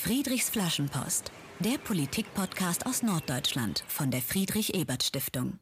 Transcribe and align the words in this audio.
Friedrichs 0.00 0.48
Flaschenpost, 0.48 1.32
der 1.58 1.76
Politik-Podcast 1.76 2.86
aus 2.86 3.02
Norddeutschland 3.02 3.82
von 3.88 4.12
der 4.12 4.20
Friedrich-Ebert-Stiftung. 4.20 5.58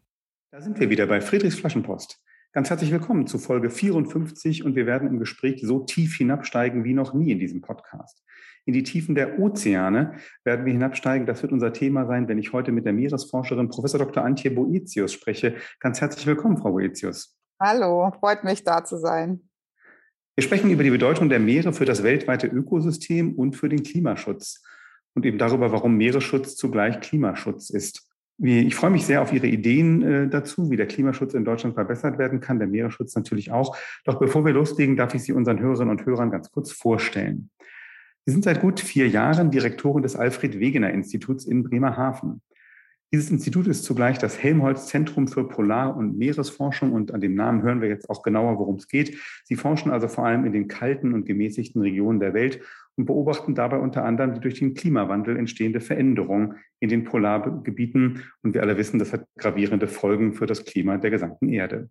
Da 0.53 0.61
sind 0.61 0.79
wir 0.79 0.91
wieder 0.91 1.07
bei 1.07 1.23
Friedrichs 1.23 1.57
Flaschenpost. 1.59 2.21
Ganz 2.53 2.69
herzlich 2.69 2.93
willkommen 2.93 3.27
zu 3.27 3.39
Folge 3.39 3.71
54 3.71 4.63
und 4.63 4.77
wir 4.77 4.85
werden 4.85 5.09
im 5.09 5.19
Gespräch 5.19 5.63
so 5.65 5.81
tief 5.81 6.17
hinabsteigen 6.17 6.85
wie 6.85 6.93
noch 6.93 7.15
nie 7.15 7.33
in 7.33 7.39
diesem 7.39 7.63
Podcast. 7.63 8.23
In 8.67 8.75
die 8.75 8.83
Tiefen 8.83 9.15
der 9.15 9.39
Ozeane 9.39 10.17
werden 10.45 10.67
wir 10.67 10.73
hinabsteigen. 10.75 11.27
Das 11.27 11.41
wird 11.41 11.53
unser 11.53 11.73
Thema 11.73 12.05
sein, 12.05 12.29
wenn 12.29 12.39
ich 12.39 12.53
heute 12.53 12.73
mit 12.73 12.85
der 12.85 12.93
Meeresforscherin 12.93 13.71
Professor 13.71 13.99
Dr. 13.99 14.23
Antje 14.23 14.51
Boetius 14.51 15.15
spreche. 15.15 15.57
Ganz 15.81 16.03
herzlich 16.03 16.27
willkommen, 16.27 16.59
Frau 16.59 16.73
Boetius. 16.73 17.35
Hallo, 17.59 18.13
freut 18.21 18.45
mich 18.45 18.63
da 18.63 18.85
zu 18.85 18.99
sein. 18.99 19.46
Wir 20.37 20.43
sprechen 20.43 20.71
über 20.71 20.83
die 20.83 20.91
Bedeutung 20.91 21.31
der 21.31 21.41
Meere 21.41 21.73
für 21.73 21.87
das 21.87 22.03
weltweite 22.03 22.47
Ökosystem 22.47 23.33
und 23.33 23.57
für 23.57 23.71
den 23.71 23.83
Klimaschutz 23.83 24.63
und 25.15 25.25
eben 25.25 25.39
darüber, 25.39 25.73
warum 25.73 25.97
Meeresschutz 25.97 26.57
zugleich 26.57 27.01
Klimaschutz 27.01 27.71
ist. 27.71 28.07
Ich 28.39 28.75
freue 28.75 28.91
mich 28.91 29.07
sehr 29.07 29.23
auf 29.23 29.33
Ihre 29.33 29.47
Ideen 29.47 30.03
äh, 30.03 30.29
dazu, 30.29 30.71
wie 30.71 30.77
der 30.77 30.89
Klimaschutz 30.89 31.33
in 31.33 31.47
Deutschland 31.47 31.75
verbessert 31.75 32.19
werden 32.19 32.41
kann, 32.41 32.59
der 32.59 32.69
Meeresschutz 32.69 33.15
natürlich 33.15 33.51
auch. 33.51 33.79
Doch 34.05 34.19
bevor 34.19 34.45
wir 34.45 34.53
loslegen, 34.53 34.95
darf 34.95 35.15
ich 35.15 35.23
Sie 35.23 35.33
unseren 35.33 35.59
Hörerinnen 35.59 35.97
und 35.97 36.05
Hörern 36.05 36.31
ganz 36.31 36.53
kurz 36.53 36.71
vorstellen. 36.71 37.49
Sie 38.27 38.33
sind 38.33 38.45
seit 38.45 38.61
gut 38.61 38.79
vier 38.79 39.09
Jahren 39.09 39.51
Direktorin 39.51 40.03
des 40.03 40.17
Alfred 40.17 40.61
Wegener 40.61 40.91
Instituts 40.91 41.47
in 41.47 41.63
Bremerhaven. 41.63 42.43
Dieses 43.13 43.31
Institut 43.31 43.69
ist 43.69 43.85
zugleich 43.85 44.19
das 44.19 44.43
Helmholtz 44.43 44.89
Zentrum 44.89 45.29
für 45.29 45.47
Polar- 45.47 45.97
und 45.97 46.19
Meeresforschung 46.19 46.93
und 46.93 47.15
an 47.15 47.21
dem 47.21 47.37
Namen 47.37 47.63
hören 47.63 47.81
wir 47.81 47.89
jetzt 47.89 48.11
auch 48.11 48.23
genauer, 48.23 48.59
worum 48.59 48.77
es 48.77 48.89
geht. 48.89 49.19
Sie 49.45 49.55
forschen 49.55 49.93
also 49.93 50.09
vor 50.09 50.27
allem 50.27 50.45
in 50.45 50.53
den 50.53 50.67
kalten 50.67 51.15
und 51.15 51.25
gemäßigten 51.25 51.81
Regionen 51.81 52.19
der 52.19 52.35
Welt 52.35 52.61
und 52.97 53.07
beobachten 53.07 53.55
dabei 53.55 53.79
unter 53.79 54.05
anderem 54.05 54.35
die 54.35 54.41
durch 54.41 54.59
den 54.59 54.75
Klimawandel 54.75 55.37
entstehende 55.37 55.81
Veränderung 55.81 56.55
in 56.81 56.89
den 56.89 57.05
Polargebieten. 57.05 58.25
Und 58.43 58.55
wir 58.55 58.63
alle 58.63 58.77
wissen, 58.77 58.99
das 58.99 59.13
hat 59.13 59.25
gravierende 59.37 59.87
Folgen 59.87 60.33
für 60.33 60.47
das 60.47 60.65
Klima 60.65 60.99
der 60.99 61.11
gesamten 61.11 61.49
Erde. 61.49 61.91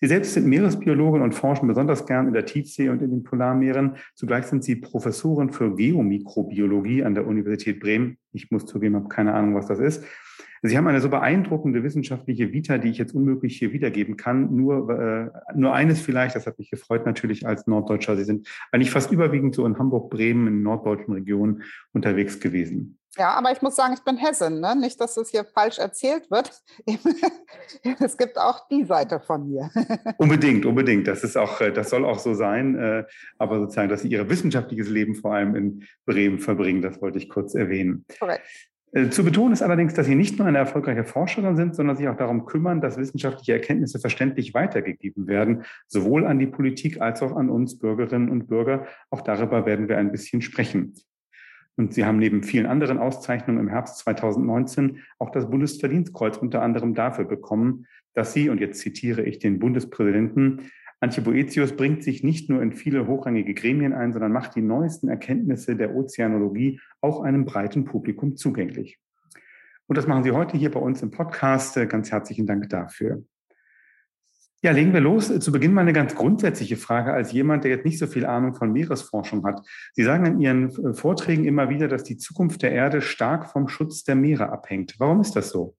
Sie 0.00 0.06
selbst 0.06 0.32
sind 0.32 0.46
Meeresbiologin 0.46 1.20
und 1.20 1.34
forschen 1.34 1.68
besonders 1.68 2.06
gern 2.06 2.26
in 2.26 2.32
der 2.32 2.46
Tiefsee 2.46 2.88
und 2.88 3.02
in 3.02 3.10
den 3.10 3.22
Polarmeeren. 3.22 3.96
Zugleich 4.14 4.46
sind 4.46 4.64
Sie 4.64 4.76
Professorin 4.76 5.50
für 5.50 5.74
Geomikrobiologie 5.76 7.04
an 7.04 7.14
der 7.14 7.26
Universität 7.26 7.80
Bremen. 7.80 8.16
Ich 8.32 8.50
muss 8.50 8.64
zugeben, 8.64 8.96
habe 8.96 9.08
keine 9.08 9.34
Ahnung, 9.34 9.54
was 9.54 9.66
das 9.66 9.78
ist. 9.78 10.04
Sie 10.62 10.76
haben 10.76 10.86
eine 10.86 11.00
so 11.00 11.08
beeindruckende 11.08 11.82
wissenschaftliche 11.82 12.52
Vita, 12.52 12.78
die 12.78 12.88
ich 12.88 12.98
jetzt 12.98 13.14
unmöglich 13.14 13.58
hier 13.58 13.72
wiedergeben 13.72 14.16
kann. 14.16 14.54
Nur, 14.54 14.90
äh, 14.90 15.30
nur 15.54 15.74
eines 15.74 16.00
vielleicht, 16.00 16.36
das 16.36 16.46
hat 16.46 16.58
mich 16.58 16.70
gefreut 16.70 17.04
natürlich 17.06 17.46
als 17.46 17.66
Norddeutscher. 17.66 18.16
Sie 18.16 18.24
sind 18.24 18.48
eigentlich 18.70 18.90
fast 18.90 19.10
überwiegend 19.10 19.54
so 19.54 19.66
in 19.66 19.78
Hamburg, 19.78 20.10
Bremen, 20.10 20.46
in 20.46 20.62
norddeutschen 20.62 21.14
Regionen 21.14 21.62
unterwegs 21.92 22.40
gewesen. 22.40 22.99
Ja, 23.18 23.30
aber 23.34 23.50
ich 23.50 23.60
muss 23.60 23.74
sagen, 23.74 23.94
ich 23.94 24.04
bin 24.04 24.16
Hessin. 24.16 24.60
Ne? 24.60 24.76
Nicht, 24.76 25.00
dass 25.00 25.16
es 25.16 25.30
hier 25.30 25.44
falsch 25.44 25.78
erzählt 25.78 26.30
wird. 26.30 26.50
es 28.00 28.16
gibt 28.16 28.38
auch 28.38 28.68
die 28.68 28.84
Seite 28.84 29.18
von 29.18 29.48
mir. 29.50 29.70
unbedingt, 30.18 30.64
unbedingt. 30.64 31.08
Das 31.08 31.24
ist 31.24 31.36
auch, 31.36 31.60
äh, 31.60 31.72
das 31.72 31.90
soll 31.90 32.04
auch 32.04 32.20
so 32.20 32.34
sein. 32.34 32.76
Äh, 32.76 33.04
aber 33.38 33.58
sozusagen, 33.58 33.88
dass 33.88 34.02
Sie 34.02 34.08
Ihr 34.08 34.28
wissenschaftliches 34.28 34.88
Leben 34.88 35.16
vor 35.16 35.34
allem 35.34 35.56
in 35.56 35.84
Bremen 36.06 36.38
verbringen, 36.38 36.82
das 36.82 37.00
wollte 37.00 37.18
ich 37.18 37.28
kurz 37.28 37.54
erwähnen. 37.54 38.04
Korrekt. 38.18 38.46
Äh, 38.92 39.10
zu 39.10 39.24
betonen 39.24 39.52
ist 39.52 39.62
allerdings, 39.62 39.94
dass 39.94 40.06
Sie 40.06 40.14
nicht 40.14 40.38
nur 40.38 40.46
eine 40.46 40.58
erfolgreiche 40.58 41.04
Forscherin 41.04 41.56
sind, 41.56 41.74
sondern 41.74 41.96
sich 41.96 42.08
auch 42.08 42.16
darum 42.16 42.46
kümmern, 42.46 42.80
dass 42.80 42.96
wissenschaftliche 42.96 43.52
Erkenntnisse 43.52 44.00
verständlich 44.00 44.54
weitergegeben 44.54 45.26
werden, 45.26 45.64
sowohl 45.86 46.26
an 46.26 46.38
die 46.38 46.46
Politik 46.46 47.00
als 47.00 47.22
auch 47.22 47.36
an 47.36 47.50
uns 47.50 47.78
Bürgerinnen 47.78 48.30
und 48.30 48.46
Bürger. 48.46 48.86
Auch 49.10 49.20
darüber 49.20 49.66
werden 49.66 49.88
wir 49.88 49.98
ein 49.98 50.10
bisschen 50.12 50.42
sprechen. 50.42 50.94
Und 51.76 51.94
Sie 51.94 52.04
haben 52.04 52.18
neben 52.18 52.42
vielen 52.42 52.66
anderen 52.66 52.98
Auszeichnungen 52.98 53.60
im 53.60 53.68
Herbst 53.68 53.98
2019 53.98 54.98
auch 55.18 55.30
das 55.30 55.48
Bundesverdienstkreuz 55.48 56.36
unter 56.36 56.62
anderem 56.62 56.94
dafür 56.94 57.24
bekommen, 57.24 57.86
dass 58.14 58.32
Sie, 58.32 58.48
und 58.50 58.60
jetzt 58.60 58.80
zitiere 58.80 59.22
ich 59.22 59.38
den 59.38 59.58
Bundespräsidenten, 59.58 60.70
Antje 61.02 61.22
Boetius 61.22 61.74
bringt 61.76 62.02
sich 62.02 62.22
nicht 62.22 62.50
nur 62.50 62.60
in 62.60 62.72
viele 62.72 63.06
hochrangige 63.06 63.54
Gremien 63.54 63.94
ein, 63.94 64.12
sondern 64.12 64.32
macht 64.32 64.54
die 64.54 64.60
neuesten 64.60 65.08
Erkenntnisse 65.08 65.74
der 65.74 65.94
Ozeanologie 65.94 66.78
auch 67.00 67.22
einem 67.22 67.46
breiten 67.46 67.86
Publikum 67.86 68.36
zugänglich. 68.36 68.98
Und 69.86 69.96
das 69.96 70.06
machen 70.06 70.24
Sie 70.24 70.32
heute 70.32 70.58
hier 70.58 70.70
bei 70.70 70.78
uns 70.78 71.02
im 71.02 71.10
Podcast. 71.10 71.74
Ganz 71.88 72.12
herzlichen 72.12 72.46
Dank 72.46 72.68
dafür. 72.68 73.24
Ja, 74.62 74.72
legen 74.72 74.92
wir 74.92 75.00
los. 75.00 75.32
Zu 75.40 75.52
Beginn 75.52 75.72
mal 75.72 75.80
eine 75.80 75.94
ganz 75.94 76.14
grundsätzliche 76.14 76.76
Frage 76.76 77.14
als 77.14 77.32
jemand, 77.32 77.64
der 77.64 77.70
jetzt 77.70 77.86
nicht 77.86 77.98
so 77.98 78.06
viel 78.06 78.26
Ahnung 78.26 78.54
von 78.54 78.70
Meeresforschung 78.72 79.46
hat. 79.46 79.66
Sie 79.94 80.04
sagen 80.04 80.26
in 80.26 80.38
Ihren 80.38 80.94
Vorträgen 80.94 81.46
immer 81.46 81.70
wieder, 81.70 81.88
dass 81.88 82.02
die 82.02 82.18
Zukunft 82.18 82.60
der 82.60 82.72
Erde 82.72 83.00
stark 83.00 83.48
vom 83.48 83.68
Schutz 83.68 84.04
der 84.04 84.16
Meere 84.16 84.50
abhängt. 84.50 84.96
Warum 84.98 85.22
ist 85.22 85.34
das 85.34 85.48
so? 85.48 85.76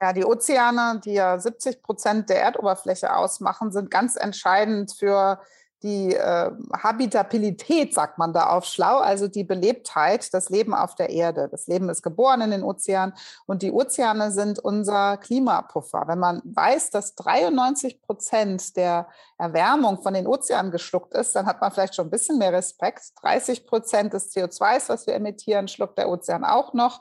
Ja, 0.00 0.14
die 0.14 0.24
Ozeane, 0.24 0.98
die 1.04 1.12
ja 1.12 1.38
70 1.38 1.82
Prozent 1.82 2.30
der 2.30 2.40
Erdoberfläche 2.40 3.14
ausmachen, 3.14 3.70
sind 3.70 3.90
ganz 3.90 4.16
entscheidend 4.16 4.94
für 4.98 5.38
die 5.82 6.14
äh, 6.14 6.50
Habitabilität, 6.76 7.94
sagt 7.94 8.18
man 8.18 8.32
da 8.32 8.50
auf 8.50 8.64
schlau, 8.66 8.98
also 8.98 9.28
die 9.28 9.44
Belebtheit, 9.44 10.32
das 10.34 10.50
Leben 10.50 10.74
auf 10.74 10.94
der 10.94 11.10
Erde. 11.10 11.48
Das 11.50 11.66
Leben 11.66 11.88
ist 11.88 12.02
geboren 12.02 12.42
in 12.42 12.50
den 12.50 12.62
Ozeanen 12.62 13.14
und 13.46 13.62
die 13.62 13.72
Ozeane 13.72 14.30
sind 14.30 14.58
unser 14.58 15.16
Klimapuffer. 15.16 16.04
Wenn 16.06 16.18
man 16.18 16.42
weiß, 16.44 16.90
dass 16.90 17.14
93 17.14 18.02
Prozent 18.02 18.76
der 18.76 19.08
Erwärmung 19.38 20.02
von 20.02 20.12
den 20.12 20.26
Ozeanen 20.26 20.70
geschluckt 20.70 21.14
ist, 21.14 21.34
dann 21.34 21.46
hat 21.46 21.60
man 21.60 21.72
vielleicht 21.72 21.94
schon 21.94 22.08
ein 22.08 22.10
bisschen 22.10 22.38
mehr 22.38 22.52
Respekt. 22.52 23.12
30 23.22 23.66
Prozent 23.66 24.12
des 24.12 24.34
CO2, 24.34 24.88
was 24.88 25.06
wir 25.06 25.14
emittieren, 25.14 25.66
schluckt 25.66 25.96
der 25.96 26.10
Ozean 26.10 26.44
auch 26.44 26.74
noch 26.74 27.00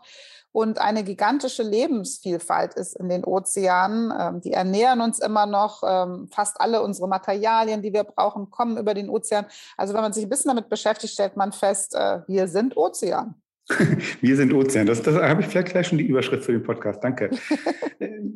und 0.51 0.79
eine 0.79 1.03
gigantische 1.03 1.63
Lebensvielfalt 1.63 2.73
ist 2.73 2.95
in 2.95 3.09
den 3.09 3.23
Ozeanen. 3.23 4.11
Ähm, 4.17 4.41
die 4.41 4.53
ernähren 4.53 5.01
uns 5.01 5.19
immer 5.19 5.45
noch. 5.45 5.83
Ähm, 5.85 6.27
fast 6.31 6.59
alle 6.59 6.81
unsere 6.81 7.07
Materialien, 7.07 7.81
die 7.81 7.93
wir 7.93 8.03
brauchen, 8.03 8.49
kommen 8.49 8.77
über 8.77 8.93
den 8.93 9.09
Ozean. 9.09 9.45
Also 9.77 9.93
wenn 9.93 10.01
man 10.01 10.13
sich 10.13 10.23
ein 10.23 10.29
bisschen 10.29 10.49
damit 10.49 10.69
beschäftigt, 10.69 11.13
stellt 11.13 11.37
man 11.37 11.51
fest, 11.51 11.95
äh, 11.95 12.21
wir 12.27 12.47
sind 12.47 12.75
Ozean. 12.77 13.35
Wir 14.21 14.35
sind 14.35 14.51
Ozean. 14.51 14.87
Das, 14.87 15.03
das 15.03 15.15
habe 15.15 15.41
ich 15.41 15.47
vielleicht 15.47 15.67
gleich 15.67 15.87
schon 15.87 15.99
die 15.99 16.07
Überschrift 16.07 16.43
für 16.43 16.53
den 16.53 16.63
Podcast. 16.63 17.03
Danke. 17.03 17.29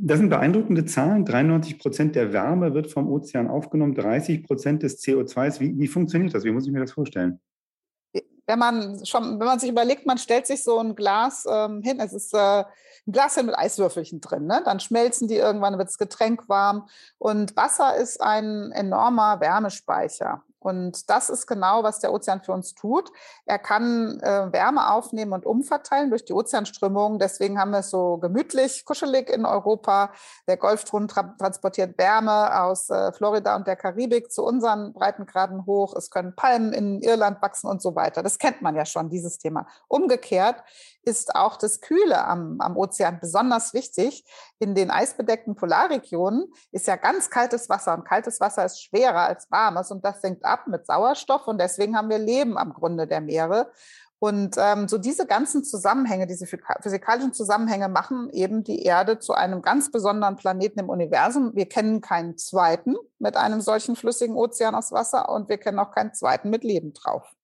Das 0.05 0.19
sind 0.19 0.29
beeindruckende 0.29 0.83
Zahlen. 0.83 1.23
93 1.23 1.79
Prozent 1.79 2.15
der 2.15 2.33
Wärme 2.33 2.73
wird 2.73 2.91
vom 2.91 3.09
Ozean 3.09 3.47
aufgenommen, 3.47 3.95
30 3.95 4.43
Prozent 4.43 4.83
des 4.83 5.01
CO2s. 5.01 5.61
Wie, 5.61 5.79
wie 5.79 5.87
funktioniert 5.87 6.33
das? 6.35 6.43
Wie 6.43 6.51
muss 6.51 6.67
ich 6.67 6.73
mir 6.73 6.81
das 6.81 6.91
vorstellen? 6.91 7.39
Wenn 8.45 8.59
man 8.59 9.05
schon, 9.05 9.39
wenn 9.39 9.47
man 9.47 9.59
sich 9.59 9.69
überlegt, 9.69 10.05
man 10.05 10.17
stellt 10.17 10.47
sich 10.47 10.63
so 10.63 10.79
ein 10.79 10.95
Glas 10.95 11.45
ähm, 11.49 11.81
hin, 11.81 11.99
es 11.99 12.13
ist 12.13 12.33
äh, 12.33 12.63
ein 13.07 13.11
Glas 13.11 13.41
mit 13.41 13.57
Eiswürfelchen 13.57 14.21
drin, 14.21 14.45
ne? 14.45 14.61
dann 14.65 14.79
schmelzen 14.79 15.27
die 15.27 15.35
irgendwann, 15.35 15.77
wird 15.77 15.89
das 15.89 15.97
Getränk 15.97 16.47
warm 16.49 16.87
und 17.17 17.55
Wasser 17.55 17.95
ist 17.95 18.21
ein 18.21 18.71
enormer 18.71 19.39
Wärmespeicher. 19.39 20.43
Und 20.63 21.09
das 21.09 21.29
ist 21.29 21.47
genau, 21.47 21.83
was 21.83 21.99
der 21.99 22.13
Ozean 22.13 22.41
für 22.41 22.53
uns 22.53 22.73
tut. 22.73 23.11
Er 23.45 23.59
kann 23.59 24.19
äh, 24.21 24.51
Wärme 24.51 24.91
aufnehmen 24.91 25.33
und 25.33 25.45
umverteilen 25.45 26.09
durch 26.09 26.25
die 26.25 26.33
Ozeanströmungen. 26.33 27.19
Deswegen 27.19 27.59
haben 27.59 27.71
wir 27.71 27.79
es 27.79 27.89
so 27.89 28.17
gemütlich, 28.17 28.85
kuschelig 28.85 29.29
in 29.29 29.45
Europa. 29.45 30.11
Der 30.47 30.57
Golfstrom 30.57 31.07
tra 31.07 31.35
transportiert 31.37 31.97
Wärme 31.97 32.61
aus 32.61 32.89
äh, 32.89 33.11
Florida 33.13 33.55
und 33.55 33.67
der 33.67 33.75
Karibik 33.75 34.31
zu 34.31 34.43
unseren 34.43 34.93
Breitengraden 34.93 35.65
hoch. 35.65 35.95
Es 35.95 36.09
können 36.09 36.35
Palmen 36.35 36.73
in 36.73 37.01
Irland 37.01 37.41
wachsen 37.41 37.67
und 37.67 37.81
so 37.81 37.95
weiter. 37.95 38.23
Das 38.23 38.37
kennt 38.37 38.61
man 38.61 38.75
ja 38.75 38.85
schon, 38.85 39.09
dieses 39.09 39.37
Thema. 39.37 39.67
Umgekehrt 39.87 40.63
ist 41.05 41.35
auch 41.35 41.57
das 41.57 41.81
Kühle 41.81 42.25
am, 42.25 42.59
am 42.59 42.77
Ozean 42.77 43.19
besonders 43.19 43.73
wichtig. 43.73 44.23
In 44.59 44.75
den 44.75 44.89
eisbedeckten 44.89 45.55
Polarregionen 45.55 46.51
ist 46.71 46.87
ja 46.87 46.95
ganz 46.95 47.29
kaltes 47.29 47.69
Wasser 47.69 47.93
und 47.93 48.05
kaltes 48.05 48.39
Wasser 48.39 48.65
ist 48.65 48.81
schwerer 48.81 49.27
als 49.27 49.49
warmes 49.51 49.91
und 49.91 50.05
das 50.05 50.21
senkt 50.21 50.45
ab 50.45 50.52
mit 50.67 50.85
Sauerstoff 50.85 51.47
und 51.47 51.59
deswegen 51.59 51.95
haben 51.95 52.09
wir 52.09 52.17
Leben 52.17 52.57
am 52.57 52.73
Grunde 52.73 53.07
der 53.07 53.21
Meere. 53.21 53.71
Und 54.19 54.55
ähm, 54.57 54.87
so 54.87 54.97
diese 54.97 55.25
ganzen 55.25 55.65
Zusammenhänge, 55.65 56.27
diese 56.27 56.45
physikalischen 56.45 57.33
Zusammenhänge 57.33 57.89
machen 57.89 58.29
eben 58.31 58.63
die 58.63 58.83
Erde 58.83 59.19
zu 59.19 59.33
einem 59.33 59.61
ganz 59.61 59.91
besonderen 59.91 60.37
Planeten 60.37 60.79
im 60.79 60.87
Universum. 60.87 61.53
Wir 61.55 61.67
kennen 61.67 61.99
keinen 61.99 62.37
zweiten 62.37 62.95
mit 63.19 63.35
einem 63.35 63.59
solchen 63.59 63.97
flüssigen 63.97 64.37
Ozean 64.37 64.75
aus 64.75 64.93
Wasser 64.93 65.27
und 65.27 65.49
wir 65.49 65.57
kennen 65.57 65.77
auch 65.77 65.91
keinen 65.91 66.13
zweiten 66.13 66.49
mit 66.49 66.63
Leben 66.63 66.93
drauf. 66.93 67.35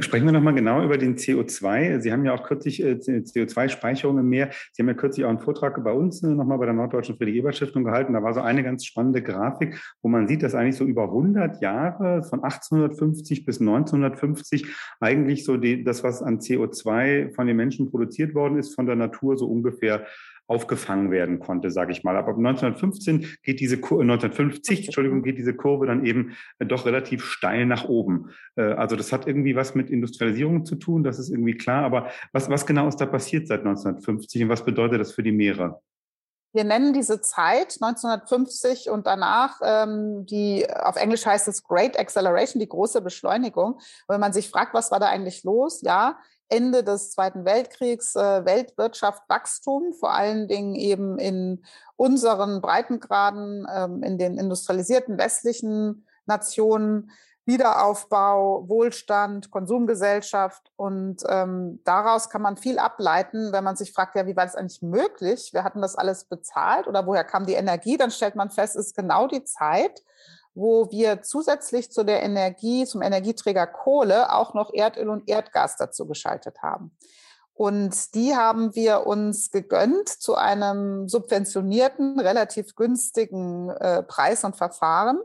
Sprechen 0.00 0.24
wir 0.24 0.32
nochmal 0.32 0.54
genau 0.54 0.82
über 0.82 0.96
den 0.96 1.16
CO2. 1.16 2.00
Sie 2.00 2.12
haben 2.12 2.24
ja 2.24 2.32
auch 2.32 2.44
kürzlich 2.44 2.82
äh, 2.82 2.92
CO2-Speicherung 2.92 4.18
im 4.18 4.28
Meer. 4.28 4.50
Sie 4.72 4.82
haben 4.82 4.88
ja 4.88 4.94
kürzlich 4.94 5.24
auch 5.26 5.30
einen 5.30 5.40
Vortrag 5.40 5.82
bei 5.84 5.92
uns 5.92 6.22
äh, 6.22 6.28
nochmal 6.28 6.58
bei 6.58 6.64
der 6.64 6.74
Norddeutschen 6.74 7.16
Friedrich-Ebert-Stiftung 7.16 7.84
gehalten. 7.84 8.12
Da 8.14 8.22
war 8.22 8.32
so 8.32 8.40
eine 8.40 8.62
ganz 8.62 8.84
spannende 8.84 9.22
Grafik, 9.22 9.80
wo 10.00 10.08
man 10.08 10.28
sieht, 10.28 10.42
dass 10.42 10.54
eigentlich 10.54 10.76
so 10.76 10.84
über 10.84 11.04
100 11.04 11.60
Jahre 11.60 12.22
von 12.22 12.42
1850 12.42 13.44
bis 13.44 13.60
1950 13.60 14.66
eigentlich 15.00 15.44
so 15.44 15.56
die, 15.56 15.84
das, 15.84 16.02
was 16.02 16.22
an 16.22 16.38
CO2 16.38 17.34
von 17.34 17.46
den 17.46 17.56
Menschen 17.56 17.90
produziert 17.90 18.34
worden 18.34 18.58
ist, 18.58 18.74
von 18.74 18.86
der 18.86 18.96
Natur 18.96 19.36
so 19.36 19.46
ungefähr 19.46 20.06
aufgefangen 20.52 21.10
werden 21.10 21.38
konnte, 21.38 21.70
sage 21.70 21.92
ich 21.92 22.04
mal. 22.04 22.16
Aber 22.16 22.32
1915 22.32 23.38
geht 23.42 23.58
diese 23.58 23.80
Kur 23.80 24.02
1950, 24.02 24.84
Entschuldigung, 24.86 25.22
geht 25.22 25.38
diese 25.38 25.54
Kurve 25.54 25.86
dann 25.86 26.04
eben 26.04 26.36
äh, 26.58 26.66
doch 26.66 26.84
relativ 26.84 27.24
steil 27.24 27.64
nach 27.64 27.88
oben. 27.88 28.30
Äh, 28.56 28.62
also 28.62 28.94
das 28.94 29.12
hat 29.12 29.26
irgendwie 29.26 29.56
was 29.56 29.74
mit 29.74 29.88
Industrialisierung 29.88 30.66
zu 30.66 30.76
tun, 30.76 31.02
das 31.02 31.18
ist 31.18 31.30
irgendwie 31.30 31.56
klar. 31.56 31.84
Aber 31.84 32.10
was, 32.32 32.50
was 32.50 32.66
genau 32.66 32.86
ist 32.86 32.98
da 32.98 33.06
passiert 33.06 33.48
seit 33.48 33.60
1950 33.60 34.42
und 34.42 34.48
was 34.50 34.64
bedeutet 34.64 35.00
das 35.00 35.12
für 35.12 35.22
die 35.22 35.32
Meere? 35.32 35.80
Wir 36.54 36.64
nennen 36.64 36.92
diese 36.92 37.22
Zeit 37.22 37.78
1950 37.80 38.90
und 38.90 39.06
danach 39.06 39.58
ähm, 39.64 40.26
die, 40.26 40.66
auf 40.70 40.96
Englisch 40.96 41.24
heißt 41.24 41.48
es 41.48 41.64
Great 41.64 41.98
Acceleration, 41.98 42.60
die 42.60 42.68
große 42.68 43.00
Beschleunigung. 43.00 43.74
Und 43.74 44.08
wenn 44.08 44.20
man 44.20 44.34
sich 44.34 44.50
fragt, 44.50 44.74
was 44.74 44.90
war 44.90 45.00
da 45.00 45.06
eigentlich 45.06 45.44
los? 45.44 45.80
Ja, 45.80 46.18
Ende 46.52 46.84
des 46.84 47.12
Zweiten 47.12 47.46
Weltkriegs 47.46 48.14
äh, 48.14 48.44
Weltwirtschaft 48.44 49.22
Wachstum, 49.28 49.94
vor 49.94 50.12
allen 50.12 50.48
Dingen 50.48 50.74
eben 50.74 51.18
in 51.18 51.64
unseren 51.96 52.60
Breitengraden, 52.60 53.66
ähm, 53.74 54.02
in 54.02 54.18
den 54.18 54.36
industrialisierten 54.36 55.16
westlichen 55.16 56.06
Nationen. 56.26 57.10
Wiederaufbau, 57.44 58.68
Wohlstand, 58.68 59.50
Konsumgesellschaft. 59.50 60.70
Und 60.76 61.22
ähm, 61.28 61.80
daraus 61.84 62.30
kann 62.30 62.40
man 62.40 62.56
viel 62.56 62.78
ableiten, 62.78 63.52
wenn 63.52 63.64
man 63.64 63.74
sich 63.74 63.92
fragt, 63.92 64.14
ja, 64.14 64.26
wie 64.26 64.36
war 64.36 64.44
das 64.44 64.54
eigentlich 64.54 64.82
möglich? 64.82 65.50
Wir 65.52 65.64
hatten 65.64 65.82
das 65.82 65.96
alles 65.96 66.24
bezahlt 66.24 66.86
oder 66.86 67.04
woher 67.04 67.24
kam 67.24 67.44
die 67.44 67.54
Energie? 67.54 67.96
Dann 67.96 68.12
stellt 68.12 68.36
man 68.36 68.50
fest, 68.50 68.76
es 68.76 68.86
ist 68.86 68.96
genau 68.96 69.26
die 69.26 69.42
Zeit, 69.42 70.04
wo 70.54 70.90
wir 70.90 71.22
zusätzlich 71.22 71.90
zu 71.90 72.04
der 72.04 72.22
Energie, 72.22 72.84
zum 72.86 73.02
Energieträger 73.02 73.66
Kohle 73.66 74.32
auch 74.32 74.54
noch 74.54 74.72
Erdöl 74.72 75.08
und 75.08 75.28
Erdgas 75.28 75.76
dazu 75.76 76.06
geschaltet 76.06 76.62
haben. 76.62 76.96
Und 77.54 78.14
die 78.14 78.34
haben 78.34 78.74
wir 78.74 79.06
uns 79.06 79.50
gegönnt 79.50 80.08
zu 80.08 80.34
einem 80.34 81.08
subventionierten, 81.08 82.18
relativ 82.18 82.74
günstigen 82.74 83.70
äh, 83.70 84.02
Preis 84.02 84.42
und 84.44 84.56
Verfahren 84.56 85.20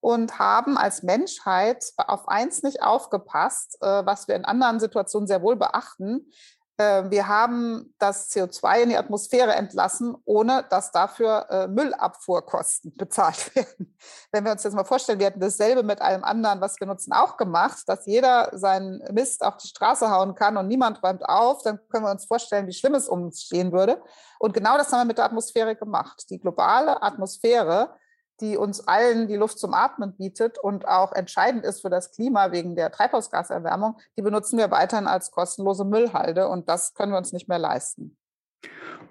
und 0.00 0.38
haben 0.38 0.78
als 0.78 1.02
Menschheit 1.02 1.84
auf 1.96 2.28
eins 2.28 2.62
nicht 2.62 2.82
aufgepasst, 2.82 3.78
äh, 3.80 4.06
was 4.06 4.28
wir 4.28 4.36
in 4.36 4.44
anderen 4.44 4.80
Situationen 4.80 5.26
sehr 5.26 5.42
wohl 5.42 5.56
beachten. 5.56 6.30
Äh, 6.78 7.10
wir 7.10 7.26
haben 7.26 7.92
das 7.98 8.30
CO2 8.30 8.82
in 8.82 8.88
die 8.90 8.96
Atmosphäre 8.96 9.52
entlassen, 9.54 10.16
ohne 10.24 10.64
dass 10.70 10.92
dafür 10.92 11.46
äh, 11.50 11.66
Müllabfuhrkosten 11.66 12.94
bezahlt 12.96 13.54
werden. 13.54 13.96
Wenn 14.30 14.44
wir 14.44 14.52
uns 14.52 14.62
jetzt 14.62 14.74
mal 14.74 14.84
vorstellen, 14.84 15.18
wir 15.18 15.26
hätten 15.26 15.40
dasselbe 15.40 15.82
mit 15.82 16.00
allem 16.00 16.22
anderen, 16.24 16.60
was 16.60 16.78
wir 16.78 16.86
nutzen, 16.86 17.12
auch 17.12 17.36
gemacht, 17.36 17.82
dass 17.86 18.06
jeder 18.06 18.50
seinen 18.56 19.02
Mist 19.12 19.44
auf 19.44 19.56
die 19.56 19.68
Straße 19.68 20.08
hauen 20.10 20.36
kann 20.36 20.56
und 20.56 20.68
niemand 20.68 21.02
räumt 21.02 21.28
auf, 21.28 21.62
dann 21.62 21.80
können 21.90 22.04
wir 22.04 22.12
uns 22.12 22.26
vorstellen, 22.26 22.68
wie 22.68 22.72
schlimm 22.72 22.94
es 22.94 23.08
um 23.08 23.24
uns 23.24 23.42
stehen 23.42 23.72
würde. 23.72 24.00
Und 24.38 24.54
genau 24.54 24.78
das 24.78 24.92
haben 24.92 25.00
wir 25.00 25.06
mit 25.06 25.18
der 25.18 25.24
Atmosphäre 25.24 25.74
gemacht. 25.74 26.30
Die 26.30 26.38
globale 26.38 27.02
Atmosphäre 27.02 27.90
die 28.40 28.56
uns 28.56 28.86
allen 28.86 29.28
die 29.28 29.36
Luft 29.36 29.58
zum 29.58 29.72
Atmen 29.74 30.16
bietet 30.16 30.58
und 30.58 30.86
auch 30.86 31.12
entscheidend 31.12 31.64
ist 31.64 31.80
für 31.80 31.90
das 31.90 32.12
Klima 32.12 32.52
wegen 32.52 32.76
der 32.76 32.90
Treibhausgaserwärmung, 32.90 33.96
die 34.16 34.22
benutzen 34.22 34.58
wir 34.58 34.70
weiterhin 34.70 35.06
als 35.06 35.30
kostenlose 35.30 35.84
Müllhalde 35.84 36.48
und 36.48 36.68
das 36.68 36.94
können 36.94 37.12
wir 37.12 37.18
uns 37.18 37.32
nicht 37.32 37.48
mehr 37.48 37.58
leisten. 37.58 38.17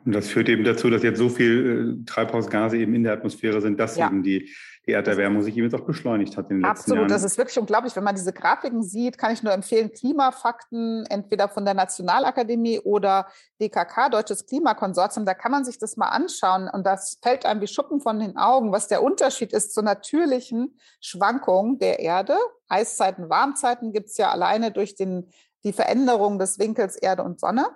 Und 0.08 0.14
das 0.14 0.30
führt 0.30 0.48
eben 0.48 0.64
dazu, 0.64 0.90
dass 0.90 1.04
jetzt 1.04 1.18
so 1.18 1.28
viel 1.28 2.00
äh, 2.02 2.06
Treibhausgase 2.06 2.78
eben 2.78 2.96
in 2.96 3.04
der 3.04 3.12
Atmosphäre 3.12 3.60
sind, 3.60 3.78
dass 3.78 3.98
ja. 3.98 4.08
eben 4.08 4.24
die, 4.24 4.50
die 4.86 4.94
Erderwärmung 4.94 5.42
sich 5.42 5.58
eben 5.58 5.66
jetzt 5.66 5.76
auch 5.76 5.86
beschleunigt 5.86 6.38
hat 6.38 6.50
in 6.50 6.58
den 6.58 6.62
letzten 6.62 6.72
Absolut, 6.72 6.98
Jahren. 7.00 7.10
das 7.10 7.24
ist 7.26 7.38
wirklich 7.38 7.60
unglaublich. 7.60 7.94
Wenn 7.94 8.06
man 8.06 8.16
diese 8.16 8.32
Grafiken 8.32 8.84
sieht, 8.84 9.18
kann 9.18 9.34
ich 9.34 9.44
nur 9.44 9.52
empfehlen, 9.52 9.92
Klimafakten, 9.92 11.06
entweder 11.10 11.50
von 11.50 11.66
der 11.66 11.74
Nationalakademie 11.74 12.80
oder 12.80 13.28
DKK, 13.60 14.08
Deutsches 14.08 14.46
Klimakonsortium, 14.46 15.26
da 15.26 15.34
kann 15.34 15.52
man 15.52 15.66
sich 15.66 15.78
das 15.78 15.98
mal 15.98 16.08
anschauen 16.08 16.70
und 16.72 16.86
das 16.86 17.20
fällt 17.22 17.46
einem 17.46 17.60
wie 17.60 17.68
Schuppen 17.68 18.00
von 18.00 18.18
den 18.18 18.38
Augen, 18.38 18.72
was 18.72 18.88
der 18.88 19.04
Unterschied 19.04 19.52
ist 19.52 19.74
zur 19.74 19.84
natürlichen 19.84 20.80
Schwankung 21.02 21.80
der 21.80 22.00
Erde. 22.00 22.38
Eiszeiten, 22.70 23.30
Warmzeiten 23.30 23.92
gibt 23.92 24.08
es 24.08 24.18
ja 24.18 24.32
alleine 24.32 24.72
durch 24.72 24.96
den, 24.96 25.30
die 25.66 25.74
Veränderung 25.74 26.40
des 26.40 26.60
Winkels 26.60 26.96
Erde 26.96 27.24
und 27.24 27.42
Sonne. 27.42 27.68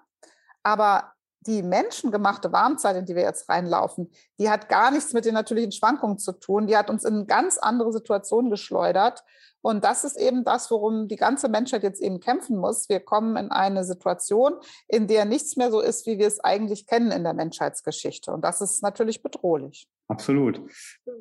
Aber 0.64 1.12
die 1.42 1.64
menschengemachte 1.64 2.52
Warmzeit, 2.52 2.96
in 2.96 3.06
die 3.06 3.16
wir 3.16 3.24
jetzt 3.24 3.50
reinlaufen, 3.50 4.12
die 4.40 4.50
hat 4.50 4.70
gar 4.70 4.92
nichts 4.92 5.14
mit 5.14 5.26
den 5.26 5.34
natürlichen 5.34 5.72
Schwankungen 5.72 6.20
zu 6.20 6.34
tun. 6.34 6.68
Die 6.68 6.78
hat 6.78 6.90
uns 6.90 7.04
in 7.04 7.28
ganz 7.28 7.58
andere 7.58 7.92
Situationen 7.92 8.52
geschleudert. 8.52 9.24
Und 9.62 9.84
das 9.84 10.04
ist 10.04 10.20
eben 10.20 10.44
das, 10.44 10.72
worum 10.72 11.08
die 11.08 11.16
ganze 11.16 11.50
Menschheit 11.50 11.84
jetzt 11.84 12.02
eben 12.02 12.20
kämpfen 12.20 12.58
muss. 12.58 12.90
Wir 12.90 13.00
kommen 13.00 13.36
in 13.38 13.52
eine 13.52 13.84
Situation, 13.84 14.54
in 14.88 15.08
der 15.08 15.26
nichts 15.26 15.56
mehr 15.58 15.72
so 15.72 15.82
ist, 15.82 16.06
wie 16.08 16.18
wir 16.18 16.28
es 16.28 16.40
eigentlich 16.40 16.88
kennen 16.88 17.12
in 17.12 17.24
der 17.24 17.34
Menschheitsgeschichte. 17.34 18.32
Und 18.32 18.44
das 18.44 18.62
ist 18.62 18.82
natürlich 18.82 19.22
bedrohlich. 19.22 19.88
Absolut. 20.08 20.62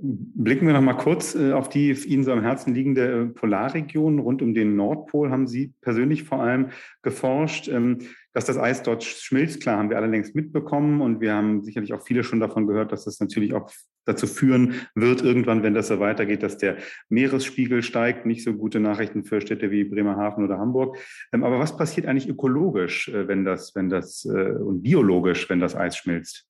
Blicken 0.00 0.66
wir 0.66 0.72
noch 0.72 0.80
mal 0.80 0.94
kurz 0.94 1.36
äh, 1.36 1.52
auf 1.52 1.68
die 1.68 1.92
Ihnen 1.92 2.24
so 2.24 2.32
am 2.32 2.42
Herzen 2.42 2.74
liegende 2.74 3.22
äh, 3.22 3.26
Polarregion 3.26 4.18
rund 4.18 4.42
um 4.42 4.52
den 4.52 4.74
Nordpol. 4.74 5.30
Haben 5.30 5.46
Sie 5.46 5.72
persönlich 5.80 6.24
vor 6.24 6.40
allem 6.40 6.70
geforscht? 7.02 7.68
Ähm, 7.68 7.98
dass 8.32 8.44
das 8.44 8.58
Eis 8.58 8.82
dort 8.82 9.02
schmilzt, 9.02 9.60
klar, 9.60 9.78
haben 9.78 9.90
wir 9.90 9.96
alle 9.96 10.06
längst 10.06 10.34
mitbekommen 10.34 11.00
und 11.00 11.20
wir 11.20 11.34
haben 11.34 11.62
sicherlich 11.64 11.92
auch 11.92 12.02
viele 12.02 12.22
schon 12.22 12.38
davon 12.38 12.66
gehört, 12.66 12.92
dass 12.92 13.04
das 13.04 13.18
natürlich 13.18 13.54
auch 13.54 13.70
dazu 14.04 14.26
führen 14.26 14.74
wird, 14.94 15.22
irgendwann, 15.22 15.62
wenn 15.62 15.74
das 15.74 15.88
so 15.88 16.00
weitergeht, 16.00 16.42
dass 16.42 16.58
der 16.58 16.76
Meeresspiegel 17.08 17.82
steigt. 17.82 18.26
Nicht 18.26 18.44
so 18.44 18.54
gute 18.54 18.80
Nachrichten 18.80 19.24
für 19.24 19.40
Städte 19.40 19.70
wie 19.70 19.84
Bremerhaven 19.84 20.44
oder 20.44 20.58
Hamburg. 20.58 20.98
Ähm, 21.32 21.44
aber 21.44 21.58
was 21.58 21.76
passiert 21.76 22.06
eigentlich 22.06 22.28
ökologisch, 22.28 23.08
äh, 23.08 23.28
wenn 23.28 23.44
das, 23.44 23.74
wenn 23.74 23.88
das 23.88 24.24
und 24.24 24.82
biologisch, 24.82 25.48
wenn 25.48 25.60
das 25.60 25.74
Eis 25.74 25.96
schmilzt? 25.96 26.46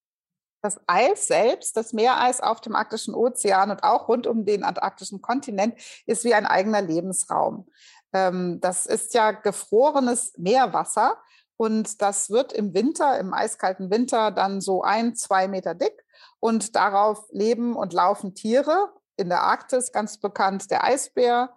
Das 0.63 0.79
Eis 0.87 1.27
selbst, 1.27 1.77
das 1.77 1.93
Meereis 1.93 2.41
auf 2.41 2.61
dem 2.61 2.75
arktischen 2.75 3.15
Ozean 3.15 3.71
und 3.71 3.83
auch 3.83 4.09
rund 4.09 4.27
um 4.27 4.45
den 4.45 4.63
antarktischen 4.63 5.23
Kontinent, 5.23 5.75
ist 6.07 6.25
wie 6.25 6.35
ein 6.35 6.45
eigener 6.45 6.83
Lebensraum. 6.83 7.67
Ähm, 8.13 8.61
das 8.61 8.87
ist 8.87 9.15
ja 9.15 9.31
gefrorenes 9.33 10.35
Meerwasser 10.37 11.17
und 11.57 12.03
das 12.03 12.31
wird 12.31 12.53
im 12.53 12.75
Winter, 12.75 13.19
im 13.19 13.33
eiskalten 13.33 13.91
Winter, 13.91 14.31
dann 14.31 14.61
so 14.61 14.83
ein, 14.83 15.15
zwei 15.15 15.49
Meter 15.49 15.75
dick. 15.75 16.05
Und 16.41 16.75
darauf 16.75 17.27
leben 17.31 17.77
und 17.77 17.93
laufen 17.93 18.35
Tiere. 18.35 18.93
In 19.17 19.29
der 19.29 19.43
Arktis 19.43 19.93
ganz 19.93 20.19
bekannt 20.19 20.71
der 20.71 20.83
Eisbär, 20.83 21.51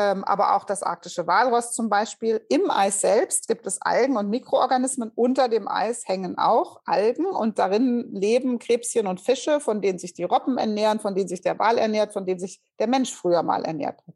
ähm, 0.00 0.24
aber 0.24 0.56
auch 0.56 0.64
das 0.64 0.82
arktische 0.82 1.26
Walross 1.26 1.72
zum 1.72 1.90
Beispiel. 1.90 2.44
Im 2.48 2.70
Eis 2.70 3.02
selbst 3.02 3.48
gibt 3.48 3.66
es 3.66 3.82
Algen 3.82 4.16
und 4.16 4.30
Mikroorganismen. 4.30 5.12
Unter 5.14 5.48
dem 5.48 5.68
Eis 5.68 6.08
hängen 6.08 6.38
auch 6.38 6.80
Algen 6.86 7.26
und 7.26 7.58
darin 7.58 8.08
leben 8.10 8.58
Krebschen 8.58 9.06
und 9.06 9.20
Fische, 9.20 9.60
von 9.60 9.82
denen 9.82 9.98
sich 9.98 10.14
die 10.14 10.24
Robben 10.24 10.56
ernähren, 10.56 11.00
von 11.00 11.14
denen 11.14 11.28
sich 11.28 11.42
der 11.42 11.58
Wal 11.58 11.76
ernährt, 11.76 12.14
von 12.14 12.24
denen 12.24 12.40
sich 12.40 12.62
der 12.78 12.86
Mensch 12.86 13.12
früher 13.12 13.42
mal 13.42 13.64
ernährt 13.64 13.98
hat. 14.06 14.14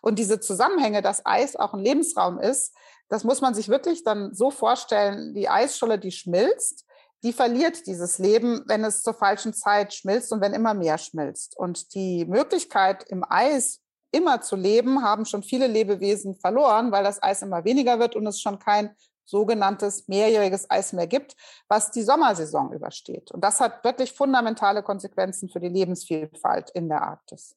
Und 0.00 0.18
diese 0.18 0.40
Zusammenhänge, 0.40 1.02
dass 1.02 1.26
Eis 1.26 1.56
auch 1.56 1.74
ein 1.74 1.80
Lebensraum 1.80 2.38
ist, 2.38 2.74
das 3.08 3.22
muss 3.22 3.42
man 3.42 3.52
sich 3.52 3.68
wirklich 3.68 4.04
dann 4.04 4.34
so 4.34 4.50
vorstellen, 4.50 5.34
die 5.34 5.48
Eisscholle, 5.48 5.98
die 5.98 6.12
schmilzt, 6.12 6.85
die 7.22 7.32
verliert 7.32 7.86
dieses 7.86 8.18
Leben, 8.18 8.62
wenn 8.66 8.84
es 8.84 9.02
zur 9.02 9.14
falschen 9.14 9.54
Zeit 9.54 9.94
schmilzt 9.94 10.32
und 10.32 10.40
wenn 10.40 10.52
immer 10.52 10.74
mehr 10.74 10.98
schmilzt. 10.98 11.56
Und 11.56 11.94
die 11.94 12.24
Möglichkeit 12.26 13.04
im 13.08 13.24
Eis 13.28 13.80
immer 14.12 14.40
zu 14.40 14.56
leben, 14.56 15.02
haben 15.02 15.24
schon 15.24 15.42
viele 15.42 15.66
Lebewesen 15.66 16.36
verloren, 16.36 16.92
weil 16.92 17.04
das 17.04 17.22
Eis 17.22 17.42
immer 17.42 17.64
weniger 17.64 17.98
wird 17.98 18.16
und 18.16 18.26
es 18.26 18.40
schon 18.40 18.58
kein 18.58 18.94
sogenanntes 19.24 20.06
mehrjähriges 20.08 20.70
Eis 20.70 20.92
mehr 20.92 21.06
gibt, 21.06 21.34
was 21.68 21.90
die 21.90 22.02
Sommersaison 22.02 22.72
übersteht. 22.72 23.32
Und 23.32 23.42
das 23.42 23.60
hat 23.60 23.82
wirklich 23.84 24.12
fundamentale 24.12 24.82
Konsequenzen 24.82 25.48
für 25.48 25.60
die 25.60 25.68
Lebensvielfalt 25.68 26.70
in 26.70 26.88
der 26.88 27.02
Arktis. 27.02 27.56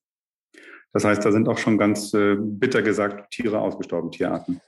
Das 0.91 1.03
heißt, 1.03 1.23
da 1.23 1.31
sind 1.31 1.47
auch 1.47 1.57
schon 1.57 1.77
ganz 1.77 2.13
äh, 2.13 2.35
bitter 2.35 2.81
gesagt 2.81 3.31
Tiere 3.31 3.59
ausgestorben, 3.59 4.11
Tierarten. 4.11 4.59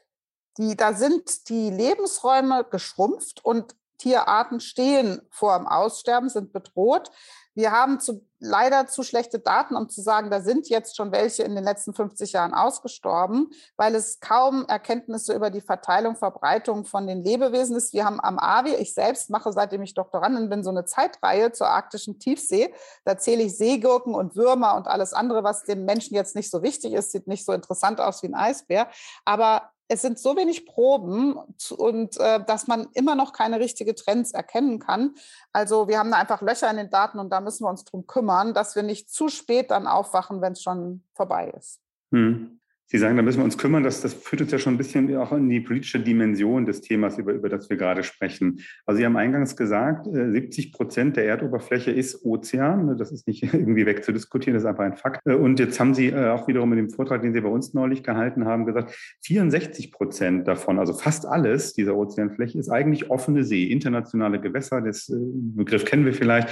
Die, 0.57 0.75
da 0.75 0.93
sind 0.93 1.49
die 1.49 1.71
Lebensräume 1.71 2.65
geschrumpft 2.69 3.43
und 3.43 3.73
Tierarten 4.01 4.59
stehen 4.59 5.21
vor 5.29 5.57
dem 5.57 5.67
Aussterben, 5.67 6.27
sind 6.27 6.51
bedroht. 6.51 7.11
Wir 7.53 7.71
haben 7.71 7.99
zu, 7.99 8.25
leider 8.39 8.87
zu 8.87 9.03
schlechte 9.03 9.37
Daten, 9.37 9.75
um 9.75 9.89
zu 9.89 10.01
sagen, 10.01 10.31
da 10.31 10.41
sind 10.41 10.69
jetzt 10.69 10.95
schon 10.95 11.11
welche 11.11 11.43
in 11.43 11.53
den 11.53 11.63
letzten 11.63 11.93
50 11.93 12.31
Jahren 12.31 12.55
ausgestorben, 12.55 13.51
weil 13.75 13.93
es 13.93 14.19
kaum 14.21 14.65
Erkenntnisse 14.67 15.35
über 15.35 15.51
die 15.51 15.61
Verteilung, 15.61 16.15
Verbreitung 16.15 16.85
von 16.85 17.05
den 17.05 17.23
Lebewesen 17.23 17.75
ist. 17.75 17.93
Wir 17.93 18.05
haben 18.05 18.19
am 18.19 18.39
AWI, 18.39 18.75
ich 18.75 18.95
selbst 18.95 19.29
mache, 19.29 19.51
seitdem 19.51 19.83
ich 19.83 19.93
Doktorandin 19.93 20.49
bin, 20.49 20.63
so 20.63 20.71
eine 20.71 20.85
Zeitreihe 20.85 21.51
zur 21.51 21.67
arktischen 21.67 22.17
Tiefsee. 22.17 22.73
Da 23.03 23.17
zähle 23.17 23.43
ich 23.43 23.55
Seegurken 23.55 24.15
und 24.15 24.35
Würmer 24.35 24.75
und 24.75 24.87
alles 24.87 25.13
andere, 25.13 25.43
was 25.43 25.63
dem 25.63 25.85
Menschen 25.85 26.15
jetzt 26.15 26.35
nicht 26.35 26.49
so 26.49 26.63
wichtig 26.63 26.93
ist, 26.93 27.11
sieht 27.11 27.27
nicht 27.27 27.45
so 27.45 27.51
interessant 27.51 27.99
aus 27.99 28.23
wie 28.23 28.27
ein 28.27 28.35
Eisbär. 28.35 28.87
Aber 29.25 29.69
es 29.91 30.01
sind 30.01 30.19
so 30.19 30.37
wenig 30.37 30.65
Proben 30.65 31.37
und 31.77 32.17
äh, 32.17 32.41
dass 32.45 32.67
man 32.67 32.87
immer 32.93 33.15
noch 33.15 33.33
keine 33.33 33.59
richtigen 33.59 33.93
Trends 33.93 34.31
erkennen 34.31 34.79
kann. 34.79 35.15
Also 35.51 35.89
wir 35.89 35.99
haben 35.99 36.11
da 36.11 36.17
einfach 36.17 36.41
Löcher 36.41 36.71
in 36.71 36.77
den 36.77 36.89
Daten 36.89 37.19
und 37.19 37.29
da 37.29 37.41
müssen 37.41 37.65
wir 37.65 37.69
uns 37.69 37.83
drum 37.83 38.07
kümmern, 38.07 38.53
dass 38.53 38.73
wir 38.77 38.83
nicht 38.83 39.09
zu 39.09 39.27
spät 39.27 39.69
dann 39.69 39.87
aufwachen, 39.87 40.41
wenn 40.41 40.53
es 40.53 40.61
schon 40.61 41.03
vorbei 41.13 41.53
ist. 41.57 41.81
Hm. 42.13 42.60
Sie 42.91 42.97
sagen, 42.97 43.15
da 43.15 43.23
müssen 43.23 43.37
wir 43.37 43.45
uns 43.45 43.57
kümmern. 43.57 43.83
Das, 43.83 44.01
das 44.01 44.13
führt 44.13 44.41
uns 44.41 44.51
ja 44.51 44.59
schon 44.59 44.73
ein 44.73 44.77
bisschen 44.77 45.15
auch 45.15 45.31
in 45.31 45.47
die 45.47 45.61
politische 45.61 46.01
Dimension 46.01 46.65
des 46.65 46.81
Themas, 46.81 47.17
über, 47.17 47.31
über 47.31 47.47
das 47.47 47.69
wir 47.69 47.77
gerade 47.77 48.03
sprechen. 48.03 48.59
Also 48.85 48.97
Sie 48.97 49.05
haben 49.05 49.15
eingangs 49.15 49.55
gesagt, 49.55 50.07
70 50.11 50.67
äh, 50.67 50.71
Prozent 50.71 51.15
der 51.15 51.25
Erdoberfläche 51.25 51.89
ist 51.89 52.25
Ozean. 52.25 52.97
Das 52.97 53.13
ist 53.13 53.27
nicht 53.27 53.43
irgendwie 53.53 53.85
wegzudiskutieren, 53.85 54.55
das 54.55 54.63
ist 54.63 54.69
einfach 54.69 54.83
ein 54.83 54.97
Fakt. 54.97 55.25
Äh, 55.25 55.35
und 55.35 55.57
jetzt 55.61 55.79
haben 55.79 55.93
Sie 55.93 56.07
äh, 56.07 56.31
auch 56.31 56.49
wiederum 56.49 56.73
in 56.73 56.79
dem 56.79 56.89
Vortrag, 56.89 57.21
den 57.21 57.33
Sie 57.33 57.39
bei 57.39 57.47
uns 57.47 57.73
neulich 57.73 58.03
gehalten 58.03 58.43
haben, 58.43 58.65
gesagt, 58.65 58.93
64 59.21 59.93
Prozent 59.93 60.45
davon, 60.45 60.77
also 60.77 60.91
fast 60.91 61.25
alles 61.25 61.71
dieser 61.71 61.95
Ozeanfläche, 61.95 62.59
ist 62.59 62.69
eigentlich 62.69 63.09
offene 63.09 63.45
See, 63.45 63.67
internationale 63.67 64.41
Gewässer. 64.41 64.81
Das 64.81 65.09
Begriff 65.09 65.85
kennen 65.85 66.03
wir 66.03 66.13
vielleicht. 66.13 66.49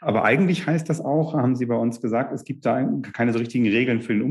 Aber 0.00 0.24
eigentlich 0.24 0.66
heißt 0.66 0.88
das 0.88 1.02
auch, 1.02 1.34
haben 1.34 1.54
Sie 1.54 1.66
bei 1.66 1.76
uns 1.76 2.00
gesagt, 2.00 2.32
es 2.32 2.44
gibt 2.44 2.64
da 2.64 2.82
keine 3.12 3.34
so 3.34 3.38
richtigen 3.38 3.66
Regeln 3.66 4.00
für 4.00 4.14
den 4.14 4.22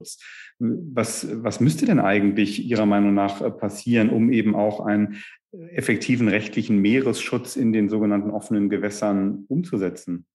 Umweltschutz. 0.00 0.18
Was, 0.58 1.26
was 1.42 1.60
müsste 1.60 1.86
denn 1.86 2.00
eigentlich 2.00 2.64
Ihrer 2.64 2.86
Meinung 2.86 3.14
nach 3.14 3.40
äh, 3.40 3.50
passieren, 3.50 4.10
um 4.10 4.32
eben 4.32 4.54
auch 4.54 4.80
einen 4.80 5.22
effektiven 5.52 6.28
rechtlichen 6.28 6.78
Meeresschutz 6.78 7.56
in 7.56 7.72
den 7.72 7.88
sogenannten 7.88 8.30
offenen 8.30 8.68
Gewässern 8.68 9.44
umzusetzen? 9.48 10.26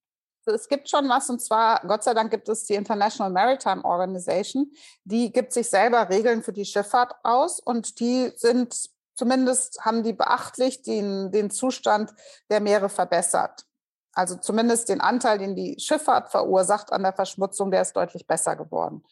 es 0.47 0.67
gibt 0.67 0.87
schon 0.87 1.09
was, 1.09 1.27
und 1.31 1.41
zwar, 1.41 1.81
Gott 1.87 2.03
sei 2.03 2.13
Dank 2.13 2.29
gibt 2.29 2.47
es 2.49 2.65
die 2.65 2.75
International 2.75 3.31
Maritime 3.31 3.83
Organization, 3.83 4.71
die 5.03 5.31
gibt 5.33 5.51
sich 5.51 5.67
selber 5.67 6.07
Regeln 6.11 6.43
für 6.43 6.53
die 6.53 6.65
Schifffahrt 6.65 7.15
aus 7.23 7.59
und 7.59 7.99
die 7.99 8.31
sind 8.35 8.75
zumindest, 9.15 9.83
haben 9.83 10.03
die 10.03 10.13
beachtlich 10.13 10.83
den, 10.83 11.31
den 11.31 11.49
Zustand 11.49 12.13
der 12.51 12.59
Meere 12.59 12.89
verbessert. 12.89 13.65
Also 14.13 14.35
zumindest 14.35 14.89
den 14.89 15.01
Anteil, 15.01 15.39
den 15.39 15.55
die 15.55 15.79
Schifffahrt 15.79 16.29
verursacht 16.29 16.91
an 16.93 17.01
der 17.01 17.13
Verschmutzung, 17.13 17.71
der 17.71 17.81
ist 17.81 17.95
deutlich 17.95 18.27
besser 18.27 18.55
geworden. 18.55 19.03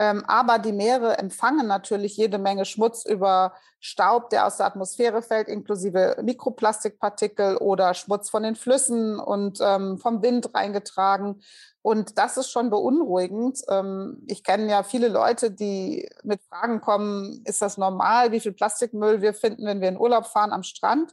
Ähm, 0.00 0.24
aber 0.26 0.58
die 0.58 0.72
Meere 0.72 1.18
empfangen 1.18 1.66
natürlich 1.66 2.16
jede 2.16 2.38
Menge 2.38 2.64
Schmutz 2.64 3.04
über 3.04 3.52
Staub, 3.80 4.30
der 4.30 4.46
aus 4.46 4.56
der 4.56 4.64
Atmosphäre 4.64 5.20
fällt, 5.20 5.46
inklusive 5.46 6.16
Mikroplastikpartikel 6.22 7.58
oder 7.58 7.92
Schmutz 7.92 8.30
von 8.30 8.42
den 8.42 8.56
Flüssen 8.56 9.20
und 9.20 9.58
ähm, 9.60 9.98
vom 9.98 10.22
Wind 10.22 10.54
reingetragen. 10.54 11.42
Und 11.82 12.16
das 12.16 12.38
ist 12.38 12.50
schon 12.50 12.70
beunruhigend. 12.70 13.60
Ähm, 13.68 14.22
ich 14.26 14.42
kenne 14.42 14.70
ja 14.70 14.84
viele 14.84 15.08
Leute, 15.08 15.50
die 15.50 16.08
mit 16.22 16.40
Fragen 16.48 16.80
kommen, 16.80 17.42
ist 17.44 17.60
das 17.60 17.76
normal, 17.76 18.32
wie 18.32 18.40
viel 18.40 18.52
Plastikmüll 18.52 19.20
wir 19.20 19.34
finden, 19.34 19.66
wenn 19.66 19.82
wir 19.82 19.90
in 19.90 20.00
Urlaub 20.00 20.26
fahren 20.26 20.52
am 20.52 20.62
Strand? 20.62 21.12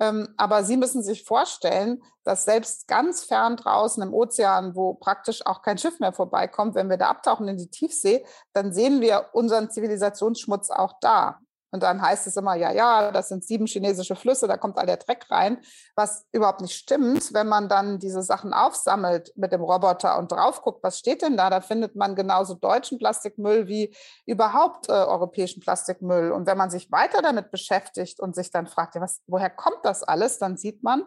Ähm, 0.00 0.28
aber 0.36 0.64
Sie 0.64 0.76
müssen 0.76 1.02
sich 1.02 1.24
vorstellen, 1.24 2.02
dass 2.24 2.44
selbst 2.44 2.88
ganz 2.88 3.24
fern 3.24 3.56
draußen 3.56 4.02
im 4.02 4.12
Ozean, 4.12 4.74
wo 4.74 4.94
praktisch 4.94 5.46
auch 5.46 5.62
kein 5.62 5.78
Schiff 5.78 6.00
mehr 6.00 6.12
vorbeikommt, 6.12 6.74
wenn 6.74 6.90
wir 6.90 6.96
da 6.96 7.08
abtauchen 7.08 7.48
in 7.48 7.56
die 7.56 7.70
Tiefsee, 7.70 8.24
dann 8.52 8.72
sehen 8.72 9.00
wir 9.00 9.30
unseren 9.32 9.70
Zivilisationsschmutz 9.70 10.70
auch 10.70 10.94
da. 11.00 11.38
Und 11.74 11.82
dann 11.82 12.00
heißt 12.00 12.28
es 12.28 12.36
immer, 12.36 12.54
ja, 12.54 12.70
ja, 12.70 13.10
das 13.10 13.30
sind 13.30 13.42
sieben 13.42 13.66
chinesische 13.66 14.14
Flüsse, 14.14 14.46
da 14.46 14.56
kommt 14.56 14.78
all 14.78 14.86
der 14.86 14.96
Dreck 14.96 15.26
rein, 15.28 15.58
was 15.96 16.24
überhaupt 16.30 16.60
nicht 16.60 16.76
stimmt. 16.76 17.34
Wenn 17.34 17.48
man 17.48 17.68
dann 17.68 17.98
diese 17.98 18.22
Sachen 18.22 18.52
aufsammelt 18.52 19.32
mit 19.34 19.50
dem 19.50 19.60
Roboter 19.60 20.16
und 20.20 20.30
drauf 20.30 20.62
guckt, 20.62 20.84
was 20.84 21.00
steht 21.00 21.22
denn 21.22 21.36
da, 21.36 21.50
da 21.50 21.60
findet 21.60 21.96
man 21.96 22.14
genauso 22.14 22.54
deutschen 22.54 23.00
Plastikmüll 23.00 23.66
wie 23.66 23.92
überhaupt 24.24 24.88
äh, 24.88 24.92
europäischen 24.92 25.62
Plastikmüll. 25.62 26.30
Und 26.30 26.46
wenn 26.46 26.56
man 26.56 26.70
sich 26.70 26.92
weiter 26.92 27.22
damit 27.22 27.50
beschäftigt 27.50 28.20
und 28.20 28.36
sich 28.36 28.52
dann 28.52 28.68
fragt, 28.68 28.94
ja, 28.94 29.00
was, 29.00 29.20
woher 29.26 29.50
kommt 29.50 29.80
das 29.82 30.04
alles, 30.04 30.38
dann 30.38 30.56
sieht 30.56 30.84
man, 30.84 31.02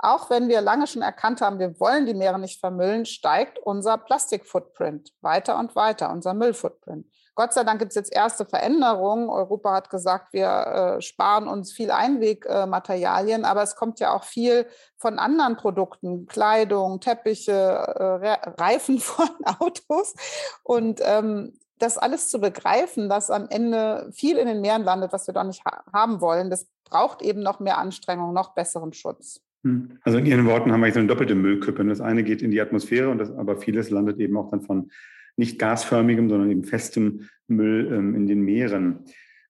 auch 0.00 0.30
wenn 0.30 0.48
wir 0.48 0.60
lange 0.62 0.88
schon 0.88 1.02
erkannt 1.02 1.40
haben, 1.40 1.60
wir 1.60 1.78
wollen 1.78 2.06
die 2.06 2.14
Meere 2.14 2.40
nicht 2.40 2.58
vermüllen, 2.58 3.06
steigt 3.06 3.60
unser 3.60 3.98
Plastikfootprint 3.98 5.12
weiter 5.20 5.60
und 5.60 5.76
weiter, 5.76 6.10
unser 6.10 6.34
Müllfootprint. 6.34 7.06
Gott 7.38 7.52
sei 7.52 7.62
Dank 7.62 7.78
gibt 7.78 7.90
es 7.90 7.94
jetzt 7.94 8.12
erste 8.12 8.44
Veränderungen. 8.44 9.28
Europa 9.28 9.72
hat 9.72 9.90
gesagt, 9.90 10.32
wir 10.32 10.96
äh, 10.98 11.00
sparen 11.00 11.46
uns 11.46 11.72
viel 11.72 11.92
Einwegmaterialien, 11.92 13.44
äh, 13.44 13.46
aber 13.46 13.62
es 13.62 13.76
kommt 13.76 14.00
ja 14.00 14.12
auch 14.12 14.24
viel 14.24 14.66
von 14.96 15.20
anderen 15.20 15.56
Produkten, 15.56 16.26
Kleidung, 16.26 16.98
Teppiche, 16.98 17.52
äh, 17.52 18.60
Reifen 18.60 18.98
von 18.98 19.28
Autos. 19.60 20.16
Und 20.64 21.00
ähm, 21.04 21.52
das 21.78 21.96
alles 21.96 22.28
zu 22.28 22.40
begreifen, 22.40 23.08
dass 23.08 23.30
am 23.30 23.46
Ende 23.48 24.10
viel 24.12 24.36
in 24.36 24.48
den 24.48 24.60
Meeren 24.60 24.82
landet, 24.82 25.12
was 25.12 25.28
wir 25.28 25.34
doch 25.34 25.44
nicht 25.44 25.64
ha 25.64 25.84
haben 25.92 26.20
wollen, 26.20 26.50
das 26.50 26.66
braucht 26.90 27.22
eben 27.22 27.38
noch 27.38 27.60
mehr 27.60 27.78
Anstrengung, 27.78 28.32
noch 28.32 28.56
besseren 28.56 28.92
Schutz. 28.92 29.40
Hm. 29.62 30.00
Also 30.02 30.18
in 30.18 30.26
Ihren 30.26 30.46
Worten 30.46 30.72
haben 30.72 30.80
wir 30.80 30.88
jetzt 30.88 30.96
eine 30.96 31.06
doppelte 31.06 31.36
Müllkippe. 31.36 31.84
Das 31.84 32.00
eine 32.00 32.24
geht 32.24 32.42
in 32.42 32.50
die 32.50 32.60
Atmosphäre, 32.60 33.10
und 33.10 33.18
das, 33.18 33.30
aber 33.30 33.58
vieles 33.58 33.90
landet 33.90 34.18
eben 34.18 34.36
auch 34.36 34.50
dann 34.50 34.62
von 34.62 34.90
nicht 35.38 35.58
gasförmigem, 35.58 36.28
sondern 36.28 36.50
eben 36.50 36.64
festem 36.64 37.28
Müll 37.46 37.90
ähm, 37.92 38.14
in 38.14 38.26
den 38.26 38.42
Meeren. 38.42 39.04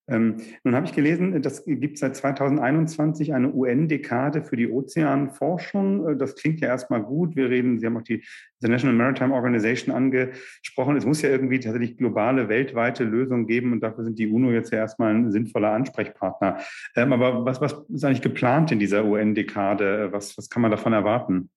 Ähm, 0.09 0.37
nun 0.63 0.75
habe 0.75 0.87
ich 0.87 0.93
gelesen, 0.93 1.39
das 1.41 1.65
gibt 1.65 1.99
seit 1.99 2.15
2021 2.15 3.33
eine 3.33 3.53
UN-Dekade 3.53 4.41
für 4.41 4.55
die 4.55 4.69
Ozeanforschung. 4.69 6.09
Äh, 6.09 6.17
das 6.17 6.35
klingt 6.35 6.61
ja 6.61 6.67
erstmal 6.67 7.03
gut. 7.03 7.35
Wir 7.35 7.49
reden, 7.49 7.79
Sie 7.79 7.85
haben 7.85 7.97
auch 7.97 8.01
die 8.01 8.23
International 8.59 8.95
Maritime 8.95 9.33
Organization 9.33 9.93
angesprochen. 9.93 10.97
Es 10.97 11.05
muss 11.05 11.21
ja 11.21 11.29
irgendwie 11.29 11.59
tatsächlich 11.59 11.97
globale, 11.97 12.49
weltweite 12.49 13.03
Lösungen 13.03 13.45
geben 13.45 13.71
und 13.71 13.81
dafür 13.81 14.03
sind 14.03 14.17
die 14.17 14.27
UNO 14.27 14.51
jetzt 14.51 14.71
ja 14.71 14.79
erstmal 14.79 15.13
ein 15.13 15.31
sinnvoller 15.31 15.71
Ansprechpartner. 15.71 16.57
Ähm, 16.95 17.13
aber 17.13 17.45
was, 17.45 17.61
was 17.61 17.75
ist 17.89 18.03
eigentlich 18.03 18.21
geplant 18.21 18.71
in 18.71 18.79
dieser 18.79 19.05
UN-Dekade? 19.05 20.11
Was, 20.11 20.37
was 20.37 20.49
kann 20.49 20.63
man 20.63 20.71
davon 20.71 20.93
erwarten? 20.93 21.49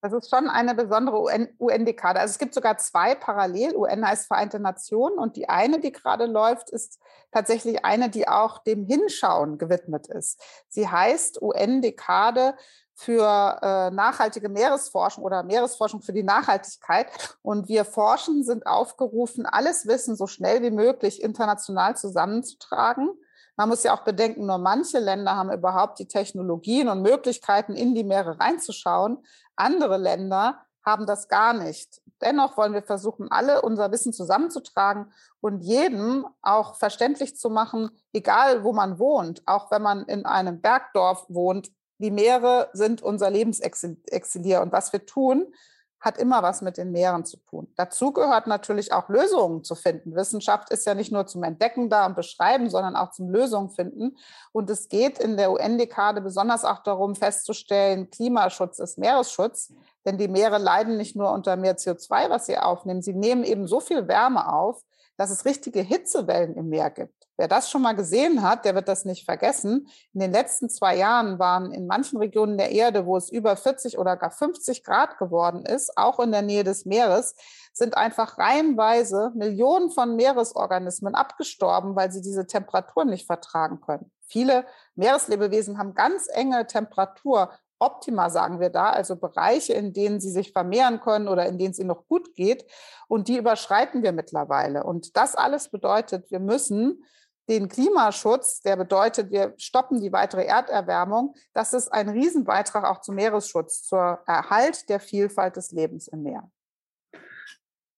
Das 0.00 0.12
ist 0.12 0.30
schon 0.30 0.48
eine 0.48 0.74
besondere 0.76 1.20
UN-Dekade. 1.58 2.20
Also 2.20 2.32
es 2.32 2.38
gibt 2.38 2.54
sogar 2.54 2.78
zwei 2.78 3.16
parallel. 3.16 3.74
UN 3.74 4.06
heißt 4.06 4.28
Vereinte 4.28 4.60
Nationen 4.60 5.18
und 5.18 5.36
die 5.36 5.48
eine, 5.48 5.80
die 5.80 5.90
gerade 5.90 6.26
läuft, 6.26 6.70
ist 6.70 7.00
tatsächlich 7.32 7.84
eine, 7.84 8.08
die 8.08 8.28
auch 8.28 8.58
dem 8.58 8.84
Hinschauen 8.84 9.58
gewidmet 9.58 10.06
ist. 10.06 10.40
Sie 10.68 10.88
heißt 10.88 11.42
UN-Dekade 11.42 12.54
für 12.94 13.58
äh, 13.62 13.90
nachhaltige 13.90 14.48
Meeresforschung 14.48 15.24
oder 15.24 15.42
Meeresforschung 15.42 16.00
für 16.00 16.12
die 16.12 16.22
Nachhaltigkeit. 16.22 17.08
Und 17.42 17.68
wir 17.68 17.84
Forschen 17.84 18.44
sind 18.44 18.66
aufgerufen, 18.66 19.46
alles 19.46 19.86
Wissen 19.86 20.14
so 20.16 20.26
schnell 20.26 20.62
wie 20.62 20.70
möglich 20.70 21.22
international 21.22 21.96
zusammenzutragen. 21.96 23.10
Man 23.58 23.70
muss 23.70 23.82
ja 23.82 23.92
auch 23.92 24.04
bedenken, 24.04 24.46
nur 24.46 24.58
manche 24.58 25.00
Länder 25.00 25.34
haben 25.34 25.50
überhaupt 25.50 25.98
die 25.98 26.06
Technologien 26.06 26.88
und 26.88 27.02
Möglichkeiten, 27.02 27.74
in 27.74 27.92
die 27.92 28.04
Meere 28.04 28.38
reinzuschauen. 28.38 29.18
Andere 29.56 29.96
Länder 29.96 30.60
haben 30.86 31.06
das 31.06 31.26
gar 31.26 31.54
nicht. 31.54 32.00
Dennoch 32.22 32.56
wollen 32.56 32.72
wir 32.72 32.84
versuchen, 32.84 33.32
alle 33.32 33.62
unser 33.62 33.90
Wissen 33.90 34.12
zusammenzutragen 34.12 35.12
und 35.40 35.62
jedem 35.62 36.24
auch 36.40 36.76
verständlich 36.76 37.36
zu 37.36 37.50
machen, 37.50 37.90
egal 38.12 38.62
wo 38.62 38.72
man 38.72 39.00
wohnt, 39.00 39.42
auch 39.46 39.72
wenn 39.72 39.82
man 39.82 40.04
in 40.04 40.24
einem 40.24 40.60
Bergdorf 40.60 41.26
wohnt, 41.28 41.72
die 41.98 42.12
Meere 42.12 42.70
sind 42.74 43.02
unser 43.02 43.28
Lebensexilier 43.28 44.62
und 44.62 44.70
was 44.70 44.92
wir 44.92 45.04
tun, 45.04 45.52
hat 46.00 46.18
immer 46.18 46.42
was 46.42 46.62
mit 46.62 46.76
den 46.76 46.92
Meeren 46.92 47.24
zu 47.24 47.38
tun. 47.38 47.66
Dazu 47.76 48.12
gehört 48.12 48.46
natürlich 48.46 48.92
auch 48.92 49.08
Lösungen 49.08 49.64
zu 49.64 49.74
finden. 49.74 50.14
Wissenschaft 50.14 50.70
ist 50.70 50.86
ja 50.86 50.94
nicht 50.94 51.10
nur 51.10 51.26
zum 51.26 51.42
Entdecken 51.42 51.90
da 51.90 52.06
und 52.06 52.14
Beschreiben, 52.14 52.70
sondern 52.70 52.94
auch 52.94 53.10
zum 53.10 53.30
Lösungen 53.30 53.70
finden. 53.70 54.16
Und 54.52 54.70
es 54.70 54.88
geht 54.88 55.18
in 55.18 55.36
der 55.36 55.50
UN-Dekade 55.50 56.20
besonders 56.20 56.64
auch 56.64 56.82
darum 56.82 57.16
festzustellen, 57.16 58.10
Klimaschutz 58.10 58.78
ist 58.78 58.98
Meeresschutz. 58.98 59.72
Denn 60.04 60.18
die 60.18 60.28
Meere 60.28 60.58
leiden 60.58 60.96
nicht 60.96 61.16
nur 61.16 61.32
unter 61.32 61.56
mehr 61.56 61.76
CO2, 61.76 62.30
was 62.30 62.46
sie 62.46 62.56
aufnehmen. 62.56 63.02
Sie 63.02 63.14
nehmen 63.14 63.44
eben 63.44 63.66
so 63.66 63.80
viel 63.80 64.06
Wärme 64.06 64.52
auf, 64.52 64.84
dass 65.16 65.30
es 65.30 65.44
richtige 65.44 65.80
Hitzewellen 65.80 66.54
im 66.54 66.68
Meer 66.68 66.90
gibt. 66.90 67.17
Wer 67.38 67.46
das 67.46 67.70
schon 67.70 67.82
mal 67.82 67.94
gesehen 67.94 68.42
hat, 68.42 68.64
der 68.64 68.74
wird 68.74 68.88
das 68.88 69.04
nicht 69.04 69.24
vergessen. 69.24 69.88
In 70.12 70.18
den 70.18 70.32
letzten 70.32 70.68
zwei 70.68 70.96
Jahren 70.96 71.38
waren 71.38 71.70
in 71.70 71.86
manchen 71.86 72.18
Regionen 72.18 72.58
der 72.58 72.72
Erde, 72.72 73.06
wo 73.06 73.16
es 73.16 73.30
über 73.30 73.56
40 73.56 73.96
oder 73.96 74.16
gar 74.16 74.32
50 74.32 74.82
Grad 74.82 75.18
geworden 75.18 75.64
ist, 75.64 75.96
auch 75.96 76.18
in 76.18 76.32
der 76.32 76.42
Nähe 76.42 76.64
des 76.64 76.84
Meeres, 76.84 77.36
sind 77.72 77.96
einfach 77.96 78.38
reihenweise 78.38 79.30
Millionen 79.36 79.92
von 79.92 80.16
Meeresorganismen 80.16 81.14
abgestorben, 81.14 81.94
weil 81.94 82.10
sie 82.10 82.22
diese 82.22 82.48
Temperaturen 82.48 83.08
nicht 83.08 83.26
vertragen 83.26 83.80
können. 83.80 84.10
Viele 84.26 84.66
Meereslebewesen 84.96 85.78
haben 85.78 85.94
ganz 85.94 86.26
enge 86.28 86.66
Temperatur 86.66 87.52
Optima 87.80 88.28
sagen 88.28 88.58
wir 88.58 88.70
da, 88.70 88.90
also 88.90 89.14
Bereiche, 89.14 89.72
in 89.72 89.92
denen 89.92 90.20
sie 90.20 90.30
sich 90.30 90.52
vermehren 90.52 91.00
können 91.00 91.28
oder 91.28 91.46
in 91.46 91.58
denen 91.58 91.70
es 91.70 91.78
ihnen 91.78 91.86
noch 91.86 92.08
gut 92.08 92.34
geht. 92.34 92.64
Und 93.06 93.28
die 93.28 93.36
überschreiten 93.36 94.02
wir 94.02 94.10
mittlerweile. 94.10 94.82
Und 94.82 95.16
das 95.16 95.36
alles 95.36 95.68
bedeutet, 95.68 96.28
wir 96.32 96.40
müssen 96.40 97.04
den 97.48 97.68
Klimaschutz, 97.68 98.60
der 98.60 98.76
bedeutet, 98.76 99.30
wir 99.30 99.54
stoppen 99.56 100.00
die 100.00 100.12
weitere 100.12 100.44
Erderwärmung. 100.44 101.34
Das 101.54 101.72
ist 101.72 101.88
ein 101.88 102.08
Riesenbeitrag 102.08 102.84
auch 102.84 103.00
zum 103.00 103.14
Meeresschutz, 103.14 103.82
zur 103.82 104.20
Erhalt 104.26 104.88
der 104.88 105.00
Vielfalt 105.00 105.56
des 105.56 105.72
Lebens 105.72 106.08
im 106.08 106.22
Meer. 106.22 106.50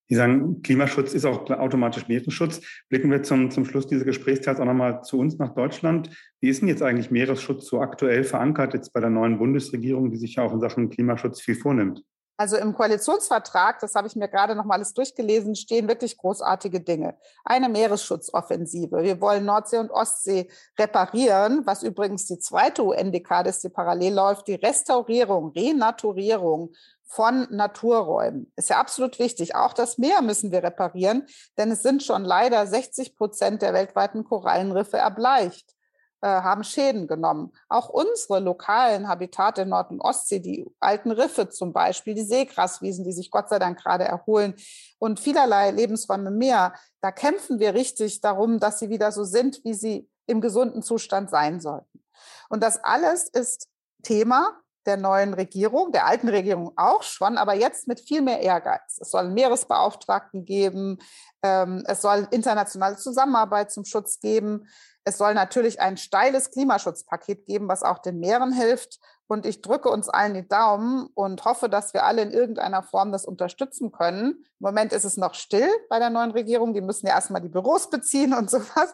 Sie 0.09 0.16
sagen, 0.16 0.61
Klimaschutz 0.62 1.14
ist 1.14 1.25
auch 1.25 1.49
automatisch 1.50 2.09
Meeresschutz. 2.09 2.61
Blicken 2.88 3.12
wir 3.12 3.23
zum, 3.23 3.52
zum 3.52 3.64
Schluss 3.64 3.87
dieses 3.87 4.04
Gesprächsteils 4.04 4.59
auch 4.59 4.64
nochmal 4.64 5.04
zu 5.04 5.19
uns 5.19 5.38
nach 5.38 5.54
Deutschland. 5.54 6.11
Wie 6.40 6.49
ist 6.49 6.62
denn 6.62 6.69
jetzt 6.69 6.83
eigentlich 6.83 7.12
Meeresschutz 7.12 7.66
so 7.66 7.80
aktuell 7.80 8.25
verankert, 8.25 8.75
jetzt 8.75 8.92
bei 8.92 8.99
der 8.99 9.11
neuen 9.11 9.38
Bundesregierung, 9.38 10.11
die 10.11 10.16
sich 10.16 10.35
ja 10.35 10.42
auch 10.42 10.52
in 10.52 10.59
Sachen 10.59 10.90
Klimaschutz 10.90 11.40
viel 11.40 11.54
vornimmt? 11.54 12.02
Also 12.40 12.56
im 12.56 12.73
Koalitionsvertrag, 12.73 13.80
das 13.80 13.94
habe 13.94 14.09
ich 14.09 14.16
mir 14.16 14.26
gerade 14.26 14.54
noch 14.54 14.64
mal 14.64 14.76
alles 14.76 14.94
durchgelesen, 14.94 15.54
stehen 15.54 15.88
wirklich 15.88 16.16
großartige 16.16 16.80
Dinge. 16.80 17.18
Eine 17.44 17.68
Meeresschutzoffensive. 17.68 19.02
Wir 19.02 19.20
wollen 19.20 19.44
Nordsee 19.44 19.76
und 19.76 19.90
Ostsee 19.90 20.49
reparieren, 20.78 21.66
was 21.66 21.82
übrigens 21.82 22.25
die 22.25 22.38
zweite 22.38 22.82
UN-Dekade 22.82 23.50
ist, 23.50 23.62
die 23.62 23.68
parallel 23.68 24.14
läuft, 24.14 24.49
die 24.49 24.54
Restaurierung, 24.54 25.50
Renaturierung 25.50 26.73
von 27.04 27.47
Naturräumen. 27.50 28.50
Ist 28.56 28.70
ja 28.70 28.80
absolut 28.80 29.18
wichtig. 29.18 29.54
Auch 29.54 29.75
das 29.75 29.99
Meer 29.99 30.23
müssen 30.23 30.50
wir 30.50 30.62
reparieren, 30.62 31.26
denn 31.59 31.70
es 31.70 31.82
sind 31.82 32.02
schon 32.02 32.25
leider 32.25 32.66
60 32.66 33.16
Prozent 33.16 33.61
der 33.61 33.75
weltweiten 33.75 34.25
Korallenriffe 34.25 34.97
erbleicht. 34.97 35.75
Äh, 36.22 36.42
haben 36.42 36.64
Schäden 36.64 37.06
genommen. 37.06 37.50
Auch 37.70 37.88
unsere 37.88 38.40
lokalen 38.40 39.08
Habitate 39.08 39.62
in 39.62 39.70
Nord- 39.70 39.90
und 39.90 40.02
Ostsee, 40.02 40.38
die 40.38 40.66
alten 40.78 41.12
Riffe 41.12 41.48
zum 41.48 41.72
Beispiel, 41.72 42.12
die 42.12 42.24
Seegraswiesen, 42.24 43.06
die 43.06 43.12
sich 43.12 43.30
Gott 43.30 43.48
sei 43.48 43.58
Dank 43.58 43.78
gerade 43.78 44.04
erholen 44.04 44.54
und 44.98 45.18
vielerlei 45.18 45.70
Lebensräume 45.70 46.30
mehr, 46.30 46.74
da 47.00 47.10
kämpfen 47.10 47.58
wir 47.58 47.72
richtig 47.72 48.20
darum, 48.20 48.58
dass 48.58 48.80
sie 48.80 48.90
wieder 48.90 49.12
so 49.12 49.24
sind, 49.24 49.64
wie 49.64 49.72
sie 49.72 50.10
im 50.26 50.42
gesunden 50.42 50.82
Zustand 50.82 51.30
sein 51.30 51.58
sollten. 51.58 52.04
Und 52.50 52.62
das 52.62 52.84
alles 52.84 53.26
ist 53.30 53.68
Thema 54.02 54.60
der 54.87 54.96
neuen 54.96 55.34
Regierung, 55.34 55.92
der 55.92 56.06
alten 56.06 56.28
Regierung 56.28 56.72
auch 56.76 57.02
schon, 57.02 57.37
aber 57.38 57.54
jetzt 57.54 57.87
mit 57.88 58.00
viel 58.00 58.22
mehr 58.22 58.40
Ehrgeiz. 58.40 58.99
Es 59.00 59.10
soll 59.10 59.30
Meeresbeauftragten 59.30 60.44
geben, 60.44 60.99
ähm, 61.42 61.82
es 61.87 62.02
soll 62.02 62.28
internationale 62.30 62.96
Zusammenarbeit 62.96 63.70
zum 63.70 63.84
Schutz 63.84 64.20
geben. 64.20 64.66
Es 65.04 65.18
soll 65.18 65.34
natürlich 65.34 65.80
ein 65.80 65.96
steiles 65.96 66.50
Klimaschutzpaket 66.50 67.46
geben, 67.46 67.68
was 67.68 67.82
auch 67.82 67.99
den 67.99 68.18
Meeren 68.20 68.52
hilft. 68.52 68.99
Und 69.30 69.46
ich 69.46 69.62
drücke 69.62 69.88
uns 69.88 70.08
allen 70.08 70.34
die 70.34 70.49
Daumen 70.49 71.06
und 71.14 71.44
hoffe, 71.44 71.68
dass 71.68 71.94
wir 71.94 72.02
alle 72.02 72.22
in 72.22 72.32
irgendeiner 72.32 72.82
Form 72.82 73.12
das 73.12 73.25
unterstützen 73.25 73.92
können. 73.92 74.32
Im 74.32 74.44
Moment 74.58 74.92
ist 74.92 75.04
es 75.04 75.16
noch 75.16 75.34
still 75.34 75.68
bei 75.88 76.00
der 76.00 76.10
neuen 76.10 76.32
Regierung. 76.32 76.75
Die 76.75 76.80
müssen 76.80 77.06
ja 77.06 77.14
erstmal 77.14 77.40
die 77.40 77.49
Büros 77.49 77.90
beziehen 77.90 78.34
und 78.34 78.50
sowas. 78.50 78.92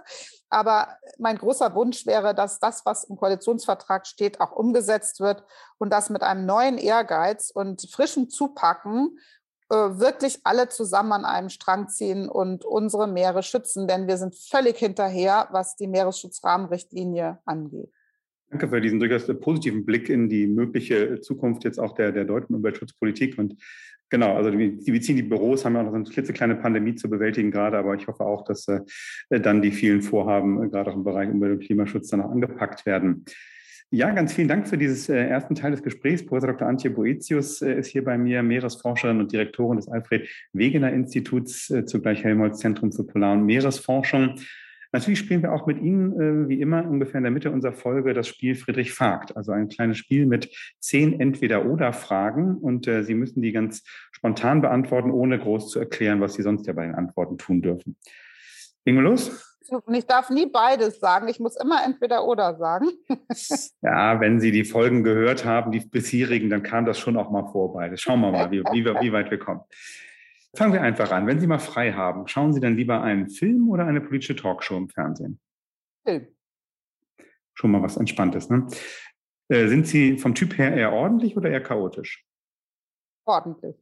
Aber 0.51 0.89
mein 1.17 1.39
großer 1.39 1.75
Wunsch 1.75 2.05
wäre, 2.05 2.35
dass 2.35 2.61
das, 2.61 2.85
was 2.85 3.05
im 3.05 3.17
Koalitionsvertrag 3.17 4.07
steht, 4.07 4.43
auch 4.43 4.53
umgesetzt 4.53 5.21
wird 5.21 5.43
und 5.79 5.89
das 5.91 6.11
mit 6.11 6.23
einem 6.23 6.45
neuen 6.45 6.77
Ehrgeiz 6.77 7.51
und 7.51 7.89
frischem 7.91 8.29
Zupacken 8.29 9.19
äh, 9.71 9.75
wirklich 9.75 10.41
alle 10.45 10.69
zusammen 10.69 11.13
an 11.13 11.25
einem 11.25 11.49
Strang 11.49 11.89
ziehen 11.89 12.29
und 12.29 12.63
unsere 12.67 13.07
Meere 13.07 13.43
schützen, 13.43 13.89
denn 13.89 14.07
wir 14.07 14.19
sind 14.19 14.35
völlig 14.37 14.77
hinterher, 14.77 15.49
was 15.51 15.77
die 15.77 15.89
Meeresschutzrahmenrichtlinie 15.89 17.39
angeht. 17.47 17.91
Danke 18.51 18.69
für 18.69 18.81
diesen 18.81 19.01
durchaus 19.01 19.27
positiven 19.41 19.85
Blick 19.85 20.09
in 20.09 20.29
die 20.29 20.47
mögliche 20.47 21.21
Zukunft 21.21 21.65
jetzt 21.65 21.79
auch 21.79 21.95
der, 21.95 22.13
der 22.13 22.25
deutschen 22.25 22.55
Umweltschutzpolitik. 22.55 23.39
Und 23.39 23.57
genau, 24.09 24.37
also 24.37 24.51
die, 24.51 24.77
die 24.77 24.99
die 25.01 25.23
Büros, 25.23 25.65
haben 25.65 25.75
ja 25.75 25.81
auch 25.81 25.87
noch 25.87 25.95
eine 25.95 26.05
klitzekleine 26.05 26.55
Pandemie 26.55 26.95
zu 26.95 27.11
bewältigen 27.11 27.51
gerade, 27.51 27.77
aber 27.77 27.95
ich 27.95 28.07
hoffe 28.07 28.25
auch, 28.25 28.45
dass 28.45 28.69
äh, 28.69 28.81
dann 29.29 29.63
die 29.63 29.73
vielen 29.73 30.01
Vorhaben, 30.01 30.63
äh, 30.63 30.69
gerade 30.69 30.91
auch 30.91 30.97
im 30.97 31.03
Bereich 31.03 31.29
Umwelt- 31.29 31.59
und 31.59 31.65
Klimaschutz, 31.65 32.09
dann 32.09 32.21
auch 32.21 32.31
angepackt 32.31 32.87
werden. 32.87 33.25
Ja, 33.91 34.11
ganz 34.11 34.33
vielen 34.33 34.49
Dank 34.49 34.69
für 34.69 34.79
diesen 34.79 35.15
äh, 35.15 35.29
ersten 35.29 35.55
Teil 35.55 35.71
des 35.71 35.83
Gesprächs. 35.83 36.27
Professor 36.27 36.53
Dr. 36.53 36.69
Antje 36.69 36.91
Boetius 36.91 37.63
äh, 37.63 37.79
ist 37.79 37.89
hier 37.89 38.05
bei 38.05 38.19
mir, 38.19 38.43
Meeresforscherin 38.43 39.21
und 39.21 39.33
Direktorin 39.33 39.77
des 39.77 39.89
Alfred 39.89 40.29
Wegener 40.53 40.93
Instituts, 40.93 41.71
äh, 41.71 41.85
zugleich 41.85 42.23
Helmholtz 42.25 42.59
Zentrum 42.59 42.93
für 42.93 43.05
Polar- 43.05 43.35
und 43.35 43.47
Meeresforschung. 43.47 44.41
Natürlich 44.93 45.19
spielen 45.19 45.43
wir 45.43 45.53
auch 45.53 45.67
mit 45.67 45.81
Ihnen, 45.81 46.49
wie 46.49 46.61
immer, 46.61 46.89
ungefähr 46.89 47.19
in 47.19 47.25
der 47.25 47.33
Mitte 47.33 47.51
unserer 47.51 47.73
Folge 47.73 48.15
das 48.15 48.29
Spiel 48.29 48.55
Friedrich 48.55 48.93
fragt. 48.93 49.37
Also 49.37 49.53
ein 49.53 49.69
kleines 49.69 49.99
Spiel 49.99 50.27
mit 50.27 50.51
zehn 50.79 51.21
Entweder-Oder-Fragen. 51.21 52.57
Und 52.57 52.87
Sie 52.87 53.15
müssen 53.15 53.43
die 53.43 53.53
ganz 53.53 53.83
spontan 54.13 54.61
beantworten, 54.63 55.11
ohne 55.11 55.39
groß 55.39 55.71
zu 55.71 55.79
erklären, 55.79 56.21
was 56.21 56.35
Sie 56.35 56.43
sonst 56.43 56.67
ja 56.67 56.73
bei 56.73 56.87
den 56.87 56.95
Antworten 56.95 57.37
tun 57.37 57.63
dürfen. 57.63 57.97
Legen 58.85 58.99
wir 58.99 59.05
los? 59.05 59.57
Ich 59.93 60.07
darf 60.07 60.31
nie 60.31 60.47
beides 60.47 61.01
sagen. 61.01 61.29
Ich 61.29 61.41
muss 61.41 61.57
immer 61.57 61.85
entweder 61.85 62.25
oder 62.25 62.57
sagen. 62.57 62.89
ja, 63.83 64.21
wenn 64.21 64.41
Sie 64.41 64.53
die 64.53 64.65
Folgen 64.65 65.03
gehört 65.03 65.45
haben, 65.45 65.73
die 65.73 65.81
bisherigen, 65.81 66.51
dann 66.51 66.63
kam 66.63 66.85
das 66.85 66.99
schon 66.99 67.17
auch 67.17 67.31
mal 67.31 67.47
vor 67.51 67.73
beides. 67.73 68.01
Schauen 68.01 68.21
wir 68.21 68.31
mal, 68.31 68.51
wie, 68.51 68.61
wie, 68.61 68.85
wie 68.85 69.13
weit 69.13 69.31
wir 69.31 69.39
kommen. 69.39 69.61
Fangen 70.57 70.73
wir 70.73 70.83
einfach 70.83 71.11
an. 71.11 71.27
Wenn 71.27 71.39
Sie 71.39 71.47
mal 71.47 71.59
frei 71.59 71.93
haben, 71.93 72.27
schauen 72.29 72.53
Sie 72.53 72.61
dann 72.61 72.77
lieber 72.77 73.03
einen 73.03 73.29
Film 73.29 73.69
oder 73.69 73.87
eine 73.87 74.01
politische 74.01 74.37
Talkshow 74.37 74.77
im 74.77 74.89
Fernsehen? 74.89 75.39
Film. 76.05 76.29
Schon 77.55 77.71
mal 77.71 77.83
was 77.83 77.97
Entspanntes, 77.97 78.49
ne? 78.49 78.67
Äh, 79.49 79.69
sind 79.69 79.87
Sie 79.87 80.19
vom 80.19 80.35
Typ 80.35 80.57
her 80.59 80.75
eher 80.75 80.93
ordentlich 80.93 81.37
oder 81.37 81.51
eher 81.51 81.63
chaotisch? 81.63 82.25
Ordentlich. 83.27 83.77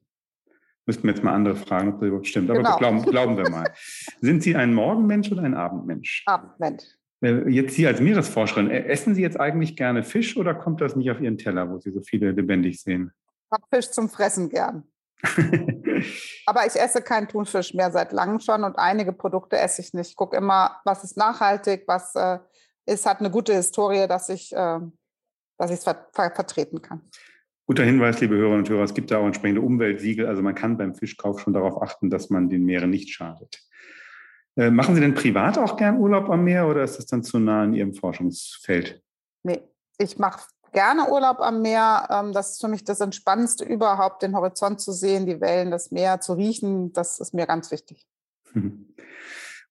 Müssten 0.86 1.04
wir 1.04 1.14
jetzt 1.14 1.22
mal 1.22 1.32
andere 1.32 1.56
fragen, 1.56 1.88
ob 1.88 2.00
das 2.00 2.08
überhaupt 2.08 2.26
stimmt. 2.26 2.50
Aber 2.50 2.58
genau. 2.58 2.76
glauben, 2.76 3.02
glauben 3.02 3.36
wir 3.36 3.48
mal. 3.48 3.72
Sind 4.20 4.42
Sie 4.42 4.54
ein 4.54 4.74
Morgenmensch 4.74 5.30
oder 5.32 5.42
ein 5.42 5.54
Abendmensch? 5.54 6.24
Abendmensch. 6.26 6.84
Äh, 7.22 7.48
jetzt 7.48 7.74
Sie 7.74 7.86
als 7.86 8.00
Meeresforscherin, 8.00 8.70
äh, 8.70 8.84
essen 8.84 9.14
Sie 9.14 9.22
jetzt 9.22 9.38
eigentlich 9.38 9.76
gerne 9.76 10.02
Fisch 10.02 10.36
oder 10.36 10.54
kommt 10.54 10.80
das 10.80 10.96
nicht 10.96 11.10
auf 11.10 11.20
Ihren 11.20 11.38
Teller, 11.38 11.70
wo 11.70 11.78
Sie 11.78 11.90
so 11.90 12.02
viele 12.02 12.32
lebendig 12.32 12.82
sehen? 12.82 13.12
Ich 13.46 13.52
habe 13.52 13.64
Fisch 13.72 13.90
zum 13.90 14.08
Fressen 14.08 14.48
gern. 14.50 14.84
Aber 16.46 16.66
ich 16.66 16.76
esse 16.76 17.02
keinen 17.02 17.28
Thunfisch 17.28 17.74
mehr 17.74 17.90
seit 17.90 18.12
langem 18.12 18.40
schon 18.40 18.64
und 18.64 18.78
einige 18.78 19.12
Produkte 19.12 19.58
esse 19.58 19.80
ich 19.80 19.94
nicht. 19.94 20.10
Ich 20.10 20.16
gucke 20.16 20.36
immer, 20.36 20.80
was 20.84 21.04
ist 21.04 21.16
nachhaltig, 21.16 21.84
was 21.86 22.14
äh, 22.14 22.38
ist, 22.86 23.06
hat 23.06 23.20
eine 23.20 23.30
gute 23.30 23.54
Historie, 23.54 24.06
dass 24.06 24.28
ich 24.28 24.52
äh, 24.52 24.80
dass 25.58 25.70
ich 25.70 25.78
es 25.78 25.84
ver 25.84 26.08
ver 26.12 26.30
vertreten 26.30 26.82
kann. 26.82 27.02
Guter 27.66 27.84
Hinweis, 27.84 28.20
liebe 28.20 28.36
Hörerinnen 28.36 28.60
und 28.60 28.68
Hörer, 28.68 28.82
es 28.82 28.92
gibt 28.92 29.10
da 29.10 29.18
auch 29.18 29.26
entsprechende 29.26 29.62
Umweltsiegel. 29.62 30.26
Also 30.26 30.42
man 30.42 30.54
kann 30.54 30.76
beim 30.76 30.94
Fischkauf 30.94 31.40
schon 31.40 31.54
darauf 31.54 31.80
achten, 31.80 32.10
dass 32.10 32.28
man 32.28 32.50
den 32.50 32.64
Meeren 32.64 32.90
nicht 32.90 33.10
schadet. 33.10 33.58
Äh, 34.56 34.70
machen 34.70 34.94
Sie 34.94 35.00
denn 35.00 35.14
privat 35.14 35.56
auch 35.56 35.76
gern 35.76 35.96
Urlaub 35.96 36.28
am 36.28 36.44
Meer 36.44 36.68
oder 36.68 36.84
ist 36.84 36.98
das 36.98 37.06
dann 37.06 37.22
zu 37.22 37.38
nah 37.38 37.64
in 37.64 37.72
Ihrem 37.72 37.94
Forschungsfeld? 37.94 39.02
Nee, 39.42 39.62
ich 39.98 40.18
mache 40.18 40.46
gerne 40.74 41.08
Urlaub 41.08 41.40
am 41.40 41.62
Meer. 41.62 42.06
Ähm, 42.10 42.32
das 42.32 42.52
ist 42.52 42.60
für 42.60 42.68
mich 42.68 42.84
das 42.84 43.00
Entspannendste 43.00 43.64
überhaupt, 43.64 44.22
den 44.22 44.36
Horizont 44.36 44.80
zu 44.80 44.92
sehen, 44.92 45.24
die 45.24 45.40
Wellen, 45.40 45.70
das 45.70 45.90
Meer 45.90 46.20
zu 46.20 46.34
riechen. 46.34 46.92
Das 46.92 47.18
ist 47.18 47.32
mir 47.32 47.46
ganz 47.46 47.70
wichtig. 47.70 48.06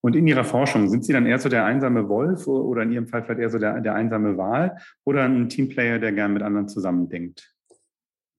Und 0.06 0.18
in 0.18 0.28
Ihrer 0.28 0.44
Forschung, 0.44 0.90
sind 0.90 1.06
Sie 1.06 1.14
dann 1.14 1.26
eher 1.26 1.40
so 1.40 1.48
der 1.48 1.64
einsame 1.64 2.10
Wolf 2.10 2.48
oder 2.48 2.82
in 2.82 2.92
Ihrem 2.92 3.08
Fall 3.08 3.24
vielleicht 3.24 3.40
eher 3.40 3.50
so 3.50 3.58
der, 3.58 3.80
der 3.80 3.96
einsame 3.96 4.38
Wal 4.38 4.78
oder 5.06 5.24
ein 5.24 5.48
Teamplayer, 5.48 5.98
der 6.00 6.12
gern 6.12 6.34
mit 6.34 6.44
anderen 6.44 6.68
zusammendenkt? 6.68 7.54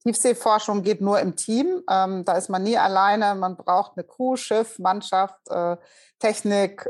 Tiefseeforschung 0.02 0.82
geht 0.82 1.00
nur 1.00 1.18
im 1.20 1.36
Team. 1.36 1.82
Ähm, 1.88 2.26
da 2.26 2.36
ist 2.36 2.50
man 2.50 2.62
nie 2.62 2.76
alleine. 2.76 3.34
Man 3.34 3.56
braucht 3.56 3.96
eine 3.96 4.04
Crew, 4.04 4.36
Schiff, 4.36 4.78
Mannschaft, 4.78 5.40
äh, 5.48 5.78
Technik. 6.18 6.86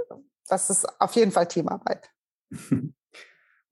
Das 0.49 0.69
ist 0.71 1.01
auf 1.01 1.13
jeden 1.13 1.31
Fall 1.31 1.47
Teamarbeit. 1.47 2.11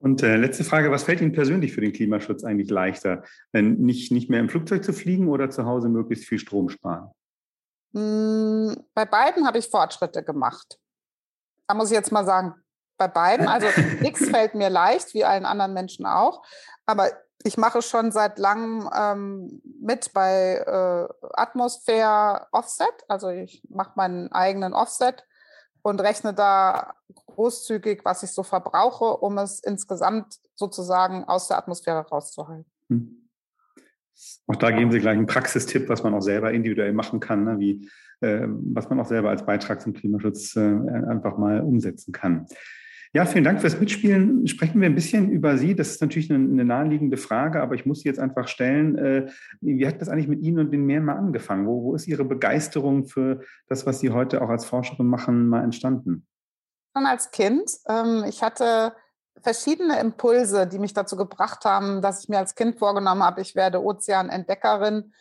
Und 0.02 0.20
äh, 0.24 0.36
letzte 0.36 0.64
Frage, 0.64 0.90
was 0.90 1.04
fällt 1.04 1.20
Ihnen 1.20 1.30
persönlich 1.30 1.72
für 1.72 1.80
den 1.80 1.92
Klimaschutz 1.92 2.42
eigentlich 2.42 2.68
leichter? 2.68 3.22
Wenn 3.52 3.74
nicht, 3.74 4.10
nicht 4.10 4.28
mehr 4.28 4.40
im 4.40 4.48
Flugzeug 4.48 4.82
zu 4.82 4.92
fliegen 4.92 5.28
oder 5.28 5.48
zu 5.48 5.64
Hause 5.64 5.88
möglichst 5.88 6.24
viel 6.24 6.40
Strom 6.40 6.68
sparen? 6.70 7.12
Hm, 7.94 8.76
bei 8.94 9.04
beiden 9.04 9.46
habe 9.46 9.58
ich 9.58 9.68
Fortschritte 9.68 10.24
gemacht. 10.24 10.76
Da 11.68 11.74
muss 11.74 11.92
ich 11.92 11.96
jetzt 11.96 12.10
mal 12.10 12.24
sagen, 12.24 12.56
bei 12.98 13.06
beiden. 13.06 13.46
Also 13.46 13.68
nichts 14.00 14.28
fällt 14.28 14.56
mir 14.56 14.70
leicht, 14.70 15.14
wie 15.14 15.24
allen 15.24 15.44
anderen 15.44 15.72
Menschen 15.72 16.04
auch. 16.04 16.44
Aber 16.84 17.08
ich 17.44 17.56
mache 17.56 17.80
schon 17.80 18.10
seit 18.10 18.40
langem 18.40 18.90
ähm, 18.92 19.62
mit 19.80 20.12
bei 20.12 20.56
äh, 20.66 21.08
Atmosphäre 21.34 22.48
Offset. 22.50 23.04
Also 23.06 23.28
ich 23.28 23.62
mache 23.70 23.92
meinen 23.94 24.32
eigenen 24.32 24.74
Offset 24.74 25.24
und 25.82 26.00
rechne 26.00 26.32
da 26.32 26.94
großzügig, 27.26 28.04
was 28.04 28.22
ich 28.22 28.30
so 28.30 28.42
verbrauche, 28.42 29.04
um 29.04 29.38
es 29.38 29.60
insgesamt 29.60 30.38
sozusagen 30.54 31.24
aus 31.24 31.48
der 31.48 31.58
Atmosphäre 31.58 32.06
rauszuhalten. 32.06 32.70
Hm. 32.88 33.28
Auch 34.46 34.56
da 34.56 34.70
geben 34.70 34.92
Sie 34.92 35.00
gleich 35.00 35.16
einen 35.16 35.26
Praxistipp, 35.26 35.88
was 35.88 36.02
man 36.02 36.14
auch 36.14 36.20
selber 36.20 36.52
individuell 36.52 36.92
machen 36.92 37.18
kann, 37.18 37.44
ne? 37.44 37.58
wie, 37.58 37.88
äh, 38.20 38.46
was 38.46 38.88
man 38.88 39.00
auch 39.00 39.06
selber 39.06 39.30
als 39.30 39.44
Beitrag 39.44 39.80
zum 39.80 39.94
Klimaschutz 39.94 40.54
äh, 40.54 40.60
einfach 40.60 41.38
mal 41.38 41.60
umsetzen 41.60 42.12
kann. 42.12 42.46
Ja, 43.14 43.26
vielen 43.26 43.44
Dank 43.44 43.60
fürs 43.60 43.78
Mitspielen. 43.78 44.46
Sprechen 44.46 44.80
wir 44.80 44.88
ein 44.88 44.94
bisschen 44.94 45.30
über 45.30 45.58
Sie. 45.58 45.76
Das 45.76 45.90
ist 45.90 46.00
natürlich 46.00 46.32
eine, 46.32 46.42
eine 46.42 46.64
naheliegende 46.64 47.18
Frage, 47.18 47.60
aber 47.60 47.74
ich 47.74 47.84
muss 47.84 48.00
sie 48.00 48.08
jetzt 48.08 48.18
einfach 48.18 48.48
stellen. 48.48 48.96
Äh, 48.96 49.30
wie 49.60 49.86
hat 49.86 50.00
das 50.00 50.08
eigentlich 50.08 50.28
mit 50.28 50.40
Ihnen 50.40 50.60
und 50.60 50.70
den 50.70 50.86
Meeren 50.86 51.04
mal 51.04 51.16
angefangen? 51.16 51.66
Wo, 51.66 51.82
wo 51.82 51.94
ist 51.94 52.08
Ihre 52.08 52.24
Begeisterung 52.24 53.04
für 53.04 53.42
das, 53.68 53.84
was 53.84 54.00
Sie 54.00 54.10
heute 54.10 54.40
auch 54.40 54.48
als 54.48 54.64
Forscherin 54.64 55.06
machen, 55.06 55.46
mal 55.46 55.62
entstanden? 55.62 56.26
Schon 56.96 57.04
als 57.04 57.30
Kind. 57.30 57.70
Ähm, 57.86 58.24
ich 58.26 58.42
hatte 58.42 58.94
verschiedene 59.42 60.00
Impulse, 60.00 60.66
die 60.66 60.78
mich 60.78 60.94
dazu 60.94 61.16
gebracht 61.16 61.66
haben, 61.66 62.00
dass 62.00 62.22
ich 62.22 62.30
mir 62.30 62.38
als 62.38 62.54
Kind 62.54 62.78
vorgenommen 62.78 63.22
habe, 63.22 63.42
ich 63.42 63.54
werde 63.54 63.84
Ozeanentdeckerin. 63.84 65.12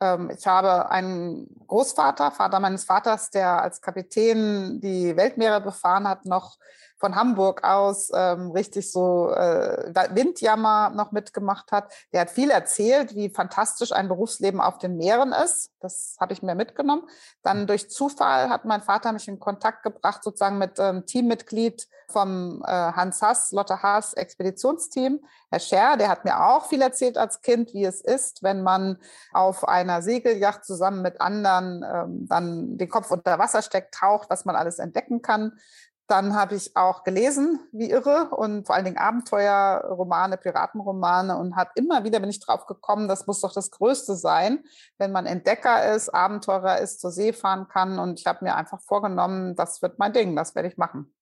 Ähm, 0.00 0.30
ich 0.34 0.46
habe 0.46 0.90
einen 0.90 1.46
Großvater, 1.66 2.30
Vater 2.30 2.58
meines 2.58 2.84
Vaters, 2.84 3.28
der 3.28 3.60
als 3.60 3.82
Kapitän 3.82 4.80
die 4.80 5.14
Weltmeere 5.14 5.60
befahren 5.60 6.08
hat, 6.08 6.24
noch 6.24 6.56
von 7.04 7.16
Hamburg 7.16 7.62
aus 7.64 8.10
ähm, 8.14 8.50
richtig 8.52 8.90
so 8.90 9.28
äh, 9.28 9.92
Windjammer 10.14 10.88
noch 10.88 11.12
mitgemacht 11.12 11.70
hat. 11.70 11.92
Der 12.14 12.22
hat 12.22 12.30
viel 12.30 12.48
erzählt, 12.50 13.14
wie 13.14 13.28
fantastisch 13.28 13.92
ein 13.92 14.08
Berufsleben 14.08 14.58
auf 14.58 14.78
den 14.78 14.96
Meeren 14.96 15.32
ist. 15.32 15.70
Das 15.80 16.16
habe 16.18 16.32
ich 16.32 16.42
mir 16.42 16.54
mitgenommen. 16.54 17.02
Dann 17.42 17.66
durch 17.66 17.90
Zufall 17.90 18.48
hat 18.48 18.64
mein 18.64 18.80
Vater 18.80 19.12
mich 19.12 19.28
in 19.28 19.38
Kontakt 19.38 19.82
gebracht, 19.82 20.24
sozusagen 20.24 20.56
mit 20.56 20.78
ähm, 20.78 21.04
Teammitglied 21.04 21.86
vom 22.08 22.62
äh, 22.66 22.70
Hans 22.70 23.20
Haas, 23.20 23.52
Lotte 23.52 23.82
Haas 23.82 24.14
Expeditionsteam. 24.14 25.20
Herr 25.50 25.60
Scher, 25.60 25.96
der 25.98 26.08
hat 26.08 26.24
mir 26.24 26.42
auch 26.42 26.64
viel 26.64 26.80
erzählt 26.80 27.18
als 27.18 27.42
Kind, 27.42 27.74
wie 27.74 27.84
es 27.84 28.00
ist, 28.00 28.42
wenn 28.42 28.62
man 28.62 28.98
auf 29.32 29.68
einer 29.68 30.00
Segelyacht 30.00 30.64
zusammen 30.64 31.02
mit 31.02 31.20
anderen 31.20 31.84
ähm, 31.86 32.28
dann 32.28 32.78
den 32.78 32.88
Kopf 32.88 33.10
unter 33.10 33.38
Wasser 33.38 33.60
steckt, 33.60 33.94
taucht, 33.94 34.30
was 34.30 34.46
man 34.46 34.56
alles 34.56 34.78
entdecken 34.78 35.20
kann. 35.20 35.58
Dann 36.06 36.34
habe 36.34 36.54
ich 36.54 36.76
auch 36.76 37.02
gelesen, 37.02 37.60
wie 37.72 37.90
irre, 37.90 38.28
und 38.30 38.66
vor 38.66 38.74
allen 38.74 38.84
Dingen 38.84 38.98
Abenteuerromane, 38.98 40.36
Piratenromane 40.36 41.38
und 41.38 41.56
hat 41.56 41.70
immer 41.76 42.04
wieder 42.04 42.20
bin 42.20 42.28
ich 42.28 42.40
drauf 42.40 42.66
gekommen, 42.66 43.08
das 43.08 43.26
muss 43.26 43.40
doch 43.40 43.54
das 43.54 43.70
Größte 43.70 44.14
sein, 44.14 44.64
wenn 44.98 45.12
man 45.12 45.24
Entdecker 45.24 45.94
ist, 45.94 46.10
Abenteurer 46.10 46.78
ist, 46.80 47.00
zur 47.00 47.10
See 47.10 47.32
fahren 47.32 47.68
kann. 47.68 47.98
Und 47.98 48.20
ich 48.20 48.26
habe 48.26 48.44
mir 48.44 48.54
einfach 48.54 48.82
vorgenommen, 48.82 49.56
das 49.56 49.80
wird 49.80 49.98
mein 49.98 50.12
Ding, 50.12 50.36
das 50.36 50.54
werde 50.54 50.68
ich 50.68 50.76
machen. 50.76 51.14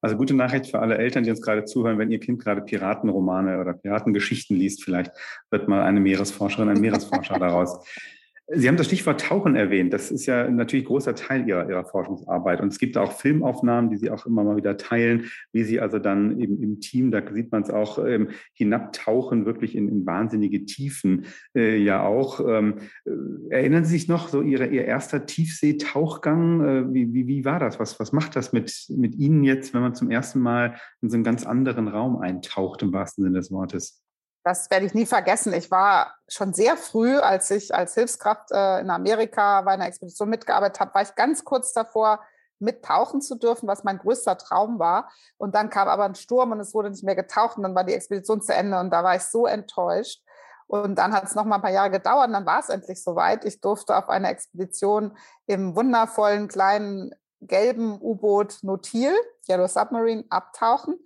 Also 0.00 0.16
gute 0.16 0.34
Nachricht 0.34 0.66
für 0.66 0.80
alle 0.80 0.98
Eltern, 0.98 1.24
die 1.24 1.30
uns 1.30 1.42
gerade 1.42 1.64
zuhören, 1.64 1.98
wenn 1.98 2.10
ihr 2.10 2.18
Kind 2.18 2.42
gerade 2.42 2.62
Piratenromane 2.62 3.60
oder 3.60 3.72
Piratengeschichten 3.72 4.56
liest, 4.56 4.82
vielleicht 4.84 5.12
wird 5.50 5.68
mal 5.68 5.82
eine 5.82 6.00
Meeresforscherin, 6.00 6.68
ein 6.68 6.80
Meeresforscher 6.80 7.38
daraus. 7.38 7.78
Sie 8.54 8.68
haben 8.68 8.76
das 8.76 8.86
Stichwort 8.86 9.20
Tauchen 9.20 9.56
erwähnt. 9.56 9.92
Das 9.92 10.10
ist 10.10 10.26
ja 10.26 10.50
natürlich 10.50 10.84
großer 10.84 11.14
Teil 11.14 11.48
Ihrer, 11.48 11.68
Ihrer 11.68 11.84
Forschungsarbeit. 11.84 12.60
Und 12.60 12.68
es 12.68 12.78
gibt 12.78 12.98
auch 12.98 13.12
Filmaufnahmen, 13.12 13.90
die 13.90 13.96
Sie 13.96 14.10
auch 14.10 14.26
immer 14.26 14.44
mal 14.44 14.56
wieder 14.56 14.76
teilen, 14.76 15.30
wie 15.52 15.64
Sie 15.64 15.80
also 15.80 15.98
dann 15.98 16.38
eben 16.38 16.62
im 16.62 16.80
Team, 16.80 17.10
da 17.10 17.22
sieht 17.32 17.50
man 17.50 17.62
es 17.62 17.70
auch, 17.70 18.04
ähm, 18.04 18.28
hinabtauchen, 18.52 19.46
wirklich 19.46 19.74
in, 19.74 19.88
in 19.88 20.04
wahnsinnige 20.04 20.66
Tiefen 20.66 21.24
äh, 21.54 21.78
ja 21.78 22.04
auch. 22.04 22.40
Ähm, 22.46 22.74
äh, 23.06 23.10
erinnern 23.50 23.84
Sie 23.84 23.92
sich 23.92 24.08
noch 24.08 24.28
so 24.28 24.42
Ihre, 24.42 24.66
Ihr 24.66 24.84
erster 24.84 25.24
Tiefseetauchgang? 25.24 26.60
Äh, 26.60 26.92
wie, 26.94 27.14
wie, 27.14 27.26
wie 27.26 27.44
war 27.46 27.58
das? 27.58 27.80
Was, 27.80 27.98
was 28.00 28.12
macht 28.12 28.36
das 28.36 28.52
mit, 28.52 28.86
mit 28.90 29.14
Ihnen 29.14 29.44
jetzt, 29.44 29.72
wenn 29.72 29.80
man 29.80 29.94
zum 29.94 30.10
ersten 30.10 30.40
Mal 30.40 30.74
in 31.00 31.08
so 31.08 31.14
einen 31.14 31.24
ganz 31.24 31.46
anderen 31.46 31.88
Raum 31.88 32.18
eintaucht, 32.18 32.82
im 32.82 32.92
wahrsten 32.92 33.24
Sinne 33.24 33.38
des 33.38 33.50
Wortes? 33.50 34.01
Das 34.44 34.70
werde 34.70 34.86
ich 34.86 34.94
nie 34.94 35.06
vergessen. 35.06 35.52
Ich 35.52 35.70
war 35.70 36.16
schon 36.26 36.52
sehr 36.52 36.76
früh, 36.76 37.16
als 37.18 37.50
ich 37.50 37.74
als 37.74 37.94
Hilfskraft 37.94 38.50
äh, 38.50 38.80
in 38.80 38.90
Amerika 38.90 39.60
bei 39.62 39.72
einer 39.72 39.86
Expedition 39.86 40.28
mitgearbeitet 40.28 40.80
habe, 40.80 40.94
war 40.94 41.02
ich 41.02 41.14
ganz 41.14 41.44
kurz 41.44 41.72
davor, 41.72 42.20
mittauchen 42.58 43.20
zu 43.20 43.34
dürfen, 43.34 43.68
was 43.68 43.84
mein 43.84 43.98
größter 43.98 44.38
Traum 44.38 44.78
war. 44.78 45.10
Und 45.36 45.54
dann 45.54 45.68
kam 45.68 45.88
aber 45.88 46.04
ein 46.04 46.14
Sturm 46.14 46.52
und 46.52 46.60
es 46.60 46.74
wurde 46.74 46.90
nicht 46.90 47.04
mehr 47.04 47.16
getaucht 47.16 47.56
und 47.56 47.64
dann 47.64 47.74
war 47.74 47.84
die 47.84 47.94
Expedition 47.94 48.40
zu 48.40 48.54
Ende 48.54 48.78
und 48.78 48.90
da 48.90 49.04
war 49.04 49.16
ich 49.16 49.22
so 49.22 49.46
enttäuscht. 49.46 50.22
Und 50.68 50.96
dann 50.96 51.12
hat 51.12 51.24
es 51.24 51.34
noch 51.34 51.44
mal 51.44 51.56
ein 51.56 51.62
paar 51.62 51.70
Jahre 51.70 51.90
gedauert 51.90 52.28
und 52.28 52.32
dann 52.32 52.46
war 52.46 52.60
es 52.60 52.68
endlich 52.68 53.02
soweit. 53.02 53.44
Ich 53.44 53.60
durfte 53.60 53.96
auf 53.96 54.08
einer 54.08 54.30
Expedition 54.30 55.16
im 55.46 55.76
wundervollen 55.76 56.48
kleinen 56.48 57.14
gelben 57.42 58.00
U-Boot 58.00 58.60
Notil, 58.62 59.12
Yellow 59.48 59.66
Submarine, 59.66 60.24
abtauchen. 60.30 60.98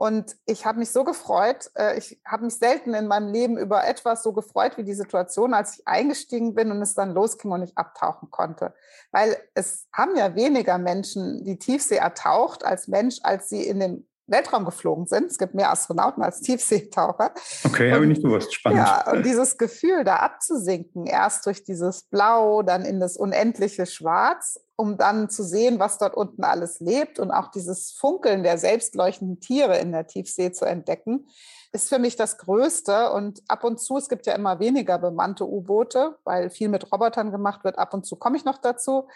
Und 0.00 0.34
ich 0.46 0.64
habe 0.64 0.78
mich 0.78 0.92
so 0.92 1.04
gefreut. 1.04 1.70
Äh, 1.74 1.98
ich 1.98 2.18
habe 2.24 2.46
mich 2.46 2.56
selten 2.56 2.94
in 2.94 3.06
meinem 3.06 3.30
Leben 3.30 3.58
über 3.58 3.86
etwas 3.86 4.22
so 4.22 4.32
gefreut 4.32 4.78
wie 4.78 4.82
die 4.82 4.94
Situation, 4.94 5.52
als 5.52 5.74
ich 5.74 5.86
eingestiegen 5.86 6.54
bin 6.54 6.70
und 6.70 6.80
es 6.80 6.94
dann 6.94 7.12
losging 7.12 7.52
und 7.52 7.62
ich 7.62 7.76
abtauchen 7.76 8.30
konnte. 8.30 8.72
Weil 9.12 9.36
es 9.52 9.88
haben 9.92 10.16
ja 10.16 10.34
weniger 10.34 10.78
Menschen 10.78 11.44
die 11.44 11.58
Tiefsee 11.58 11.96
ertaucht 11.96 12.64
als 12.64 12.88
Mensch, 12.88 13.18
als 13.22 13.50
sie 13.50 13.62
in 13.62 13.78
den 13.78 14.08
Weltraum 14.26 14.64
geflogen 14.64 15.06
sind. 15.06 15.30
Es 15.30 15.36
gibt 15.36 15.54
mehr 15.54 15.70
Astronauten 15.70 16.22
als 16.22 16.40
Tiefseetaucher. 16.40 17.32
Okay, 17.64 17.92
habe 17.92 18.04
ich 18.04 18.08
nicht 18.08 18.22
gewusst. 18.22 18.54
Spannend. 18.54 18.78
Ja, 18.78 19.10
und 19.12 19.26
dieses 19.26 19.58
Gefühl, 19.58 20.04
da 20.04 20.16
abzusinken, 20.16 21.04
erst 21.04 21.44
durch 21.44 21.62
dieses 21.62 22.04
Blau, 22.04 22.62
dann 22.62 22.86
in 22.86 23.00
das 23.00 23.18
unendliche 23.18 23.84
Schwarz, 23.84 24.58
um 24.80 24.96
dann 24.96 25.28
zu 25.28 25.44
sehen, 25.44 25.78
was 25.78 25.98
dort 25.98 26.14
unten 26.14 26.42
alles 26.42 26.80
lebt 26.80 27.18
und 27.18 27.30
auch 27.30 27.48
dieses 27.48 27.92
Funkeln 27.92 28.42
der 28.42 28.58
selbstleuchtenden 28.58 29.40
Tiere 29.40 29.78
in 29.78 29.92
der 29.92 30.06
Tiefsee 30.06 30.52
zu 30.52 30.64
entdecken, 30.64 31.28
ist 31.72 31.88
für 31.88 31.98
mich 31.98 32.16
das 32.16 32.38
Größte. 32.38 33.12
Und 33.12 33.42
ab 33.46 33.62
und 33.62 33.78
zu, 33.78 33.98
es 33.98 34.08
gibt 34.08 34.26
ja 34.26 34.34
immer 34.34 34.58
weniger 34.58 34.98
bemannte 34.98 35.46
U-Boote, 35.46 36.16
weil 36.24 36.50
viel 36.50 36.68
mit 36.68 36.90
Robotern 36.90 37.30
gemacht 37.30 37.62
wird. 37.62 37.78
Ab 37.78 37.94
und 37.94 38.06
zu 38.06 38.16
komme 38.16 38.36
ich 38.36 38.44
noch 38.44 38.58
dazu 38.58 39.06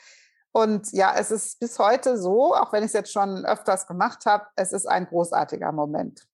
und 0.57 0.92
ja, 0.92 1.12
es 1.18 1.33
ist 1.33 1.59
bis 1.59 1.81
heute 1.81 2.16
so, 2.16 2.55
auch 2.55 2.72
wenn 2.72 2.85
ich 2.85 2.88
es 2.88 2.92
jetzt 2.92 3.12
schon 3.12 3.44
öfters 3.44 3.88
gemacht 3.88 4.24
habe, 4.24 4.46
es 4.55 4.72
ist 4.72 4.87
ein 4.87 5.07
großartiger 5.07 5.72
Moment. 5.72 6.29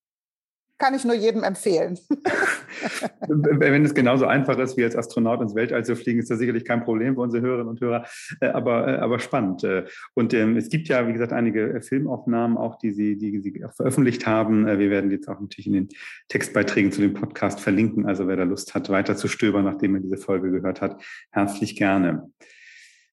Kann 0.80 0.94
ich 0.94 1.04
nur 1.04 1.14
jedem 1.14 1.42
empfehlen. 1.42 1.98
wenn 3.28 3.84
es 3.84 3.92
genauso 3.92 4.24
einfach 4.24 4.58
ist, 4.58 4.78
wie 4.78 4.84
als 4.84 4.96
Astronaut 4.96 5.42
ins 5.42 5.54
Weltall 5.54 5.84
zu 5.84 5.94
fliegen, 5.94 6.20
ist 6.20 6.30
das 6.30 6.38
sicherlich 6.38 6.64
kein 6.64 6.82
Problem 6.82 7.16
für 7.16 7.20
unsere 7.20 7.42
Hörerinnen 7.42 7.68
und 7.68 7.80
Hörer, 7.82 8.06
äh, 8.40 8.48
aber, 8.48 8.88
äh, 8.88 8.96
aber 8.96 9.18
spannend. 9.18 9.62
Äh, 9.62 9.84
und 10.14 10.32
ähm, 10.32 10.56
es 10.56 10.70
gibt 10.70 10.88
ja, 10.88 11.06
wie 11.06 11.12
gesagt, 11.12 11.34
einige 11.34 11.82
Filmaufnahmen 11.82 12.56
auch, 12.56 12.76
die 12.76 12.92
Sie, 12.92 13.18
die 13.18 13.40
Sie 13.40 13.62
veröffentlicht 13.76 14.26
haben. 14.26 14.66
Wir 14.66 14.88
werden 14.88 15.10
jetzt 15.10 15.28
auch 15.28 15.38
natürlich 15.38 15.66
in 15.66 15.74
den 15.74 15.88
Textbeiträgen 16.28 16.92
zu 16.92 17.02
dem 17.02 17.12
Podcast 17.12 17.60
verlinken. 17.60 18.06
Also 18.06 18.26
wer 18.26 18.36
da 18.36 18.44
Lust 18.44 18.74
hat, 18.74 18.88
weiter 18.88 19.16
zu 19.16 19.28
stöbern, 19.28 19.66
nachdem 19.66 19.96
er 19.96 20.00
diese 20.00 20.16
Folge 20.16 20.50
gehört 20.50 20.80
hat, 20.80 21.02
herzlich 21.30 21.76
gerne. 21.76 22.30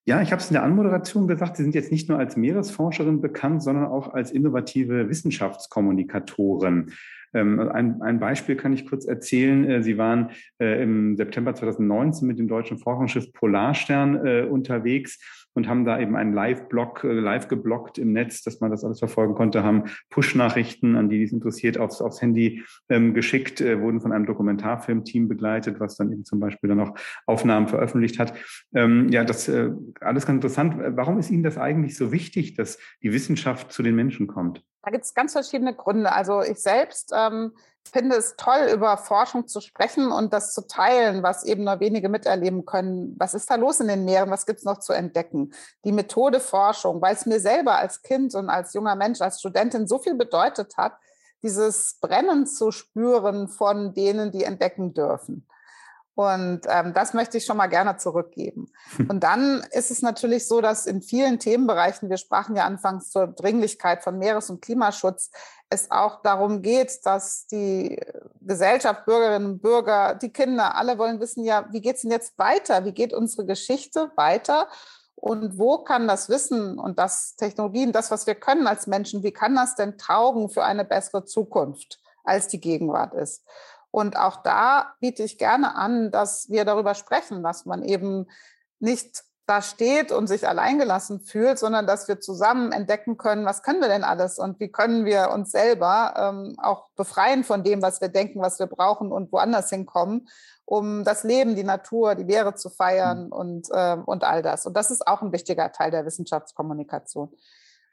Ja, 0.06 0.21
ich 0.21 0.32
habe 0.32 0.41
es 0.41 0.49
in 0.49 0.53
der 0.53 0.63
Anmoderation 0.63 1.27
gesagt, 1.27 1.58
Sie 1.58 1.63
sind 1.63 1.75
jetzt 1.75 1.91
nicht 1.91 2.08
nur 2.08 2.17
als 2.17 2.38
Meeresforscherin 2.38 3.19
bekannt, 3.19 3.62
sondern 3.62 3.88
auch 3.88 4.13
als 4.13 4.32
innovative 4.32 5.10
Wissenschaftskommunikatorin. 5.10 6.93
Ähm, 7.34 7.60
ein, 7.60 8.02
ein, 8.02 8.20
Beispiel 8.20 8.56
kann 8.56 8.74
ich 8.74 8.88
kurz 8.88 9.06
erzählen. 9.06 9.70
Äh, 9.70 9.84
Sie 9.84 9.98
waren 9.98 10.32
äh, 10.60 10.82
im 10.82 11.16
September 11.16 11.54
2019 11.54 12.28
mit 12.28 12.40
dem 12.40 12.48
deutschen 12.48 12.78
Forschungsschiff 12.78 13.34
Polarstern 13.34 14.26
äh, 14.26 14.42
unterwegs 14.44 15.20
und 15.54 15.68
haben 15.68 15.86
da 15.86 16.00
eben 16.00 16.16
einen 16.16 16.34
Live-Blog, 16.34 17.02
live 17.04 17.48
geblockt 17.48 17.98
im 17.98 18.13
Netz, 18.13 18.44
dass 18.44 18.60
man 18.60 18.70
das 18.70 18.84
alles 18.84 19.00
verfolgen 19.00 19.34
konnte, 19.34 19.63
haben 19.63 19.86
Push-Nachrichten, 20.12 20.96
an 20.96 21.10
die 21.10 21.18
dies 21.18 21.32
interessiert, 21.32 21.80
aufs, 21.80 22.00
aufs 22.00 22.22
Handy 22.22 22.63
ähm, 22.90 23.16
geschickt, 23.16 23.60
wurden 23.60 24.00
von 24.00 24.12
einem 24.12 24.28
Dokumentarfilmteam 24.28 25.28
begleitet, 25.28 25.80
was 25.80 25.98
dann 25.98 26.12
eben 26.12 26.26
zum 26.26 26.40
Beispiel 26.40 26.70
dann 26.70 26.80
auch 26.80 26.94
Aufnahmen 27.26 27.68
veröffentlicht 27.68 28.20
hat. 28.20 28.36
Ähm, 28.76 29.10
ja, 29.10 29.24
das 29.24 29.50
alles 30.00 30.28
ganz 30.28 30.38
interessant. 30.38 30.76
Warum 30.96 31.18
ist 31.18 31.32
Ihnen 31.32 31.42
das 31.42 31.58
eigentlich 31.58 31.98
so 31.98 32.12
wichtig, 32.12 32.54
dass 32.54 32.78
die 33.02 33.12
Wissenschaft 33.12 33.72
zu 33.72 33.82
den 33.82 33.96
Menschen 33.96 34.28
kommt? 34.28 34.63
Da 34.88 34.91
gibt 34.91 35.04
es 35.04 35.13
ganz 35.13 35.34
verschiedene 35.34 35.76
Gründe. 35.76 36.13
Also 36.13 36.41
ich 36.41 36.60
selbst 36.60 37.12
ähm, 37.13 37.52
finde 37.91 38.15
es 38.15 38.38
toll, 38.38 38.69
über 38.73 38.95
Forschung 38.95 39.45
zu 39.45 39.60
sprechen 39.60 40.13
und 40.13 40.32
das 40.32 40.54
zu 40.54 40.65
teilen, 40.65 41.23
was 41.23 41.43
eben 41.43 41.65
nur 41.65 41.82
wenige 41.82 42.08
miterleben 42.08 42.65
können. 42.65 43.13
Was 43.19 43.34
ist 43.34 43.52
da 43.52 43.56
los 43.56 43.82
in 43.82 43.89
den 43.89 44.06
Meeren? 44.06 44.32
Was 44.32 44.45
gibt 44.45 44.60
es 44.60 44.65
noch 44.65 44.80
zu 44.80 44.93
entdecken? 44.93 45.52
Die 45.84 45.91
Methode 45.91 46.39
Forschung, 46.39 47.02
weil 47.02 47.13
es 47.13 47.26
mir 47.26 47.41
selber 47.41 47.78
als 47.78 48.02
Kind 48.02 48.34
und 48.34 48.50
als 48.50 48.73
junger 48.73 48.95
Mensch, 48.95 49.19
als 49.19 49.41
Studentin 49.41 49.89
so 49.89 50.00
viel 50.00 50.15
bedeutet 50.15 50.78
hat, 50.78 50.93
dieses 51.43 51.97
Brennen 52.00 52.47
zu 52.47 52.71
spüren 52.71 53.50
von 53.50 53.93
denen, 53.93 54.32
die 54.32 54.45
entdecken 54.45 54.93
dürfen. 54.93 55.45
Und 56.17 56.62
ähm, 56.67 56.95
das 56.95 57.13
möchte 57.13 57.38
ich 57.38 57.45
schon 57.45 57.58
mal 57.58 57.67
gerne 57.67 57.97
zurückgeben. 57.97 58.71
Und 59.08 59.19
dann 59.19 59.63
ist 59.69 59.91
es 59.91 60.01
natürlich 60.01 60.47
so, 60.47 60.62
dass 60.62 60.88
in 60.88 61.03
vielen 61.03 61.38
Themenbereichen, 61.38 62.10
wir 62.10 62.17
sprachen 62.17 62.56
ja 62.56 62.65
anfangs 62.65 63.12
zur 63.12 63.27
Dringlichkeit 63.27 64.03
von 64.03 64.17
Meeres- 64.17 64.49
und 64.49 64.60
Klimaschutz, 64.60 65.30
es 65.69 65.91
auch 65.91 66.23
darum 66.23 66.63
geht, 66.63 67.06
dass 67.06 67.45
die 67.45 68.01
Gesellschaft, 68.41 69.06
Bürgerinnen 69.06 69.45
und 69.45 69.62
Bürger, 69.62 70.15
die 70.15 70.34
Kinder, 70.34 70.73
alle 70.73 70.97
wollen 70.97 71.19
wissen, 71.19 71.43
ja, 71.43 71.67
wie 71.71 71.82
geht 71.82 71.97
es 71.97 72.01
denn 72.01 72.10
jetzt 72.10 72.39
weiter? 72.39 72.84
Wie 72.84 72.93
geht 72.93 73.13
unsere 73.13 73.45
Geschichte 73.45 74.10
weiter? 74.15 74.69
Und 75.13 75.60
wo 75.60 75.77
kann 75.84 76.08
das 76.08 76.30
Wissen 76.30 76.80
und 76.80 76.97
das 76.97 77.36
Technologien, 77.36 77.91
das, 77.91 78.10
was 78.10 78.25
wir 78.25 78.36
können 78.36 78.65
als 78.65 78.88
Menschen, 78.88 79.21
wie 79.21 79.34
kann 79.34 79.53
das 79.53 79.75
denn 79.75 79.99
taugen 79.99 80.49
für 80.49 80.63
eine 80.63 80.84
bessere 80.84 81.25
Zukunft, 81.25 81.99
als 82.23 82.47
die 82.47 82.60
Gegenwart 82.60 83.13
ist? 83.13 83.43
Und 83.97 84.15
auch 84.15 84.43
da 84.43 84.93
biete 84.99 85.23
ich 85.23 85.39
gerne 85.39 85.73
an, 85.73 86.12
dass 86.12 86.51
wir 86.51 86.65
darüber 86.65 86.93
sprechen, 86.93 87.41
dass 87.41 87.65
man 87.65 87.81
eben 87.81 88.27
nicht 88.77 89.23
da 89.47 89.63
steht 89.63 90.12
und 90.12 90.27
sich 90.27 90.47
alleingelassen 90.47 91.19
fühlt, 91.19 91.57
sondern 91.57 91.88
dass 91.88 92.07
wir 92.07 92.19
zusammen 92.19 92.71
entdecken 92.71 93.17
können, 93.17 93.43
was 93.43 93.63
können 93.63 93.81
wir 93.81 93.88
denn 93.88 94.03
alles 94.03 94.38
und 94.38 94.60
wie 94.60 94.71
können 94.71 95.05
wir 95.05 95.31
uns 95.31 95.49
selber 95.49 96.13
ähm, 96.15 96.53
auch 96.60 96.89
befreien 96.95 97.43
von 97.43 97.63
dem, 97.63 97.81
was 97.81 97.99
wir 97.99 98.10
denken, 98.10 98.39
was 98.39 98.60
wir 98.60 98.67
brauchen 98.67 99.12
und 99.12 99.31
woanders 99.31 99.71
hinkommen, 99.71 100.27
um 100.65 101.03
das 101.03 101.23
Leben, 101.23 101.55
die 101.55 101.63
Natur, 101.63 102.13
die 102.13 102.25
Meere 102.25 102.53
zu 102.53 102.69
feiern 102.69 103.25
mhm. 103.25 103.31
und, 103.31 103.67
ähm, 103.73 104.03
und 104.03 104.23
all 104.23 104.43
das. 104.43 104.67
Und 104.67 104.77
das 104.77 104.91
ist 104.91 105.07
auch 105.07 105.23
ein 105.23 105.31
wichtiger 105.31 105.71
Teil 105.71 105.89
der 105.89 106.05
Wissenschaftskommunikation. 106.05 107.31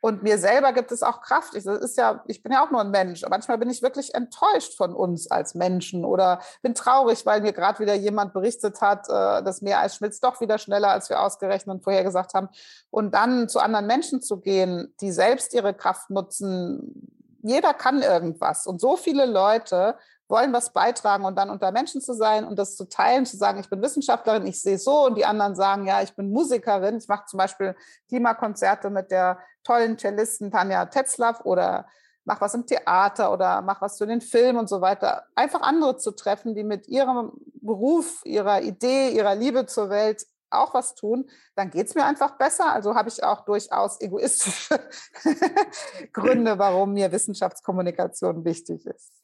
Und 0.04 0.22
mir 0.22 0.36
selber 0.36 0.74
gibt 0.74 0.92
es 0.92 1.02
auch 1.02 1.22
Kraft. 1.22 1.54
Ich, 1.54 1.64
das 1.64 1.78
ist 1.78 1.96
ja, 1.96 2.22
ich 2.26 2.42
bin 2.42 2.52
ja 2.52 2.62
auch 2.62 2.70
nur 2.70 2.82
ein 2.82 2.90
Mensch. 2.90 3.24
Manchmal 3.26 3.56
bin 3.56 3.70
ich 3.70 3.80
wirklich 3.80 4.14
enttäuscht 4.14 4.76
von 4.76 4.94
uns 4.94 5.30
als 5.30 5.54
Menschen 5.54 6.04
oder 6.04 6.40
bin 6.60 6.74
traurig, 6.74 7.24
weil 7.24 7.40
mir 7.40 7.54
gerade 7.54 7.78
wieder 7.78 7.94
jemand 7.94 8.34
berichtet 8.34 8.82
hat, 8.82 9.08
äh, 9.08 9.42
das 9.42 9.62
Meereis 9.62 9.96
schmilzt 9.96 10.22
doch 10.22 10.42
wieder 10.42 10.58
schneller, 10.58 10.90
als 10.90 11.08
wir 11.08 11.22
ausgerechnet 11.22 11.76
und 11.76 11.84
vorher 11.84 12.04
gesagt 12.04 12.34
haben. 12.34 12.50
Und 12.90 13.14
dann 13.14 13.48
zu 13.48 13.60
anderen 13.60 13.86
Menschen 13.86 14.20
zu 14.20 14.40
gehen, 14.40 14.92
die 15.00 15.10
selbst 15.10 15.54
ihre 15.54 15.72
Kraft 15.72 16.10
nutzen. 16.10 17.10
Jeder 17.40 17.72
kann 17.72 18.02
irgendwas. 18.02 18.66
Und 18.66 18.82
so 18.82 18.98
viele 18.98 19.24
Leute 19.24 19.96
wollen 20.28 20.52
was 20.52 20.72
beitragen 20.72 21.24
und 21.24 21.36
dann 21.36 21.50
unter 21.50 21.70
Menschen 21.70 22.00
zu 22.00 22.14
sein 22.14 22.44
und 22.44 22.58
das 22.58 22.76
zu 22.76 22.88
teilen, 22.88 23.26
zu 23.26 23.36
sagen, 23.36 23.60
ich 23.60 23.68
bin 23.68 23.82
Wissenschaftlerin, 23.82 24.46
ich 24.46 24.60
sehe 24.60 24.78
so 24.78 25.06
und 25.06 25.16
die 25.16 25.26
anderen 25.26 25.54
sagen, 25.54 25.86
ja, 25.86 26.02
ich 26.02 26.14
bin 26.16 26.30
Musikerin. 26.30 26.96
Ich 26.96 27.08
mache 27.08 27.26
zum 27.26 27.38
Beispiel 27.38 27.76
Klimakonzerte 28.08 28.90
mit 28.90 29.10
der 29.10 29.38
tollen 29.64 29.98
Cellistin 29.98 30.50
Tanja 30.50 30.86
Tetzlaff 30.86 31.44
oder 31.44 31.86
mach 32.24 32.40
was 32.40 32.54
im 32.54 32.66
Theater 32.66 33.32
oder 33.32 33.60
mach 33.62 33.82
was 33.82 33.98
für 33.98 34.06
den 34.06 34.20
Film 34.20 34.56
und 34.56 34.68
so 34.68 34.80
weiter. 34.80 35.24
Einfach 35.34 35.60
andere 35.60 35.98
zu 35.98 36.12
treffen, 36.12 36.54
die 36.54 36.64
mit 36.64 36.88
ihrem 36.88 37.32
Beruf, 37.54 38.22
ihrer 38.24 38.62
Idee, 38.62 39.10
ihrer 39.10 39.34
Liebe 39.34 39.66
zur 39.66 39.90
Welt 39.90 40.26
auch 40.50 40.72
was 40.72 40.94
tun, 40.94 41.28
dann 41.56 41.70
geht 41.70 41.88
es 41.88 41.94
mir 41.94 42.04
einfach 42.04 42.38
besser. 42.38 42.72
Also 42.72 42.94
habe 42.94 43.08
ich 43.08 43.22
auch 43.22 43.44
durchaus 43.44 44.00
egoistische 44.00 44.80
Gründe, 46.12 46.58
warum 46.58 46.92
mir 46.94 47.12
Wissenschaftskommunikation 47.12 48.44
wichtig 48.44 48.86
ist. 48.86 49.23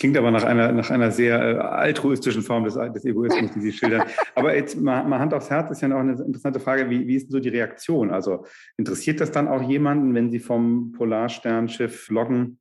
Klingt 0.00 0.16
aber 0.16 0.30
nach 0.30 0.44
einer, 0.44 0.72
nach 0.72 0.88
einer 0.88 1.10
sehr 1.10 1.38
äh, 1.38 1.58
altruistischen 1.58 2.40
Form 2.40 2.64
des, 2.64 2.74
des 2.74 3.04
Egoismus, 3.04 3.52
die 3.52 3.60
Sie 3.60 3.72
schildern. 3.72 4.08
aber 4.34 4.56
jetzt 4.56 4.80
mal, 4.80 5.04
mal, 5.04 5.18
Hand 5.18 5.34
aufs 5.34 5.50
Herz 5.50 5.70
ist 5.70 5.82
ja 5.82 5.88
noch 5.88 5.98
eine 5.98 6.12
interessante 6.12 6.58
Frage. 6.58 6.88
Wie, 6.88 7.06
wie 7.06 7.16
ist 7.16 7.26
denn 7.26 7.32
so 7.32 7.38
die 7.38 7.50
Reaktion? 7.50 8.10
Also 8.10 8.46
interessiert 8.78 9.20
das 9.20 9.30
dann 9.30 9.46
auch 9.46 9.60
jemanden, 9.60 10.14
wenn 10.14 10.30
Sie 10.30 10.38
vom 10.38 10.92
Polarsternschiff 10.92 12.08
loggen? 12.08 12.58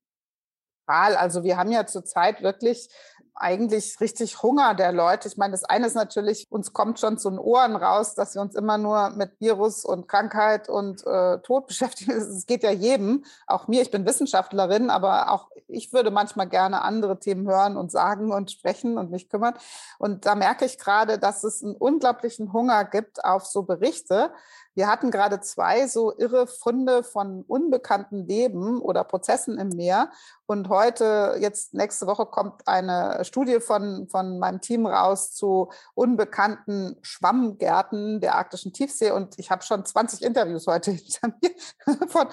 Also 0.86 1.44
wir 1.46 1.56
haben 1.56 1.72
ja 1.72 1.86
zurzeit 1.86 2.42
wirklich 2.42 2.90
eigentlich 3.36 4.00
richtig 4.02 4.42
Hunger 4.44 4.74
der 4.76 4.92
Leute. 4.92 5.28
Ich 5.28 5.38
meine, 5.38 5.52
das 5.52 5.64
eine 5.64 5.88
ist 5.88 5.96
natürlich, 5.96 6.48
uns 6.50 6.74
kommt 6.74 7.00
schon 7.00 7.18
zu 7.18 7.30
den 7.30 7.40
Ohren 7.40 7.76
raus, 7.76 8.16
dass 8.16 8.36
wir 8.36 8.42
uns 8.42 8.56
immer 8.56 8.78
nur 8.78 9.12
mit 9.12 9.40
Virus 9.40 9.86
und 9.86 10.08
Krankheit 10.08 10.70
und 10.70 11.06
äh, 11.06 11.40
Tod 11.40 11.68
beschäftigen. 11.68 12.12
Es 12.12 12.46
geht 12.46 12.64
ja 12.64 12.72
jedem, 12.72 13.24
auch 13.48 13.68
mir. 13.68 13.82
Ich 13.82 13.92
bin 13.92 14.06
Wissenschaftlerin, 14.06 14.90
aber 14.90 15.32
auch 15.32 15.50
ich 15.70 15.94
würde 15.94 16.12
manchmal 16.12 16.48
gerne 16.48 16.82
andere 16.82 17.20
Themen 17.20 17.48
hören 17.48 17.78
und 17.78 17.92
sagen 17.92 18.32
und 18.32 18.52
sprechen 18.52 18.98
und 18.98 19.12
mich 19.12 19.30
kümmern. 19.30 19.54
Und 20.00 20.26
da 20.26 20.36
merke 20.36 20.66
ich 20.66 20.78
gerade, 20.78 21.20
dass 21.20 21.44
es 21.44 21.64
einen 21.64 21.76
unglaublichen 21.76 22.54
Hunger 22.54 22.86
gibt 22.86 23.24
auf 23.24 23.46
so 23.46 23.64
Berichte. 23.64 24.32
Wir 24.80 24.88
hatten 24.88 25.12
gerade 25.12 25.42
zwei 25.42 25.88
so 25.88 26.18
irre 26.18 26.48
Funde 26.48 27.04
von 27.04 27.44
unbekannten 27.50 28.26
Leben 28.26 28.80
oder 28.80 29.04
Prozessen 29.04 29.60
im 29.60 29.68
Meer. 29.76 30.10
Und 30.46 30.70
heute, 30.70 31.36
jetzt 31.42 31.74
nächste 31.74 32.08
Woche, 32.08 32.26
kommt 32.26 32.66
eine 32.66 33.26
Studie 33.26 33.60
von, 33.60 34.08
von 34.08 34.40
meinem 34.40 34.62
Team 34.62 34.86
raus 34.86 35.34
zu 35.34 35.70
unbekannten 35.96 36.96
Schwammgärten 37.02 38.22
der 38.22 38.36
arktischen 38.36 38.72
Tiefsee. 38.72 39.12
Und 39.12 39.38
ich 39.38 39.52
habe 39.52 39.64
schon 39.64 39.84
20 39.84 40.22
Interviews 40.22 40.66
heute 40.66 40.92
hinter 40.92 41.28
mir 41.42 42.08
von 42.08 42.28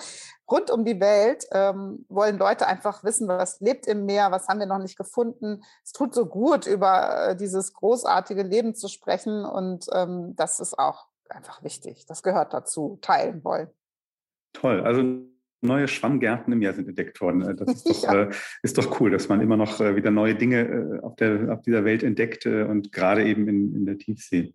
rund 0.49 0.71
um 0.71 0.85
die 0.85 1.01
Welt. 1.01 1.49
Ähm, 1.51 2.07
wollen 2.09 2.39
Leute 2.39 2.69
einfach 2.69 3.03
wissen, 3.03 3.27
was 3.27 3.59
lebt 3.59 3.89
im 3.89 4.07
Meer, 4.07 4.31
was 4.31 4.47
haben 4.47 4.61
wir 4.61 4.67
noch 4.67 4.79
nicht 4.79 4.97
gefunden. 4.97 5.65
Es 5.83 5.91
tut 5.91 6.15
so 6.15 6.27
gut, 6.27 6.69
über 6.69 7.31
äh, 7.31 7.37
dieses 7.37 7.73
großartige 7.73 8.45
Leben 8.45 8.77
zu 8.77 8.87
sprechen. 8.87 9.45
Und 9.45 9.87
ähm, 9.93 10.37
das 10.37 10.61
ist 10.61 10.79
auch 10.79 11.09
einfach 11.31 11.63
wichtig. 11.63 12.07
Das 12.07 12.23
gehört 12.23 12.53
dazu, 12.53 12.99
teilen 13.01 13.43
wollen. 13.45 13.69
Toll. 14.53 14.81
Also 14.81 15.03
neue 15.61 15.89
Schwammgärten 15.89 16.53
im 16.53 16.63
Jahr 16.63 16.75
sind 16.75 16.89
entdeckt 16.89 17.21
worden. 17.21 17.43
Äh, 17.43 17.55
das 17.55 17.75
ist 17.75 17.87
doch, 17.89 18.03
ja. 18.03 18.23
äh, 18.23 18.31
ist 18.63 18.79
doch 18.79 19.01
cool, 19.01 19.11
dass 19.11 19.29
man 19.29 19.41
immer 19.41 19.57
noch 19.57 19.81
äh, 19.81 19.97
wieder 19.97 20.11
neue 20.11 20.35
Dinge 20.35 20.61
äh, 20.63 21.01
auf, 21.01 21.17
der, 21.17 21.53
auf 21.53 21.63
dieser 21.63 21.85
Welt 21.85 22.03
entdeckt 22.03 22.47
äh, 22.47 22.63
und 22.63 22.93
gerade 22.93 23.25
eben 23.25 23.49
in, 23.49 23.75
in 23.75 23.87
der 23.87 23.99
Tiefsee. 23.99 24.55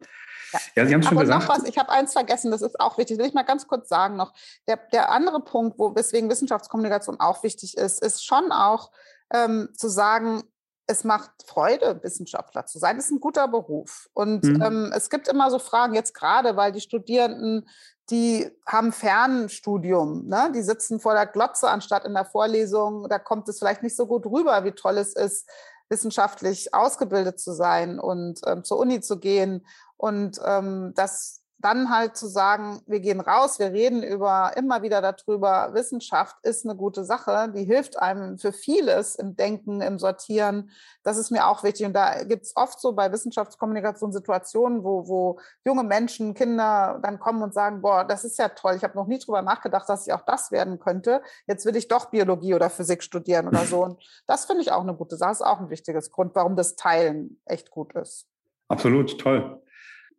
Ja. 0.54 0.60
ja, 0.76 0.86
Sie 0.86 0.94
haben 0.94 1.04
schon 1.04 1.18
gesagt. 1.18 1.48
Noch 1.48 1.50
was, 1.50 1.64
ich 1.64 1.78
habe 1.78 1.90
eins 1.90 2.14
vergessen, 2.14 2.52
das 2.52 2.62
ist 2.62 2.80
auch 2.80 2.98
wichtig. 2.98 3.18
Will 3.18 3.26
ich 3.26 3.34
mal 3.34 3.44
ganz 3.44 3.68
kurz 3.68 3.88
sagen 3.88 4.18
noch. 4.18 4.34
Der, 4.68 4.80
der 4.92 5.12
andere 5.12 5.42
Punkt, 5.44 5.80
wo 5.80 5.96
weswegen 5.96 6.30
Wissenschaftskommunikation 6.30 7.20
auch 7.20 7.44
wichtig 7.44 7.78
ist, 7.78 8.04
ist 8.04 8.26
schon 8.26 8.52
auch 8.52 8.92
ähm, 9.34 9.70
zu 9.74 9.88
sagen, 9.88 10.44
es 10.92 11.04
macht 11.06 11.32
Freude, 11.46 12.04
Wissenschaftler 12.04 12.66
zu 12.66 12.78
sein. 12.78 12.98
Das 12.98 13.06
ist 13.06 13.12
ein 13.12 13.22
guter 13.22 13.48
Beruf. 13.48 14.10
Und 14.14 14.44
mhm. 14.44 14.62
ähm, 14.62 14.94
es 14.94 15.10
gibt 15.10 15.28
immer 15.28 15.50
so 15.50 15.58
Fragen, 15.58 15.94
jetzt 15.94 16.14
gerade, 16.14 16.58
weil 16.58 16.72
die 16.72 16.82
Studierenden, 16.82 17.68
die 18.10 18.52
haben 18.66 18.92
Fernstudium, 18.92 20.28
ne? 20.28 20.52
die 20.54 20.62
sitzen 20.62 21.00
vor 21.00 21.14
der 21.14 21.28
Glotze 21.28 21.70
anstatt 21.70 22.06
in 22.06 22.14
der 22.14 22.26
Vorlesung. 22.26 23.08
Da 23.08 23.20
kommt 23.20 23.48
es 23.48 23.60
vielleicht 23.60 23.84
nicht 23.84 23.96
so 23.96 24.06
gut 24.06 24.26
rüber, 24.26 24.66
wie 24.66 24.74
toll 24.74 24.98
es 24.98 25.14
ist, 25.14 25.50
wissenschaftlich 25.88 26.74
ausgebildet 26.74 27.40
zu 27.40 27.54
sein 27.54 28.00
und 28.00 28.42
ähm, 28.46 28.64
zur 28.64 28.78
Uni 28.78 29.00
zu 29.00 29.18
gehen. 29.18 29.66
Und 29.96 30.40
ähm, 30.46 30.94
das 30.96 31.41
dann 31.62 31.90
halt 31.90 32.18
zu 32.18 32.28
sagen, 32.28 32.82
wir 32.88 33.00
gehen 33.00 33.20
raus, 33.20 33.60
wir 33.60 33.72
reden 33.72 34.04
über 34.04 34.52
immer 34.56 34.82
wieder 34.82 35.02
darüber, 35.02 35.74
Wissenschaft 35.74 36.36
ist 36.44 36.66
eine 36.66 36.76
gute 36.76 37.06
Sache, 37.06 37.52
die 37.56 37.64
hilft 37.64 38.00
einem 38.00 38.38
für 38.38 38.52
vieles 38.52 39.16
im 39.16 39.36
Denken, 39.36 39.82
im 39.82 40.00
Sortieren. 40.00 40.72
Das 41.04 41.18
ist 41.18 41.32
mir 41.32 41.48
auch 41.48 41.64
wichtig. 41.64 41.86
Und 41.86 41.94
da 41.94 42.24
gibt 42.24 42.44
es 42.44 42.56
oft 42.56 42.80
so 42.80 42.94
bei 42.94 43.12
Wissenschaftskommunikation 43.12 44.12
Situationen, 44.12 44.84
wo, 44.84 45.08
wo 45.08 45.40
junge 45.66 45.84
Menschen, 45.84 46.34
Kinder 46.34 47.00
dann 47.02 47.20
kommen 47.20 47.44
und 47.44 47.54
sagen, 47.54 47.82
boah, 47.82 48.04
das 48.04 48.24
ist 48.24 48.38
ja 48.38 48.50
toll, 48.50 48.76
ich 48.76 48.84
habe 48.84 48.98
noch 48.98 49.08
nie 49.08 49.20
drüber 49.20 49.42
nachgedacht, 49.42 49.88
dass 49.88 50.08
ich 50.08 50.14
auch 50.14 50.26
das 50.26 50.52
werden 50.52 50.80
könnte. 50.80 51.22
Jetzt 51.48 51.66
will 51.66 51.76
ich 51.76 51.88
doch 51.88 52.06
Biologie 52.06 52.56
oder 52.56 52.70
Physik 52.70 53.04
studieren 53.04 53.48
oder 53.48 53.66
so. 53.66 53.84
Und 53.84 54.04
das 54.28 54.46
finde 54.46 54.64
ich 54.64 54.72
auch 54.72 54.82
eine 54.82 54.96
gute 54.96 55.16
Sache, 55.16 55.32
das 55.32 55.40
ist 55.40 55.46
auch 55.46 55.60
ein 55.60 55.70
wichtiges 55.70 56.12
Grund, 56.12 56.36
warum 56.36 56.56
das 56.56 56.76
Teilen 56.76 57.40
echt 57.46 57.72
gut 57.72 57.94
ist. 57.94 58.28
Absolut, 58.68 59.20
toll. 59.20 59.61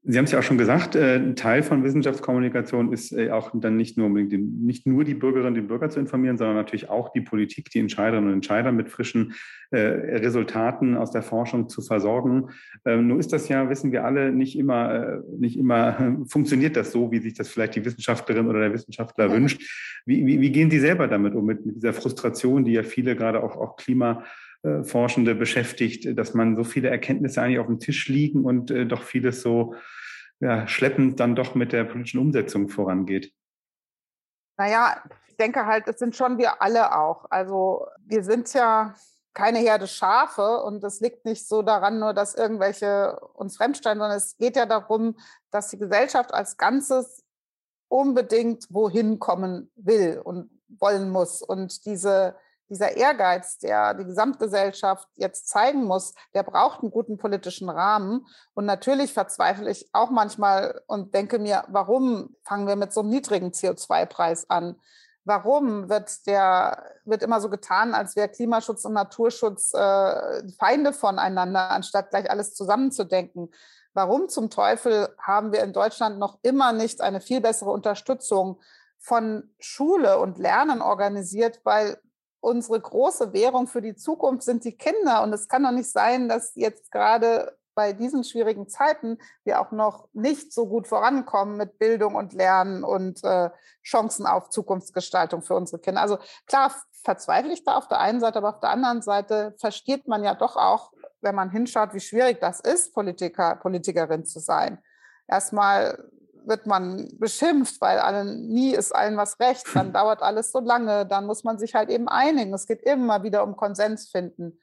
Sie 0.04 0.18
haben 0.18 0.24
es 0.24 0.32
ja 0.32 0.40
auch 0.40 0.42
schon 0.42 0.58
gesagt, 0.58 0.96
äh, 0.96 1.14
ein 1.14 1.36
Teil 1.36 1.62
von 1.62 1.84
Wissenschaftskommunikation 1.84 2.92
ist 2.92 3.12
äh, 3.12 3.30
auch 3.30 3.52
dann 3.54 3.76
nicht 3.76 3.96
nur 3.96 4.08
unbedingt 4.08 4.32
den, 4.32 4.64
nicht 4.64 4.84
nur 4.84 5.04
die 5.04 5.14
Bürgerinnen 5.14 5.60
und 5.60 5.68
Bürger 5.68 5.90
zu 5.90 6.00
informieren, 6.00 6.36
sondern 6.36 6.56
natürlich 6.56 6.90
auch 6.90 7.12
die 7.12 7.20
Politik, 7.20 7.70
die 7.70 7.78
Entscheiderinnen 7.78 8.28
und 8.28 8.34
Entscheider 8.34 8.72
mit 8.72 8.90
frischen 8.90 9.34
äh, 9.70 9.78
Resultaten 9.78 10.96
aus 10.96 11.12
der 11.12 11.22
Forschung 11.22 11.68
zu 11.68 11.82
versorgen. 11.82 12.48
Ähm, 12.84 13.06
nur 13.06 13.20
ist 13.20 13.32
das 13.32 13.48
ja, 13.48 13.70
wissen 13.70 13.92
wir 13.92 14.04
alle, 14.04 14.32
nicht 14.32 14.58
immer, 14.58 14.92
äh, 14.92 15.18
nicht 15.38 15.56
immer 15.56 16.16
funktioniert 16.26 16.76
das 16.76 16.90
so, 16.90 17.12
wie 17.12 17.20
sich 17.20 17.34
das 17.34 17.48
vielleicht 17.48 17.76
die 17.76 17.84
Wissenschaftlerin 17.84 18.48
oder 18.48 18.58
der 18.58 18.72
Wissenschaftler 18.72 19.30
wünscht. 19.30 19.62
Wie, 20.04 20.26
wie, 20.26 20.40
wie 20.40 20.50
gehen 20.50 20.68
Sie 20.68 20.80
selber 20.80 21.06
damit 21.06 21.36
um, 21.36 21.46
mit, 21.46 21.64
mit 21.64 21.76
dieser 21.76 21.92
Frustration, 21.92 22.64
die 22.64 22.72
ja 22.72 22.82
viele 22.82 23.14
gerade 23.14 23.40
auch, 23.40 23.56
auch 23.56 23.76
Klima 23.76 24.24
äh, 24.62 24.84
Forschende 24.84 25.34
beschäftigt, 25.34 26.18
dass 26.18 26.34
man 26.34 26.56
so 26.56 26.64
viele 26.64 26.88
Erkenntnisse 26.88 27.42
eigentlich 27.42 27.58
auf 27.58 27.66
dem 27.66 27.80
Tisch 27.80 28.08
liegen 28.08 28.44
und 28.44 28.70
äh, 28.70 28.86
doch 28.86 29.02
vieles 29.02 29.42
so 29.42 29.74
ja, 30.40 30.66
schleppend 30.66 31.20
dann 31.20 31.34
doch 31.34 31.54
mit 31.54 31.72
der 31.72 31.84
politischen 31.84 32.20
Umsetzung 32.20 32.68
vorangeht? 32.68 33.32
Naja, 34.56 35.02
ich 35.28 35.36
denke 35.36 35.66
halt, 35.66 35.88
es 35.88 35.98
sind 35.98 36.14
schon 36.14 36.38
wir 36.38 36.62
alle 36.62 36.96
auch. 36.96 37.26
Also 37.30 37.86
wir 38.04 38.22
sind 38.22 38.52
ja 38.54 38.94
keine 39.34 39.58
Herde 39.58 39.86
Schafe 39.86 40.62
und 40.62 40.84
es 40.84 41.00
liegt 41.00 41.24
nicht 41.24 41.48
so 41.48 41.62
daran, 41.62 41.98
nur 41.98 42.12
dass 42.12 42.34
irgendwelche 42.34 43.18
uns 43.34 43.56
fremdstellen, 43.56 43.98
sondern 43.98 44.16
es 44.16 44.36
geht 44.36 44.56
ja 44.56 44.66
darum, 44.66 45.16
dass 45.50 45.70
die 45.70 45.78
Gesellschaft 45.78 46.34
als 46.34 46.56
Ganzes 46.56 47.24
unbedingt 47.88 48.66
wohin 48.70 49.18
kommen 49.18 49.70
will 49.76 50.20
und 50.22 50.50
wollen 50.68 51.10
muss. 51.10 51.42
Und 51.42 51.86
diese 51.86 52.36
dieser 52.72 52.96
Ehrgeiz, 52.96 53.58
der 53.58 53.92
die 53.92 54.04
Gesamtgesellschaft 54.04 55.06
jetzt 55.16 55.48
zeigen 55.48 55.84
muss, 55.84 56.14
der 56.34 56.42
braucht 56.42 56.80
einen 56.80 56.90
guten 56.90 57.18
politischen 57.18 57.68
Rahmen. 57.68 58.26
Und 58.54 58.64
natürlich 58.64 59.12
verzweifle 59.12 59.70
ich 59.70 59.90
auch 59.92 60.10
manchmal 60.10 60.80
und 60.86 61.14
denke 61.14 61.38
mir, 61.38 61.64
warum 61.68 62.34
fangen 62.42 62.66
wir 62.66 62.76
mit 62.76 62.92
so 62.92 63.00
einem 63.00 63.10
niedrigen 63.10 63.50
CO2-Preis 63.50 64.48
an? 64.48 64.80
Warum 65.24 65.90
wird 65.90 66.26
der 66.26 66.82
wird 67.04 67.22
immer 67.22 67.40
so 67.40 67.50
getan, 67.50 67.94
als 67.94 68.16
wäre 68.16 68.28
Klimaschutz 68.28 68.84
und 68.86 68.94
Naturschutz 68.94 69.74
äh, 69.74 70.48
Feinde 70.58 70.92
voneinander, 70.92 71.70
anstatt 71.70 72.10
gleich 72.10 72.30
alles 72.30 72.54
zusammenzudenken? 72.54 73.50
Warum 73.92 74.30
zum 74.30 74.48
Teufel 74.48 75.14
haben 75.18 75.52
wir 75.52 75.62
in 75.62 75.74
Deutschland 75.74 76.18
noch 76.18 76.38
immer 76.42 76.72
nicht 76.72 77.02
eine 77.02 77.20
viel 77.20 77.42
bessere 77.42 77.70
Unterstützung 77.70 78.60
von 78.98 79.50
Schule 79.58 80.18
und 80.18 80.38
Lernen 80.38 80.80
organisiert? 80.80 81.60
Weil 81.64 81.98
unsere 82.42 82.80
große 82.80 83.32
Währung 83.32 83.68
für 83.68 83.80
die 83.80 83.94
Zukunft 83.94 84.42
sind 84.42 84.64
die 84.64 84.76
Kinder. 84.76 85.22
Und 85.22 85.32
es 85.32 85.48
kann 85.48 85.62
doch 85.62 85.70
nicht 85.70 85.90
sein, 85.90 86.28
dass 86.28 86.54
jetzt 86.56 86.90
gerade 86.90 87.56
bei 87.74 87.94
diesen 87.94 88.24
schwierigen 88.24 88.68
Zeiten 88.68 89.16
wir 89.44 89.60
auch 89.60 89.70
noch 89.70 90.08
nicht 90.12 90.52
so 90.52 90.66
gut 90.66 90.86
vorankommen 90.86 91.56
mit 91.56 91.78
Bildung 91.78 92.16
und 92.16 92.34
Lernen 92.34 92.84
und 92.84 93.24
äh, 93.24 93.48
Chancen 93.82 94.26
auf 94.26 94.50
Zukunftsgestaltung 94.50 95.40
für 95.40 95.54
unsere 95.54 95.80
Kinder. 95.80 96.02
Also 96.02 96.18
klar 96.46 96.74
verzweifle 97.02 97.52
ich 97.52 97.64
da 97.64 97.76
auf 97.78 97.88
der 97.88 98.00
einen 98.00 98.20
Seite, 98.20 98.38
aber 98.38 98.50
auf 98.50 98.60
der 98.60 98.70
anderen 98.70 99.00
Seite 99.02 99.54
versteht 99.58 100.06
man 100.06 100.22
ja 100.22 100.34
doch 100.34 100.56
auch, 100.56 100.92
wenn 101.20 101.34
man 101.34 101.50
hinschaut, 101.50 101.94
wie 101.94 102.00
schwierig 102.00 102.40
das 102.40 102.60
ist, 102.60 102.92
Politiker, 102.92 103.56
Politikerin 103.56 104.26
zu 104.26 104.40
sein. 104.40 104.82
Erstmal 105.26 106.10
wird 106.46 106.66
man 106.66 107.08
beschimpft, 107.18 107.80
weil 107.80 107.98
alle, 107.98 108.24
nie 108.24 108.74
ist 108.74 108.94
allen 108.94 109.16
was 109.16 109.38
recht, 109.40 109.66
dann 109.74 109.92
dauert 109.92 110.22
alles 110.22 110.52
so 110.52 110.60
lange, 110.60 111.06
dann 111.06 111.26
muss 111.26 111.44
man 111.44 111.58
sich 111.58 111.74
halt 111.74 111.90
eben 111.90 112.08
einigen. 112.08 112.52
Es 112.54 112.66
geht 112.66 112.82
immer 112.82 113.22
wieder 113.22 113.44
um 113.44 113.56
Konsens 113.56 114.08
finden. 114.08 114.58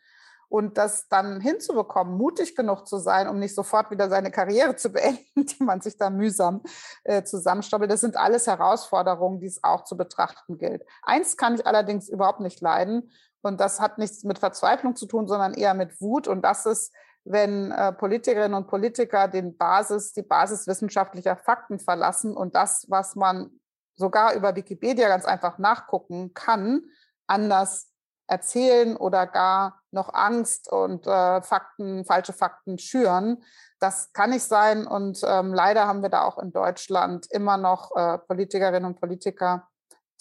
Und 0.50 0.80
das 0.80 1.08
dann 1.08 1.42
hinzubekommen, 1.42 2.18
mutig 2.18 2.56
genug 2.56 2.88
zu 2.88 2.98
sein, 2.98 3.28
um 3.28 3.38
nicht 3.38 3.54
sofort 3.54 3.92
wieder 3.92 4.10
seine 4.10 4.32
Karriere 4.32 4.76
zu 4.76 4.90
beenden, 4.94 5.46
die 5.46 5.64
man 5.64 5.80
sich 5.82 5.98
da 5.98 6.10
mühsam 6.10 6.62
äh, 7.04 7.24
zusammenstoppelt, 7.24 7.92
das 7.92 8.02
sind 8.02 8.18
alles 8.18 8.48
Herausforderungen, 8.48 9.40
die 9.40 9.46
es 9.46 9.64
auch 9.64 9.84
zu 9.84 9.96
betrachten 9.96 10.58
gilt. 10.58 10.84
Eins 11.04 11.38
kann 11.38 11.56
ich 11.56 11.68
allerdings 11.68 12.10
überhaupt 12.10 12.40
nicht 12.40 12.62
leiden. 12.62 13.12
Und 13.42 13.62
das 13.62 13.80
hat 13.80 13.98
nichts 13.98 14.24
mit 14.24 14.40
Verzweiflung 14.40 14.96
zu 14.96 15.06
tun, 15.06 15.28
sondern 15.28 15.54
eher 15.54 15.74
mit 15.74 16.02
Wut. 16.02 16.28
Und 16.28 16.42
das 16.42 16.66
ist, 16.66 16.94
wenn 17.26 17.72
äh, 17.72 17.92
Politikerinnen 17.94 18.54
und 18.54 18.68
Politiker 18.68 19.28
den 19.28 19.58
Basis, 19.58 20.14
die 20.14 20.24
Basis 20.24 20.68
wissenschaftlicher 20.68 21.36
Fakten 21.36 21.80
verlassen 21.80 22.36
und 22.36 22.56
das, 22.56 22.86
was 22.90 23.16
man 23.16 23.52
sogar 23.96 24.34
über 24.34 24.56
Wikipedia 24.56 25.08
ganz 25.10 25.26
einfach 25.26 25.58
nachgucken 25.58 26.34
kann, 26.34 26.84
anders 27.28 27.90
erzählen 28.28 28.96
oder 28.96 29.28
gar 29.28 29.82
noch 29.92 30.14
Angst 30.14 30.72
und 30.72 31.08
äh, 31.08 31.42
Fakten, 31.42 32.06
falsche 32.06 32.34
Fakten 32.34 32.78
schüren. 32.78 33.44
Das 33.80 34.14
kann 34.14 34.30
nicht 34.30 34.44
sein. 34.44 34.88
Und 34.88 35.22
ähm, 35.26 35.54
leider 35.54 35.88
haben 35.88 36.02
wir 36.02 36.10
da 36.10 36.24
auch 36.24 36.38
in 36.38 36.52
Deutschland 36.52 37.28
immer 37.32 37.58
noch 37.58 37.96
äh, 37.96 38.20
Politikerinnen 38.20 38.86
und 38.86 39.00
Politiker, 39.00 39.68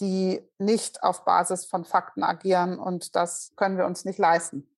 die 0.00 0.48
nicht 0.58 1.02
auf 1.02 1.24
Basis 1.24 1.66
von 1.66 1.84
Fakten 1.84 2.22
agieren. 2.22 2.78
Und 2.78 3.14
das 3.14 3.52
können 3.56 3.76
wir 3.76 3.86
uns 3.86 4.04
nicht 4.04 4.18
leisten. 4.18 4.68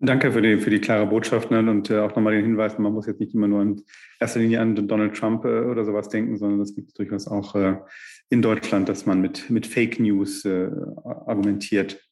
Danke 0.00 0.32
für 0.32 0.42
die, 0.42 0.58
für 0.58 0.70
die 0.70 0.80
klare 0.80 1.06
Botschaft 1.06 1.50
ne? 1.50 1.58
und 1.58 1.88
äh, 1.88 2.00
auch 2.00 2.14
nochmal 2.14 2.34
den 2.34 2.44
Hinweis, 2.44 2.78
man 2.78 2.92
muss 2.92 3.06
jetzt 3.06 3.20
nicht 3.20 3.34
immer 3.34 3.48
nur 3.48 3.62
in 3.62 3.82
erster 4.20 4.40
Linie 4.40 4.60
an 4.60 4.74
Donald 4.88 5.16
Trump 5.16 5.44
äh, 5.44 5.60
oder 5.60 5.84
sowas 5.84 6.08
denken, 6.08 6.36
sondern 6.36 6.60
es 6.60 6.74
gibt 6.74 6.98
durchaus 6.98 7.26
auch 7.26 7.54
äh, 7.54 7.76
in 8.28 8.42
Deutschland, 8.42 8.88
dass 8.88 9.06
man 9.06 9.20
mit, 9.20 9.48
mit 9.50 9.66
Fake 9.66 10.00
News 10.00 10.44
äh, 10.44 10.68
argumentiert. 11.04 12.03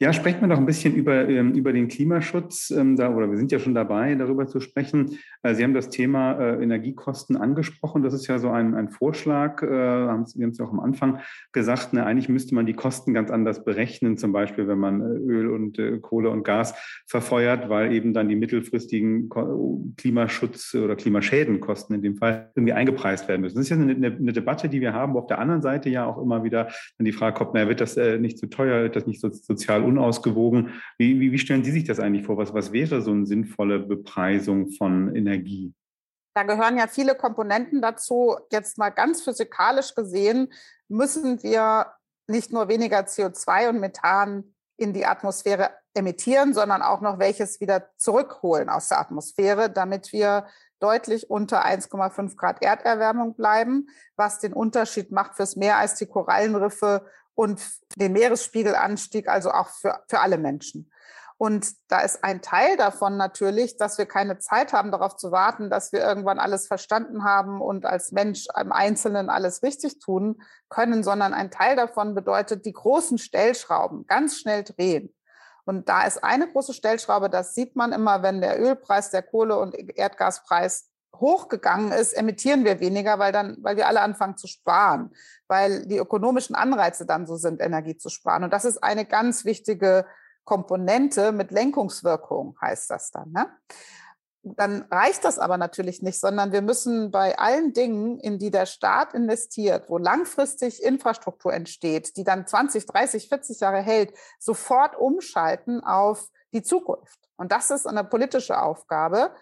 Ja, 0.00 0.12
sprechen 0.12 0.40
wir 0.42 0.46
noch 0.46 0.58
ein 0.58 0.66
bisschen 0.66 0.94
über, 0.94 1.28
ähm, 1.28 1.54
über 1.54 1.72
den 1.72 1.88
Klimaschutz. 1.88 2.70
Ähm, 2.70 2.94
da, 2.94 3.12
oder 3.12 3.28
wir 3.28 3.36
sind 3.36 3.50
ja 3.50 3.58
schon 3.58 3.74
dabei, 3.74 4.14
darüber 4.14 4.46
zu 4.46 4.60
sprechen. 4.60 5.18
Äh, 5.42 5.54
Sie 5.54 5.64
haben 5.64 5.74
das 5.74 5.90
Thema 5.90 6.38
äh, 6.38 6.62
Energiekosten 6.62 7.36
angesprochen. 7.36 8.04
Das 8.04 8.14
ist 8.14 8.28
ja 8.28 8.38
so 8.38 8.48
ein, 8.48 8.76
ein 8.76 8.90
Vorschlag. 8.90 9.60
Äh, 9.60 9.66
haben 9.66 10.22
es 10.22 10.36
ja 10.36 10.64
auch 10.64 10.70
am 10.70 10.78
Anfang 10.78 11.18
gesagt, 11.50 11.94
ne, 11.94 12.06
eigentlich 12.06 12.28
müsste 12.28 12.54
man 12.54 12.64
die 12.64 12.74
Kosten 12.74 13.12
ganz 13.12 13.32
anders 13.32 13.64
berechnen, 13.64 14.16
zum 14.18 14.30
Beispiel, 14.30 14.68
wenn 14.68 14.78
man 14.78 15.00
Öl 15.00 15.50
und 15.50 15.80
Kohle 16.00 16.30
und 16.30 16.44
Gas 16.44 16.74
verfeuert, 17.08 17.68
weil 17.68 17.92
eben 17.92 18.12
dann 18.12 18.28
die 18.28 18.36
mittelfristigen 18.36 19.28
Klimaschutz- 19.96 20.76
oder 20.76 20.94
Klimaschädenkosten 20.94 21.96
in 21.96 22.02
dem 22.02 22.16
Fall 22.16 22.52
irgendwie 22.54 22.72
eingepreist 22.72 23.26
werden 23.26 23.40
müssen. 23.40 23.56
Das 23.56 23.64
ist 23.64 23.70
ja 23.70 23.76
eine, 23.76 23.94
eine, 23.94 24.32
Debatte, 24.32 24.68
die 24.68 24.80
wir 24.80 24.92
haben, 24.92 25.14
wo 25.14 25.18
auf 25.18 25.26
der 25.26 25.40
anderen 25.40 25.62
Seite 25.62 25.90
ja 25.90 26.06
auch 26.06 26.22
immer 26.22 26.44
wieder 26.44 26.68
dann 26.98 27.04
die 27.04 27.12
Frage 27.12 27.36
kommt, 27.36 27.50
na, 27.54 27.68
wird 27.68 27.80
das 27.80 27.96
nicht 27.96 28.38
zu 28.38 28.46
teuer, 28.46 28.84
wird 28.84 28.94
das 28.94 29.06
nicht 29.06 29.20
so 29.20 29.30
sozial 29.30 29.87
unausgewogen. 29.88 30.80
Wie, 30.98 31.18
wie, 31.18 31.32
wie 31.32 31.38
stellen 31.38 31.64
Sie 31.64 31.72
sich 31.72 31.84
das 31.84 31.98
eigentlich 31.98 32.26
vor? 32.26 32.36
Was, 32.36 32.54
was 32.54 32.72
wäre 32.72 33.02
so 33.02 33.10
eine 33.10 33.26
sinnvolle 33.26 33.80
Bepreisung 33.80 34.70
von 34.70 35.14
Energie? 35.14 35.72
Da 36.34 36.44
gehören 36.44 36.78
ja 36.78 36.86
viele 36.86 37.16
Komponenten 37.16 37.82
dazu. 37.82 38.36
Jetzt 38.52 38.78
mal 38.78 38.90
ganz 38.90 39.22
physikalisch 39.22 39.94
gesehen 39.94 40.52
müssen 40.88 41.42
wir 41.42 41.86
nicht 42.28 42.52
nur 42.52 42.68
weniger 42.68 43.00
CO2 43.00 43.70
und 43.70 43.80
Methan 43.80 44.54
in 44.76 44.92
die 44.92 45.06
Atmosphäre 45.06 45.70
emittieren, 45.94 46.54
sondern 46.54 46.82
auch 46.82 47.00
noch 47.00 47.18
welches 47.18 47.60
wieder 47.60 47.90
zurückholen 47.96 48.68
aus 48.68 48.88
der 48.88 49.00
Atmosphäre, 49.00 49.68
damit 49.68 50.12
wir 50.12 50.46
deutlich 50.78 51.28
unter 51.28 51.64
1,5 51.66 52.36
Grad 52.36 52.62
Erderwärmung 52.62 53.34
bleiben, 53.34 53.88
was 54.16 54.38
den 54.38 54.52
Unterschied 54.52 55.10
macht 55.10 55.34
fürs 55.34 55.56
Meer 55.56 55.78
als 55.78 55.96
die 55.96 56.06
Korallenriffe 56.06 57.04
und 57.38 57.62
den 57.94 58.14
Meeresspiegelanstieg, 58.14 59.28
also 59.28 59.52
auch 59.52 59.68
für, 59.68 60.02
für 60.08 60.18
alle 60.18 60.38
Menschen. 60.38 60.90
Und 61.36 61.72
da 61.86 62.00
ist 62.00 62.24
ein 62.24 62.42
Teil 62.42 62.76
davon 62.76 63.16
natürlich, 63.16 63.76
dass 63.76 63.96
wir 63.96 64.06
keine 64.06 64.40
Zeit 64.40 64.72
haben, 64.72 64.90
darauf 64.90 65.14
zu 65.14 65.30
warten, 65.30 65.70
dass 65.70 65.92
wir 65.92 66.00
irgendwann 66.00 66.40
alles 66.40 66.66
verstanden 66.66 67.22
haben 67.22 67.60
und 67.60 67.86
als 67.86 68.10
Mensch 68.10 68.48
im 68.60 68.72
Einzelnen 68.72 69.30
alles 69.30 69.62
richtig 69.62 70.00
tun 70.00 70.42
können, 70.68 71.04
sondern 71.04 71.32
ein 71.32 71.52
Teil 71.52 71.76
davon 71.76 72.16
bedeutet, 72.16 72.66
die 72.66 72.72
großen 72.72 73.18
Stellschrauben 73.18 74.08
ganz 74.08 74.38
schnell 74.38 74.64
drehen. 74.64 75.14
Und 75.64 75.88
da 75.88 76.08
ist 76.08 76.24
eine 76.24 76.50
große 76.50 76.74
Stellschraube, 76.74 77.30
das 77.30 77.54
sieht 77.54 77.76
man 77.76 77.92
immer, 77.92 78.24
wenn 78.24 78.40
der 78.40 78.60
Ölpreis, 78.60 79.10
der 79.12 79.22
Kohle- 79.22 79.60
und 79.60 79.76
Erdgaspreis 79.96 80.90
hochgegangen 81.16 81.92
ist, 81.92 82.12
emittieren 82.12 82.64
wir 82.64 82.80
weniger, 82.80 83.18
weil 83.18 83.32
dann, 83.32 83.56
weil 83.60 83.76
wir 83.76 83.88
alle 83.88 84.00
anfangen 84.00 84.36
zu 84.36 84.46
sparen, 84.46 85.10
weil 85.46 85.86
die 85.86 85.98
ökonomischen 85.98 86.54
Anreize 86.54 87.06
dann 87.06 87.26
so 87.26 87.36
sind, 87.36 87.60
Energie 87.60 87.96
zu 87.96 88.08
sparen. 88.08 88.44
Und 88.44 88.52
das 88.52 88.64
ist 88.64 88.82
eine 88.82 89.04
ganz 89.04 89.44
wichtige 89.44 90.06
Komponente 90.44 91.32
mit 91.32 91.50
Lenkungswirkung, 91.50 92.56
heißt 92.60 92.90
das 92.90 93.10
dann. 93.10 93.32
Ne? 93.32 93.46
Dann 94.42 94.82
reicht 94.90 95.24
das 95.24 95.38
aber 95.38 95.58
natürlich 95.58 96.00
nicht, 96.00 96.20
sondern 96.20 96.52
wir 96.52 96.62
müssen 96.62 97.10
bei 97.10 97.38
allen 97.38 97.72
Dingen, 97.72 98.18
in 98.20 98.38
die 98.38 98.50
der 98.50 98.66
Staat 98.66 99.12
investiert, 99.12 99.90
wo 99.90 99.98
langfristig 99.98 100.82
Infrastruktur 100.82 101.52
entsteht, 101.52 102.16
die 102.16 102.24
dann 102.24 102.46
20, 102.46 102.86
30, 102.86 103.28
40 103.28 103.60
Jahre 103.60 103.80
hält, 103.80 104.14
sofort 104.38 104.96
umschalten 104.96 105.82
auf 105.82 106.28
die 106.52 106.62
Zukunft. 106.62 107.18
Und 107.36 107.52
das 107.52 107.70
ist 107.70 107.86
eine 107.86 108.04
politische 108.04 108.60
Aufgabe, 108.60 109.32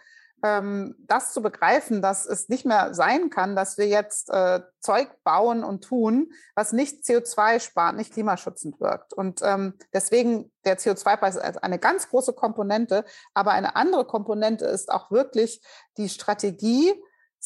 das 0.43 1.33
zu 1.33 1.43
begreifen, 1.43 2.03
dass 2.03 2.27
es 2.27 2.49
nicht 2.49 2.67
mehr 2.67 2.95
sein 2.95 3.31
kann, 3.31 3.57
dass 3.57 3.79
wir 3.79 3.87
jetzt 3.89 4.31
äh, 4.31 4.61
Zeug 4.81 5.09
bauen 5.25 5.65
und 5.65 5.83
tun, 5.83 6.31
was 6.55 6.73
nicht 6.73 7.05
CO2 7.05 7.59
spart, 7.59 7.97
nicht 7.97 8.13
klimaschützend 8.13 8.79
wirkt. 8.81 9.13
Und 9.13 9.41
ähm, 9.43 9.75
deswegen 9.93 10.53
der 10.65 10.79
CO2-Preis 10.79 11.37
ist 11.37 11.65
eine 11.65 11.79
ganz 11.79 12.11
große 12.11 12.35
Komponente, 12.35 13.05
aber 13.35 13.53
eine 13.53 13.77
andere 13.77 14.05
Komponente 14.05 14.67
ist 14.67 14.91
auch 14.91 15.11
wirklich 15.11 15.63
die 15.97 16.09
Strategie, 16.09 16.93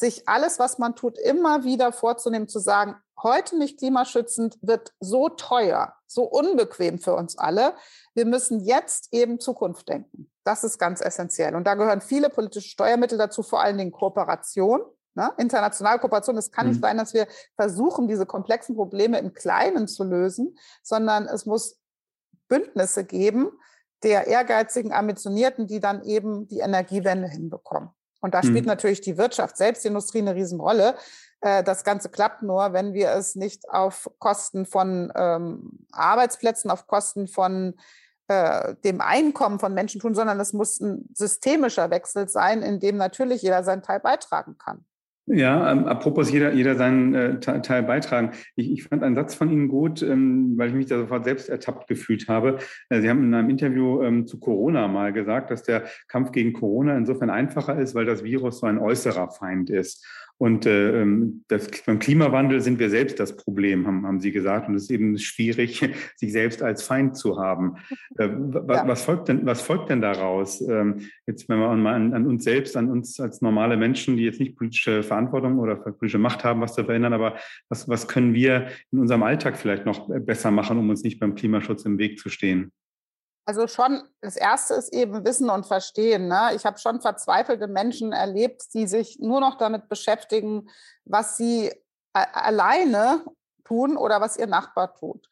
sich 0.00 0.28
alles, 0.28 0.58
was 0.58 0.78
man 0.78 0.96
tut, 0.96 1.18
immer 1.18 1.64
wieder 1.64 1.92
vorzunehmen, 1.92 2.48
zu 2.48 2.58
sagen, 2.58 2.96
heute 3.22 3.56
nicht 3.58 3.78
klimaschützend 3.78 4.58
wird 4.62 4.92
so 4.98 5.28
teuer, 5.28 5.94
so 6.06 6.24
unbequem 6.24 6.98
für 6.98 7.14
uns 7.14 7.38
alle. 7.38 7.74
Wir 8.14 8.24
müssen 8.24 8.60
jetzt 8.60 9.08
eben 9.12 9.38
Zukunft 9.38 9.88
denken. 9.88 10.30
Das 10.42 10.64
ist 10.64 10.78
ganz 10.78 11.00
essentiell. 11.00 11.54
Und 11.54 11.64
da 11.64 11.74
gehören 11.74 12.00
viele 12.00 12.30
politische 12.30 12.68
Steuermittel 12.68 13.18
dazu, 13.18 13.42
vor 13.42 13.60
allen 13.60 13.78
Dingen 13.78 13.92
Kooperation. 13.92 14.80
Ne? 15.14 15.30
Internationale 15.36 15.98
Kooperation. 15.98 16.36
Es 16.38 16.50
kann 16.50 16.66
mhm. 16.66 16.72
nicht 16.72 16.82
sein, 16.82 16.96
dass 16.96 17.14
wir 17.14 17.28
versuchen, 17.56 18.08
diese 18.08 18.26
komplexen 18.26 18.74
Probleme 18.74 19.18
im 19.18 19.34
Kleinen 19.34 19.86
zu 19.86 20.02
lösen, 20.02 20.56
sondern 20.82 21.26
es 21.26 21.46
muss 21.46 21.78
Bündnisse 22.48 23.04
geben 23.04 23.52
der 24.02 24.26
ehrgeizigen, 24.26 24.92
ambitionierten, 24.92 25.66
die 25.66 25.78
dann 25.78 26.02
eben 26.02 26.48
die 26.48 26.60
Energiewende 26.60 27.28
hinbekommen. 27.28 27.90
Und 28.20 28.34
da 28.34 28.42
spielt 28.42 28.64
mhm. 28.64 28.68
natürlich 28.68 29.00
die 29.00 29.18
Wirtschaft, 29.18 29.56
selbst 29.56 29.84
die 29.84 29.88
Industrie 29.88 30.18
eine 30.18 30.34
Riesenrolle. 30.34 30.94
Äh, 31.40 31.64
das 31.64 31.84
Ganze 31.84 32.08
klappt 32.08 32.42
nur, 32.42 32.72
wenn 32.72 32.92
wir 32.92 33.10
es 33.10 33.34
nicht 33.34 33.68
auf 33.70 34.10
Kosten 34.18 34.66
von 34.66 35.12
ähm, 35.14 35.86
Arbeitsplätzen, 35.92 36.70
auf 36.70 36.86
Kosten 36.86 37.28
von 37.28 37.74
äh, 38.28 38.74
dem 38.84 39.00
Einkommen 39.00 39.58
von 39.58 39.74
Menschen 39.74 40.00
tun, 40.00 40.14
sondern 40.14 40.38
es 40.38 40.52
muss 40.52 40.80
ein 40.80 41.08
systemischer 41.14 41.90
Wechsel 41.90 42.28
sein, 42.28 42.62
in 42.62 42.78
dem 42.78 42.96
natürlich 42.96 43.42
jeder 43.42 43.64
seinen 43.64 43.82
Teil 43.82 44.00
beitragen 44.00 44.56
kann. 44.58 44.84
Ja, 45.26 45.70
ähm, 45.70 45.84
apropos 45.84 46.32
jeder, 46.32 46.52
jeder 46.52 46.74
seinen 46.74 47.14
äh, 47.14 47.40
Teil 47.40 47.84
beitragen. 47.84 48.32
Ich, 48.56 48.70
ich 48.72 48.84
fand 48.84 49.04
einen 49.04 49.14
Satz 49.14 49.34
von 49.34 49.50
Ihnen 49.50 49.68
gut, 49.68 50.02
ähm, 50.02 50.54
weil 50.56 50.70
ich 50.70 50.74
mich 50.74 50.86
da 50.86 50.98
sofort 50.98 51.24
selbst 51.24 51.48
ertappt 51.48 51.86
gefühlt 51.86 52.26
habe. 52.26 52.58
Äh, 52.88 53.00
Sie 53.00 53.08
haben 53.08 53.22
in 53.22 53.34
einem 53.34 53.48
Interview 53.48 54.02
ähm, 54.02 54.26
zu 54.26 54.40
Corona 54.40 54.88
mal 54.88 55.12
gesagt, 55.12 55.50
dass 55.50 55.62
der 55.62 55.84
Kampf 56.08 56.32
gegen 56.32 56.52
Corona 56.52 56.96
insofern 56.96 57.30
einfacher 57.30 57.78
ist, 57.78 57.94
weil 57.94 58.06
das 58.06 58.24
Virus 58.24 58.58
so 58.58 58.66
ein 58.66 58.78
äußerer 58.78 59.30
Feind 59.30 59.70
ist. 59.70 60.04
Und 60.40 60.64
äh, 60.64 61.02
ähm, 61.02 61.44
das, 61.48 61.68
beim 61.84 61.98
Klimawandel 61.98 62.62
sind 62.62 62.78
wir 62.78 62.88
selbst 62.88 63.20
das 63.20 63.36
Problem, 63.36 63.86
haben, 63.86 64.06
haben 64.06 64.20
Sie 64.20 64.32
gesagt. 64.32 64.68
Und 64.68 64.74
es 64.74 64.84
ist 64.84 64.90
eben 64.90 65.18
schwierig, 65.18 65.86
sich 66.16 66.32
selbst 66.32 66.62
als 66.62 66.82
Feind 66.82 67.14
zu 67.14 67.38
haben. 67.38 67.76
Äh, 68.16 68.30
was, 68.30 68.78
ja. 68.78 68.88
was, 68.88 69.04
folgt 69.04 69.28
denn, 69.28 69.44
was 69.44 69.60
folgt 69.60 69.90
denn 69.90 70.00
daraus? 70.00 70.62
Ähm, 70.62 71.00
jetzt, 71.26 71.46
wenn 71.50 71.58
wir 71.58 71.76
mal 71.76 71.94
an, 71.94 72.14
an, 72.14 72.26
uns 72.26 72.44
selbst, 72.44 72.74
an 72.78 72.90
uns 72.90 73.20
als 73.20 73.42
normale 73.42 73.76
Menschen, 73.76 74.16
die 74.16 74.24
jetzt 74.24 74.40
nicht 74.40 74.56
politische 74.56 75.02
Verantwortung 75.02 75.58
oder 75.58 75.76
politische 75.76 76.16
Macht 76.16 76.42
haben, 76.42 76.62
was 76.62 76.74
zu 76.74 76.84
verändern, 76.84 77.12
aber 77.12 77.36
was, 77.68 77.86
was 77.86 78.08
können 78.08 78.32
wir 78.32 78.68
in 78.92 78.98
unserem 78.98 79.22
Alltag 79.22 79.58
vielleicht 79.58 79.84
noch 79.84 80.08
besser 80.08 80.50
machen, 80.50 80.78
um 80.78 80.88
uns 80.88 81.02
nicht 81.02 81.20
beim 81.20 81.34
Klimaschutz 81.34 81.84
im 81.84 81.98
Weg 81.98 82.18
zu 82.18 82.30
stehen? 82.30 82.72
Also 83.50 83.66
schon, 83.66 84.04
das 84.20 84.36
Erste 84.36 84.74
ist 84.74 84.92
eben 84.92 85.24
Wissen 85.24 85.50
und 85.50 85.66
Verstehen. 85.66 86.28
Ne? 86.28 86.52
Ich 86.54 86.64
habe 86.64 86.78
schon 86.78 87.00
verzweifelte 87.00 87.66
Menschen 87.66 88.12
erlebt, 88.12 88.72
die 88.74 88.86
sich 88.86 89.18
nur 89.18 89.40
noch 89.40 89.58
damit 89.58 89.88
beschäftigen, 89.88 90.70
was 91.04 91.36
sie 91.36 91.72
alleine 92.12 93.24
tun 93.64 93.96
oder 93.96 94.20
was 94.20 94.36
ihr 94.36 94.46
Nachbar 94.46 94.94
tut. 94.94 95.28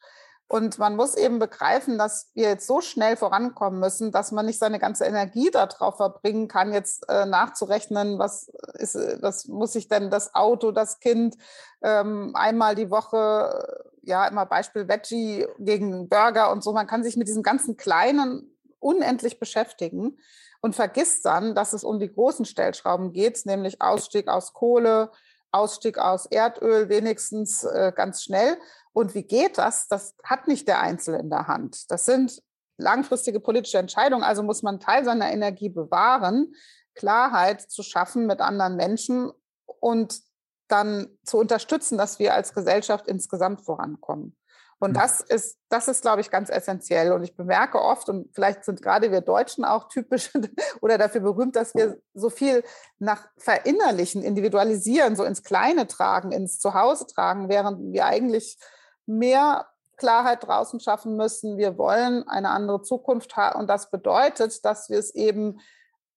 Und 0.49 0.79
man 0.79 0.97
muss 0.97 1.15
eben 1.15 1.39
begreifen, 1.39 1.97
dass 1.97 2.29
wir 2.33 2.49
jetzt 2.49 2.67
so 2.67 2.81
schnell 2.81 3.15
vorankommen 3.15 3.79
müssen, 3.79 4.11
dass 4.11 4.33
man 4.33 4.47
nicht 4.47 4.59
seine 4.59 4.79
ganze 4.79 5.05
Energie 5.05 5.49
darauf 5.49 5.95
verbringen 5.95 6.49
kann, 6.49 6.73
jetzt 6.73 7.07
äh, 7.07 7.25
nachzurechnen, 7.25 8.19
was 8.19 8.49
ist, 8.73 8.95
was 9.21 9.47
muss 9.47 9.75
ich 9.75 9.87
denn 9.87 10.09
das 10.09 10.35
Auto, 10.35 10.71
das 10.71 10.99
Kind 10.99 11.37
ähm, 11.81 12.31
einmal 12.33 12.75
die 12.75 12.91
Woche, 12.91 13.88
ja, 14.03 14.27
immer 14.27 14.45
Beispiel 14.45 14.87
Veggie 14.87 15.45
gegen 15.59 16.09
Burger 16.09 16.51
und 16.51 16.63
so. 16.63 16.73
Man 16.73 16.87
kann 16.87 17.03
sich 17.03 17.17
mit 17.17 17.27
diesem 17.27 17.43
ganzen 17.43 17.77
Kleinen 17.77 18.57
unendlich 18.79 19.39
beschäftigen 19.39 20.17
und 20.61 20.75
vergisst 20.75 21.25
dann, 21.25 21.55
dass 21.55 21.73
es 21.73 21.83
um 21.83 21.99
die 21.99 22.11
großen 22.11 22.45
Stellschrauben 22.45 23.11
geht, 23.13 23.45
nämlich 23.45 23.81
Ausstieg 23.81 24.27
aus 24.27 24.53
Kohle, 24.53 25.11
Ausstieg 25.51 25.97
aus 25.97 26.25
Erdöl 26.27 26.89
wenigstens 26.89 27.63
äh, 27.63 27.91
ganz 27.95 28.23
schnell 28.23 28.57
und 28.93 29.15
wie 29.15 29.23
geht 29.23 29.57
das? 29.57 29.87
Das 29.87 30.15
hat 30.23 30.47
nicht 30.47 30.67
der 30.67 30.79
Einzelne 30.79 31.19
in 31.19 31.29
der 31.29 31.47
Hand. 31.47 31.89
Das 31.91 32.05
sind 32.05 32.41
langfristige 32.77 33.39
politische 33.39 33.77
Entscheidungen. 33.77 34.23
Also 34.23 34.43
muss 34.43 34.63
man 34.63 34.79
Teil 34.79 35.05
seiner 35.05 35.31
Energie 35.31 35.69
bewahren, 35.69 36.53
Klarheit 36.95 37.61
zu 37.61 37.83
schaffen 37.83 38.25
mit 38.25 38.41
anderen 38.41 38.75
Menschen 38.75 39.31
und 39.79 40.21
dann 40.69 41.07
zu 41.25 41.37
unterstützen, 41.37 41.97
dass 41.97 42.19
wir 42.19 42.33
als 42.33 42.53
Gesellschaft 42.53 43.07
insgesamt 43.07 43.61
vorankommen. 43.61 44.35
Und 44.79 44.89
hm. 44.89 44.93
das 44.93 45.21
ist, 45.21 45.57
das 45.67 45.87
ist, 45.87 46.01
glaube 46.01 46.21
ich, 46.21 46.31
ganz 46.31 46.49
essentiell. 46.49 47.11
Und 47.11 47.23
ich 47.23 47.35
bemerke 47.35 47.81
oft, 47.81 48.07
und 48.09 48.33
vielleicht 48.33 48.63
sind 48.63 48.81
gerade 48.81 49.11
wir 49.11 49.21
Deutschen 49.21 49.65
auch 49.65 49.89
typisch 49.89 50.31
oder 50.81 50.97
dafür 50.97 51.21
berühmt, 51.21 51.55
dass 51.55 51.75
wir 51.75 51.99
so 52.13 52.29
viel 52.29 52.63
nach 52.97 53.27
Verinnerlichen, 53.37 54.23
Individualisieren, 54.23 55.15
so 55.15 55.25
ins 55.25 55.43
Kleine 55.43 55.87
tragen, 55.87 56.31
ins 56.31 56.59
Zuhause 56.59 57.05
tragen, 57.07 57.49
während 57.49 57.91
wir 57.91 58.05
eigentlich 58.05 58.57
mehr 59.05 59.67
Klarheit 59.97 60.47
draußen 60.47 60.79
schaffen 60.79 61.17
müssen. 61.17 61.57
Wir 61.57 61.77
wollen 61.77 62.25
eine 62.27 62.51
andere 62.51 62.81
Zukunft 62.81 63.35
haben. 63.35 63.59
Und 63.59 63.67
das 63.67 63.91
bedeutet, 63.91 64.63
dass 64.63 64.89
wir 64.89 64.97
es 64.97 65.13
eben 65.13 65.59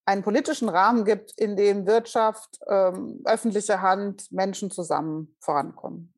einen 0.05 0.23
politischen 0.23 0.69
Rahmen 0.69 1.05
gibt, 1.05 1.33
in 1.39 1.57
dem 1.57 1.87
Wirtschaft, 1.87 2.59
ähm, 2.69 3.21
öffentliche 3.25 3.81
Hand, 3.83 4.31
Menschen 4.33 4.71
zusammen 4.71 5.37
vorankommen. 5.41 6.12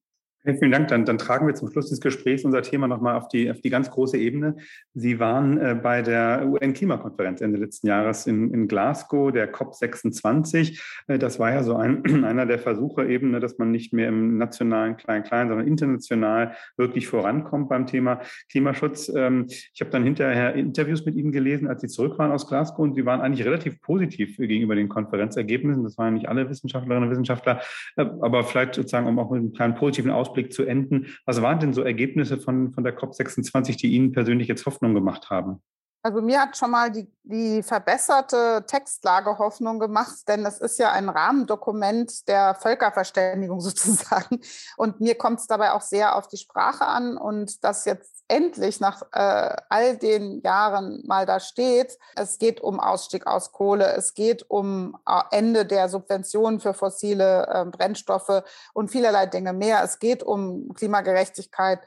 Vielen 0.47 0.73
Dank. 0.73 0.89
Dann, 0.89 1.07
dann 1.07 1.17
tragen 1.17 1.47
wir 1.47 1.55
zum 1.55 1.71
Schluss 1.71 1.89
des 1.89 2.03
Gesprächs 2.03 2.45
unser 2.45 2.61
Thema 2.61 2.87
nochmal 2.87 3.17
auf 3.17 3.29
die, 3.29 3.51
auf 3.51 3.63
die 3.63 3.71
ganz 3.71 3.91
große 3.91 4.19
Ebene. 4.19 4.57
Sie 4.93 5.19
waren 5.19 5.57
äh, 5.57 5.75
bei 5.75 6.03
der 6.03 6.47
UN-Klimakonferenz 6.47 7.41
Ende 7.41 7.59
letzten 7.59 7.87
Jahres 7.87 8.27
in, 8.27 8.53
in 8.53 8.69
Glasgow, 8.69 9.33
der 9.33 9.55
COP26. 9.55 10.79
Äh, 11.07 11.19
das 11.19 11.39
war 11.39 11.51
ja 11.51 11.63
so 11.63 11.77
ein, 11.77 12.05
einer 12.27 12.45
der 12.45 12.59
Versuche 12.59 13.07
eben, 13.07 13.31
ne, 13.31 13.41
dass 13.41 13.57
man 13.57 13.71
nicht 13.71 13.95
mehr 13.95 14.09
im 14.09 14.37
nationalen 14.37 14.99
Klein-Klein, 14.99 15.49
sondern 15.49 15.67
international 15.67 16.55
wirklich 16.77 17.09
vorankommt 17.09 17.71
beim 17.71 17.87
Thema 17.87 18.21
Klimaschutz. 18.51 19.11
Ähm, 19.17 19.47
ich 19.49 19.81
habe 19.81 19.91
dann 19.91 20.05
hinterher 20.05 20.55
Interviews 20.55 21.07
mit 21.07 21.15
Ihnen 21.15 21.33
gelesen, 21.33 21.69
als 21.69 21.81
Sie 21.81 21.89
zurück 21.89 22.19
waren 22.19 22.33
aus 22.33 22.47
Glasgow 22.47 22.81
und 22.81 22.97
Sie 22.97 23.07
waren 23.07 23.23
eigentlich 23.23 23.47
relativ 23.47 23.81
positiv 23.81 24.37
gegenüber 24.37 24.75
den 24.75 24.91
Konferenzergebnissen. 24.91 25.85
Das 25.85 25.97
waren 25.97 26.13
nicht 26.13 26.29
alle 26.29 26.51
Wissenschaftlerinnen 26.51 27.09
und 27.09 27.11
Wissenschaftler, 27.13 27.63
äh, 27.97 28.05
aber 28.21 28.45
vielleicht 28.45 28.75
sozusagen, 28.75 29.07
um 29.07 29.19
auch 29.19 29.31
mit 29.31 29.41
einem 29.41 29.55
kleinen 29.55 29.75
positiven 29.75 30.11
Ausblick 30.11 30.34
Ausblick 30.35 30.53
zu 30.53 30.65
enden. 30.65 31.07
Was 31.25 31.41
waren 31.43 31.61
denn 31.61 31.73
so 31.73 31.83
Ergebnisse 31.83 32.39
von, 32.39 32.73
von 32.73 32.85
der 32.85 32.99
COP26, 32.99 33.79
die 33.79 33.95
Ihnen 33.95 34.13
persönlich 34.13 34.49
jetzt 34.49 34.67
Hoffnung 34.67 34.95
gemacht 34.95 35.31
haben? 35.31 35.63
Also 36.05 36.21
mir 36.21 36.39
hat 36.39 36.55
schon 36.55 36.71
mal 36.71 36.91
die, 36.91 37.11
die 37.23 37.63
verbesserte 37.63 38.63
Textlage 38.67 39.39
Hoffnung 39.39 39.79
gemacht, 39.79 40.29
denn 40.29 40.45
es 40.45 40.59
ist 40.59 40.79
ja 40.79 40.93
ein 40.93 41.09
Rahmendokument 41.09 42.29
der 42.29 42.55
Völkerverständigung 42.57 43.59
sozusagen. 43.63 44.43
Und 44.77 45.01
mir 45.01 45.15
kommt 45.17 45.41
es 45.41 45.47
dabei 45.47 45.73
auch 45.73 45.81
sehr 45.81 46.17
auf 46.17 46.29
die 46.29 46.37
Sprache 46.37 46.85
an 46.85 47.17
und 47.17 47.65
dass 47.65 47.87
jetzt 47.87 48.23
endlich 48.29 48.81
nach 48.81 49.01
äh, 49.13 49.57
all 49.71 49.97
den 49.97 50.43
Jahren 50.43 51.03
mal 51.07 51.25
da 51.25 51.41
steht, 51.41 51.97
es 52.17 52.39
geht 52.39 52.61
um 52.61 52.81
Ausstieg 52.81 53.27
aus 53.27 53.53
Kohle, 53.53 53.95
es 53.95 54.13
geht 54.13 54.45
um 54.51 54.99
äh, 55.09 55.23
Ende 55.31 55.65
der 55.65 55.89
Subventionen 55.89 56.61
für 56.61 56.75
fossile 56.75 57.47
äh, 57.47 57.65
Brennstoffe 57.65 58.43
und 58.75 58.91
vielerlei 58.91 59.25
Dinge 59.25 59.55
mehr. 59.55 59.83
Es 59.83 59.99
geht 59.99 60.23
um 60.23 60.75
Klimagerechtigkeit, 60.75 61.81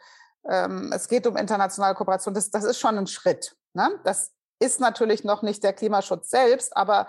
ähm, 0.49 0.91
es 0.91 1.07
geht 1.07 1.27
um 1.27 1.37
internationale 1.37 1.93
Kooperation. 1.93 2.33
Das, 2.33 2.49
das 2.49 2.63
ist 2.63 2.79
schon 2.79 2.97
ein 2.97 3.05
Schritt. 3.05 3.56
Ne? 3.77 3.99
Das 4.03 4.33
ist 4.59 4.79
natürlich 4.79 5.23
noch 5.23 5.43
nicht 5.43 5.63
der 5.63 5.71
Klimaschutz 5.71 6.31
selbst, 6.31 6.75
aber 6.75 7.07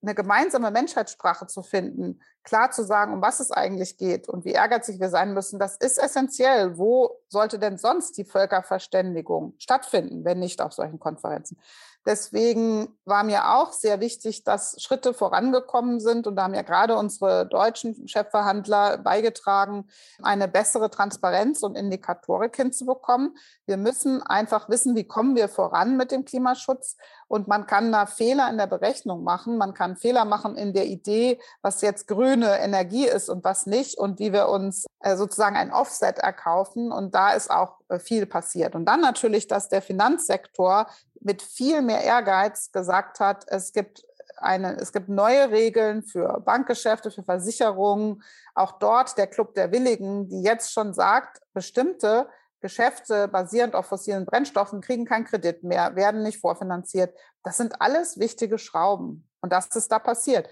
eine 0.00 0.14
gemeinsame 0.14 0.70
Menschheitssprache 0.70 1.48
zu 1.48 1.62
finden, 1.62 2.22
klar 2.44 2.70
zu 2.70 2.84
sagen, 2.84 3.14
um 3.14 3.22
was 3.22 3.40
es 3.40 3.50
eigentlich 3.50 3.96
geht 3.96 4.28
und 4.28 4.44
wie 4.44 4.52
ehrgeizig 4.52 5.00
wir 5.00 5.08
sein 5.08 5.34
müssen, 5.34 5.58
das 5.58 5.76
ist 5.76 5.98
essentiell. 5.98 6.78
Wo 6.78 7.18
sollte 7.28 7.58
denn 7.58 7.78
sonst 7.78 8.16
die 8.16 8.24
Völkerverständigung 8.24 9.54
stattfinden, 9.58 10.24
wenn 10.24 10.38
nicht 10.38 10.60
auf 10.60 10.72
solchen 10.72 11.00
Konferenzen? 11.00 11.58
Deswegen 12.06 12.88
war 13.06 13.24
mir 13.24 13.54
auch 13.54 13.72
sehr 13.72 13.98
wichtig, 13.98 14.44
dass 14.44 14.76
Schritte 14.78 15.14
vorangekommen 15.14 16.00
sind. 16.00 16.26
Und 16.26 16.36
da 16.36 16.42
haben 16.42 16.54
ja 16.54 16.60
gerade 16.60 16.96
unsere 16.96 17.46
deutschen 17.46 18.06
Chefverhandler 18.06 18.98
beigetragen, 18.98 19.88
eine 20.22 20.46
bessere 20.46 20.90
Transparenz 20.90 21.62
und 21.62 21.76
Indikatorik 21.76 22.56
hinzubekommen. 22.56 23.34
Wir 23.64 23.78
müssen 23.78 24.22
einfach 24.22 24.68
wissen, 24.68 24.96
wie 24.96 25.04
kommen 25.04 25.34
wir 25.34 25.48
voran 25.48 25.96
mit 25.96 26.10
dem 26.10 26.26
Klimaschutz. 26.26 26.98
Und 27.26 27.48
man 27.48 27.66
kann 27.66 27.90
da 27.90 28.04
Fehler 28.04 28.50
in 28.50 28.58
der 28.58 28.66
Berechnung 28.66 29.24
machen. 29.24 29.56
Man 29.56 29.72
kann 29.72 29.96
Fehler 29.96 30.26
machen 30.26 30.56
in 30.56 30.74
der 30.74 30.86
Idee, 30.86 31.40
was 31.62 31.80
jetzt 31.80 32.06
grüne 32.34 32.58
Energie 32.58 33.06
ist 33.06 33.28
und 33.28 33.44
was 33.44 33.66
nicht 33.66 33.98
und 33.98 34.18
wie 34.18 34.32
wir 34.32 34.48
uns 34.48 34.86
äh, 35.00 35.16
sozusagen 35.16 35.56
ein 35.56 35.72
Offset 35.72 36.18
erkaufen. 36.18 36.90
Und 36.90 37.14
da 37.14 37.32
ist 37.32 37.50
auch 37.50 37.78
äh, 37.88 37.98
viel 37.98 38.26
passiert. 38.26 38.74
Und 38.74 38.86
dann 38.86 39.00
natürlich, 39.00 39.46
dass 39.46 39.68
der 39.68 39.82
Finanzsektor 39.82 40.88
mit 41.20 41.42
viel 41.42 41.80
mehr 41.82 42.02
Ehrgeiz 42.02 42.72
gesagt 42.72 43.20
hat, 43.20 43.44
es 43.48 43.72
gibt 43.72 44.04
eine, 44.36 44.76
es 44.76 44.92
gibt 44.92 45.08
neue 45.08 45.50
Regeln 45.50 46.02
für 46.02 46.40
Bankgeschäfte, 46.40 47.10
für 47.10 47.22
Versicherungen. 47.22 48.22
Auch 48.54 48.72
dort 48.72 49.16
der 49.16 49.28
Club 49.28 49.54
der 49.54 49.70
Willigen, 49.70 50.28
die 50.28 50.42
jetzt 50.42 50.72
schon 50.72 50.92
sagt, 50.92 51.40
bestimmte 51.52 52.28
Geschäfte 52.60 53.28
basierend 53.28 53.74
auf 53.74 53.86
fossilen 53.86 54.24
Brennstoffen 54.24 54.80
kriegen 54.80 55.04
keinen 55.04 55.24
Kredit 55.26 55.62
mehr, 55.62 55.94
werden 55.96 56.22
nicht 56.22 56.40
vorfinanziert. 56.40 57.16
Das 57.42 57.58
sind 57.58 57.80
alles 57.80 58.18
wichtige 58.18 58.58
Schrauben. 58.58 59.28
Und 59.40 59.52
das 59.52 59.66
ist 59.76 59.92
da 59.92 59.98
passiert. 59.98 60.48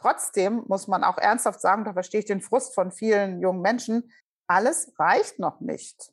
Trotzdem 0.00 0.64
muss 0.68 0.86
man 0.86 1.02
auch 1.04 1.18
ernsthaft 1.18 1.60
sagen, 1.60 1.84
da 1.84 1.92
verstehe 1.92 2.20
ich 2.20 2.26
den 2.26 2.40
Frust 2.40 2.74
von 2.74 2.92
vielen 2.92 3.40
jungen 3.40 3.62
Menschen, 3.62 4.12
alles 4.46 4.92
reicht 4.98 5.38
noch 5.38 5.60
nicht. 5.60 6.12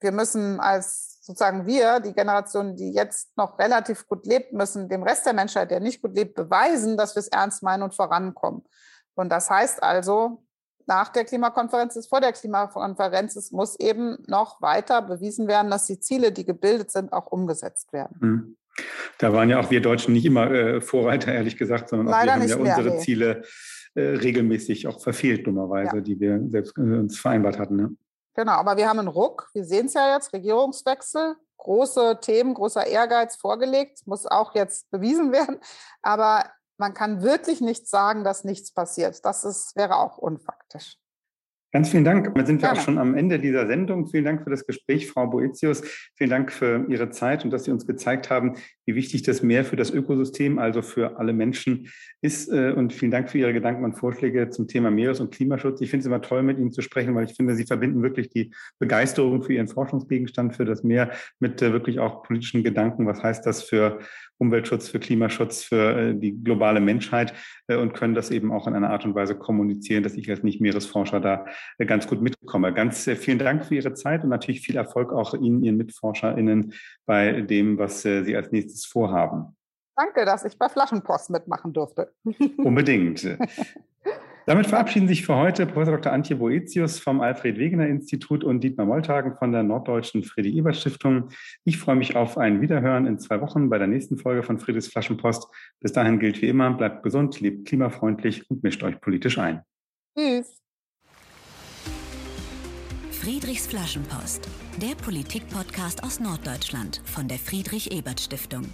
Wir 0.00 0.12
müssen 0.12 0.60
als 0.60 1.18
sozusagen 1.22 1.66
wir, 1.66 2.00
die 2.00 2.12
Generation, 2.12 2.76
die 2.76 2.92
jetzt 2.92 3.36
noch 3.36 3.58
relativ 3.58 4.06
gut 4.08 4.26
lebt, 4.26 4.52
müssen 4.52 4.88
dem 4.88 5.02
Rest 5.02 5.24
der 5.24 5.32
Menschheit, 5.32 5.70
der 5.70 5.80
nicht 5.80 6.02
gut 6.02 6.14
lebt, 6.14 6.34
beweisen, 6.34 6.96
dass 6.96 7.14
wir 7.14 7.20
es 7.20 7.28
ernst 7.28 7.62
meinen 7.62 7.84
und 7.84 7.94
vorankommen. 7.94 8.64
Und 9.14 9.30
das 9.30 9.48
heißt 9.48 9.82
also, 9.82 10.44
nach 10.86 11.08
der 11.10 11.24
Klimakonferenz 11.24 11.96
ist 11.96 12.08
vor 12.08 12.20
der 12.20 12.32
Klimakonferenz, 12.32 13.36
es 13.36 13.52
muss 13.52 13.78
eben 13.78 14.18
noch 14.26 14.60
weiter 14.60 15.00
bewiesen 15.02 15.46
werden, 15.46 15.70
dass 15.70 15.86
die 15.86 16.00
Ziele, 16.00 16.32
die 16.32 16.44
gebildet 16.44 16.90
sind, 16.90 17.12
auch 17.12 17.26
umgesetzt 17.28 17.92
werden. 17.92 18.20
Hm. 18.20 18.56
Da 19.18 19.32
waren 19.32 19.50
ja 19.50 19.60
auch 19.60 19.70
wir 19.70 19.80
Deutschen 19.80 20.14
nicht 20.14 20.24
immer 20.24 20.50
äh, 20.50 20.80
Vorreiter, 20.80 21.32
ehrlich 21.32 21.56
gesagt, 21.56 21.88
sondern 21.88 22.08
auch 22.08 22.22
wir 22.22 22.32
haben 22.32 22.48
ja 22.48 22.56
mehr, 22.56 22.76
unsere 22.76 22.96
nee. 22.96 22.98
Ziele 23.00 23.42
äh, 23.94 24.00
regelmäßig 24.00 24.86
auch 24.86 25.00
verfehlt, 25.00 25.46
dummerweise, 25.46 25.96
ja. 25.96 26.00
die 26.00 26.18
wir 26.18 26.40
selbst 26.48 26.76
äh, 26.78 26.80
uns 26.80 27.18
vereinbart 27.18 27.58
hatten. 27.58 27.76
Ne? 27.76 27.96
Genau, 28.34 28.52
aber 28.52 28.76
wir 28.76 28.88
haben 28.88 28.98
einen 28.98 29.08
Ruck. 29.08 29.50
Wir 29.52 29.64
sehen 29.64 29.86
es 29.86 29.94
ja 29.94 30.14
jetzt, 30.14 30.32
Regierungswechsel, 30.32 31.36
große 31.58 32.18
Themen, 32.22 32.54
großer 32.54 32.86
Ehrgeiz 32.86 33.36
vorgelegt, 33.36 34.06
muss 34.06 34.26
auch 34.26 34.54
jetzt 34.54 34.90
bewiesen 34.90 35.32
werden. 35.32 35.58
Aber 36.00 36.44
man 36.78 36.94
kann 36.94 37.22
wirklich 37.22 37.60
nicht 37.60 37.86
sagen, 37.86 38.24
dass 38.24 38.44
nichts 38.44 38.72
passiert. 38.72 39.24
Das 39.24 39.44
ist, 39.44 39.76
wäre 39.76 39.96
auch 39.96 40.18
unfaktisch. 40.18 40.96
Ganz 41.74 41.88
vielen 41.88 42.04
Dank. 42.04 42.26
Damit 42.26 42.46
sind 42.46 42.60
wir 42.60 42.68
Gerne. 42.68 42.78
auch 42.78 42.84
schon 42.84 42.98
am 42.98 43.14
Ende 43.14 43.38
dieser 43.38 43.66
Sendung. 43.66 44.06
Vielen 44.06 44.26
Dank 44.26 44.44
für 44.44 44.50
das 44.50 44.66
Gespräch, 44.66 45.08
Frau 45.08 45.26
Boetius. 45.26 45.82
Vielen 46.16 46.28
Dank 46.28 46.52
für 46.52 46.84
Ihre 46.90 47.08
Zeit 47.08 47.46
und 47.46 47.50
dass 47.50 47.64
Sie 47.64 47.70
uns 47.70 47.86
gezeigt 47.86 48.28
haben, 48.28 48.56
wie 48.84 48.94
wichtig 48.94 49.22
das 49.22 49.42
Meer 49.42 49.64
für 49.64 49.76
das 49.76 49.90
Ökosystem, 49.90 50.58
also 50.58 50.82
für 50.82 51.18
alle 51.18 51.32
Menschen 51.32 51.88
ist. 52.20 52.52
Äh, 52.52 52.72
und 52.72 52.92
vielen 52.92 53.10
Dank 53.10 53.30
für 53.30 53.38
Ihre 53.38 53.54
Gedanken 53.54 53.84
und 53.84 53.94
Vorschläge 53.94 54.50
zum 54.50 54.68
Thema 54.68 54.90
Meeres- 54.90 55.20
und 55.20 55.32
Klimaschutz. 55.32 55.80
Ich 55.80 55.88
finde 55.88 56.02
es 56.02 56.06
immer 56.06 56.20
toll, 56.20 56.42
mit 56.42 56.58
Ihnen 56.58 56.72
zu 56.72 56.82
sprechen, 56.82 57.14
weil 57.14 57.24
ich 57.24 57.32
finde, 57.32 57.54
Sie 57.54 57.64
verbinden 57.64 58.02
wirklich 58.02 58.28
die 58.28 58.50
Begeisterung 58.78 59.42
für 59.42 59.54
Ihren 59.54 59.68
Forschungsgegenstand, 59.68 60.54
für 60.54 60.66
das 60.66 60.82
Meer 60.84 61.12
mit 61.40 61.62
äh, 61.62 61.72
wirklich 61.72 62.00
auch 62.00 62.22
politischen 62.22 62.62
Gedanken. 62.62 63.06
Was 63.06 63.22
heißt 63.22 63.46
das 63.46 63.62
für 63.62 63.98
Umweltschutz, 64.42 64.88
für 64.88 65.00
Klimaschutz, 65.00 65.62
für 65.62 65.98
äh, 65.98 66.14
die 66.14 66.32
globale 66.42 66.80
Menschheit 66.80 67.32
und 67.68 67.94
können 67.94 68.14
das 68.14 68.30
eben 68.30 68.52
auch 68.52 68.66
in 68.66 68.74
einer 68.74 68.90
Art 68.90 69.06
und 69.06 69.14
Weise 69.14 69.34
kommunizieren, 69.34 70.02
dass 70.02 70.14
ich 70.14 70.28
als 70.28 70.42
Nicht-Meeresforscher 70.42 71.20
da 71.20 71.46
ganz 71.86 72.06
gut 72.06 72.20
mitkomme. 72.20 72.74
Ganz 72.74 73.04
vielen 73.04 73.38
Dank 73.38 73.64
für 73.64 73.76
Ihre 73.76 73.94
Zeit 73.94 74.24
und 74.24 74.28
natürlich 74.28 74.60
viel 74.60 74.76
Erfolg 74.76 75.12
auch 75.12 75.32
Ihnen, 75.32 75.62
Ihren 75.62 75.78
MitforscherInnen 75.78 76.74
bei 77.06 77.40
dem, 77.40 77.78
was 77.78 78.02
Sie 78.02 78.36
als 78.36 78.52
nächstes 78.52 78.84
vorhaben. 78.84 79.56
Danke, 79.96 80.24
dass 80.26 80.44
ich 80.44 80.58
bei 80.58 80.68
Flaschenpost 80.68 81.30
mitmachen 81.30 81.72
durfte. 81.72 82.12
Unbedingt. 82.58 83.24
Damit 84.46 84.66
verabschieden 84.66 85.06
sich 85.06 85.24
für 85.24 85.36
heute 85.36 85.66
Professor 85.66 85.96
Dr. 85.98 86.12
Antje 86.12 86.36
Boetius 86.36 86.98
vom 86.98 87.20
Alfred 87.20 87.58
Wegener 87.58 87.86
Institut 87.86 88.42
und 88.42 88.60
Dietmar 88.60 88.86
Moltagen 88.86 89.36
von 89.36 89.52
der 89.52 89.62
Norddeutschen 89.62 90.24
Friedrich 90.24 90.56
Ebert 90.56 90.76
Stiftung. 90.76 91.28
Ich 91.64 91.78
freue 91.78 91.94
mich 91.94 92.16
auf 92.16 92.36
ein 92.38 92.60
Wiederhören 92.60 93.06
in 93.06 93.18
zwei 93.18 93.40
Wochen 93.40 93.70
bei 93.70 93.78
der 93.78 93.86
nächsten 93.86 94.18
Folge 94.18 94.42
von 94.42 94.58
Friedrichs 94.58 94.88
Flaschenpost. 94.88 95.46
Bis 95.80 95.92
dahin 95.92 96.18
gilt 96.18 96.42
wie 96.42 96.48
immer, 96.48 96.72
bleibt 96.72 97.04
gesund, 97.04 97.40
lebt 97.40 97.68
klimafreundlich 97.68 98.50
und 98.50 98.64
mischt 98.64 98.82
euch 98.82 99.00
politisch 99.00 99.38
ein. 99.38 99.62
Tschüss. 100.18 100.58
Friedrichs 103.12 103.68
Flaschenpost, 103.68 104.48
der 104.78 104.96
Politik-Podcast 104.96 106.02
aus 106.02 106.18
Norddeutschland 106.18 107.00
von 107.04 107.28
der 107.28 107.38
Friedrich 107.38 107.92
Ebert 107.96 108.20
Stiftung. 108.20 108.64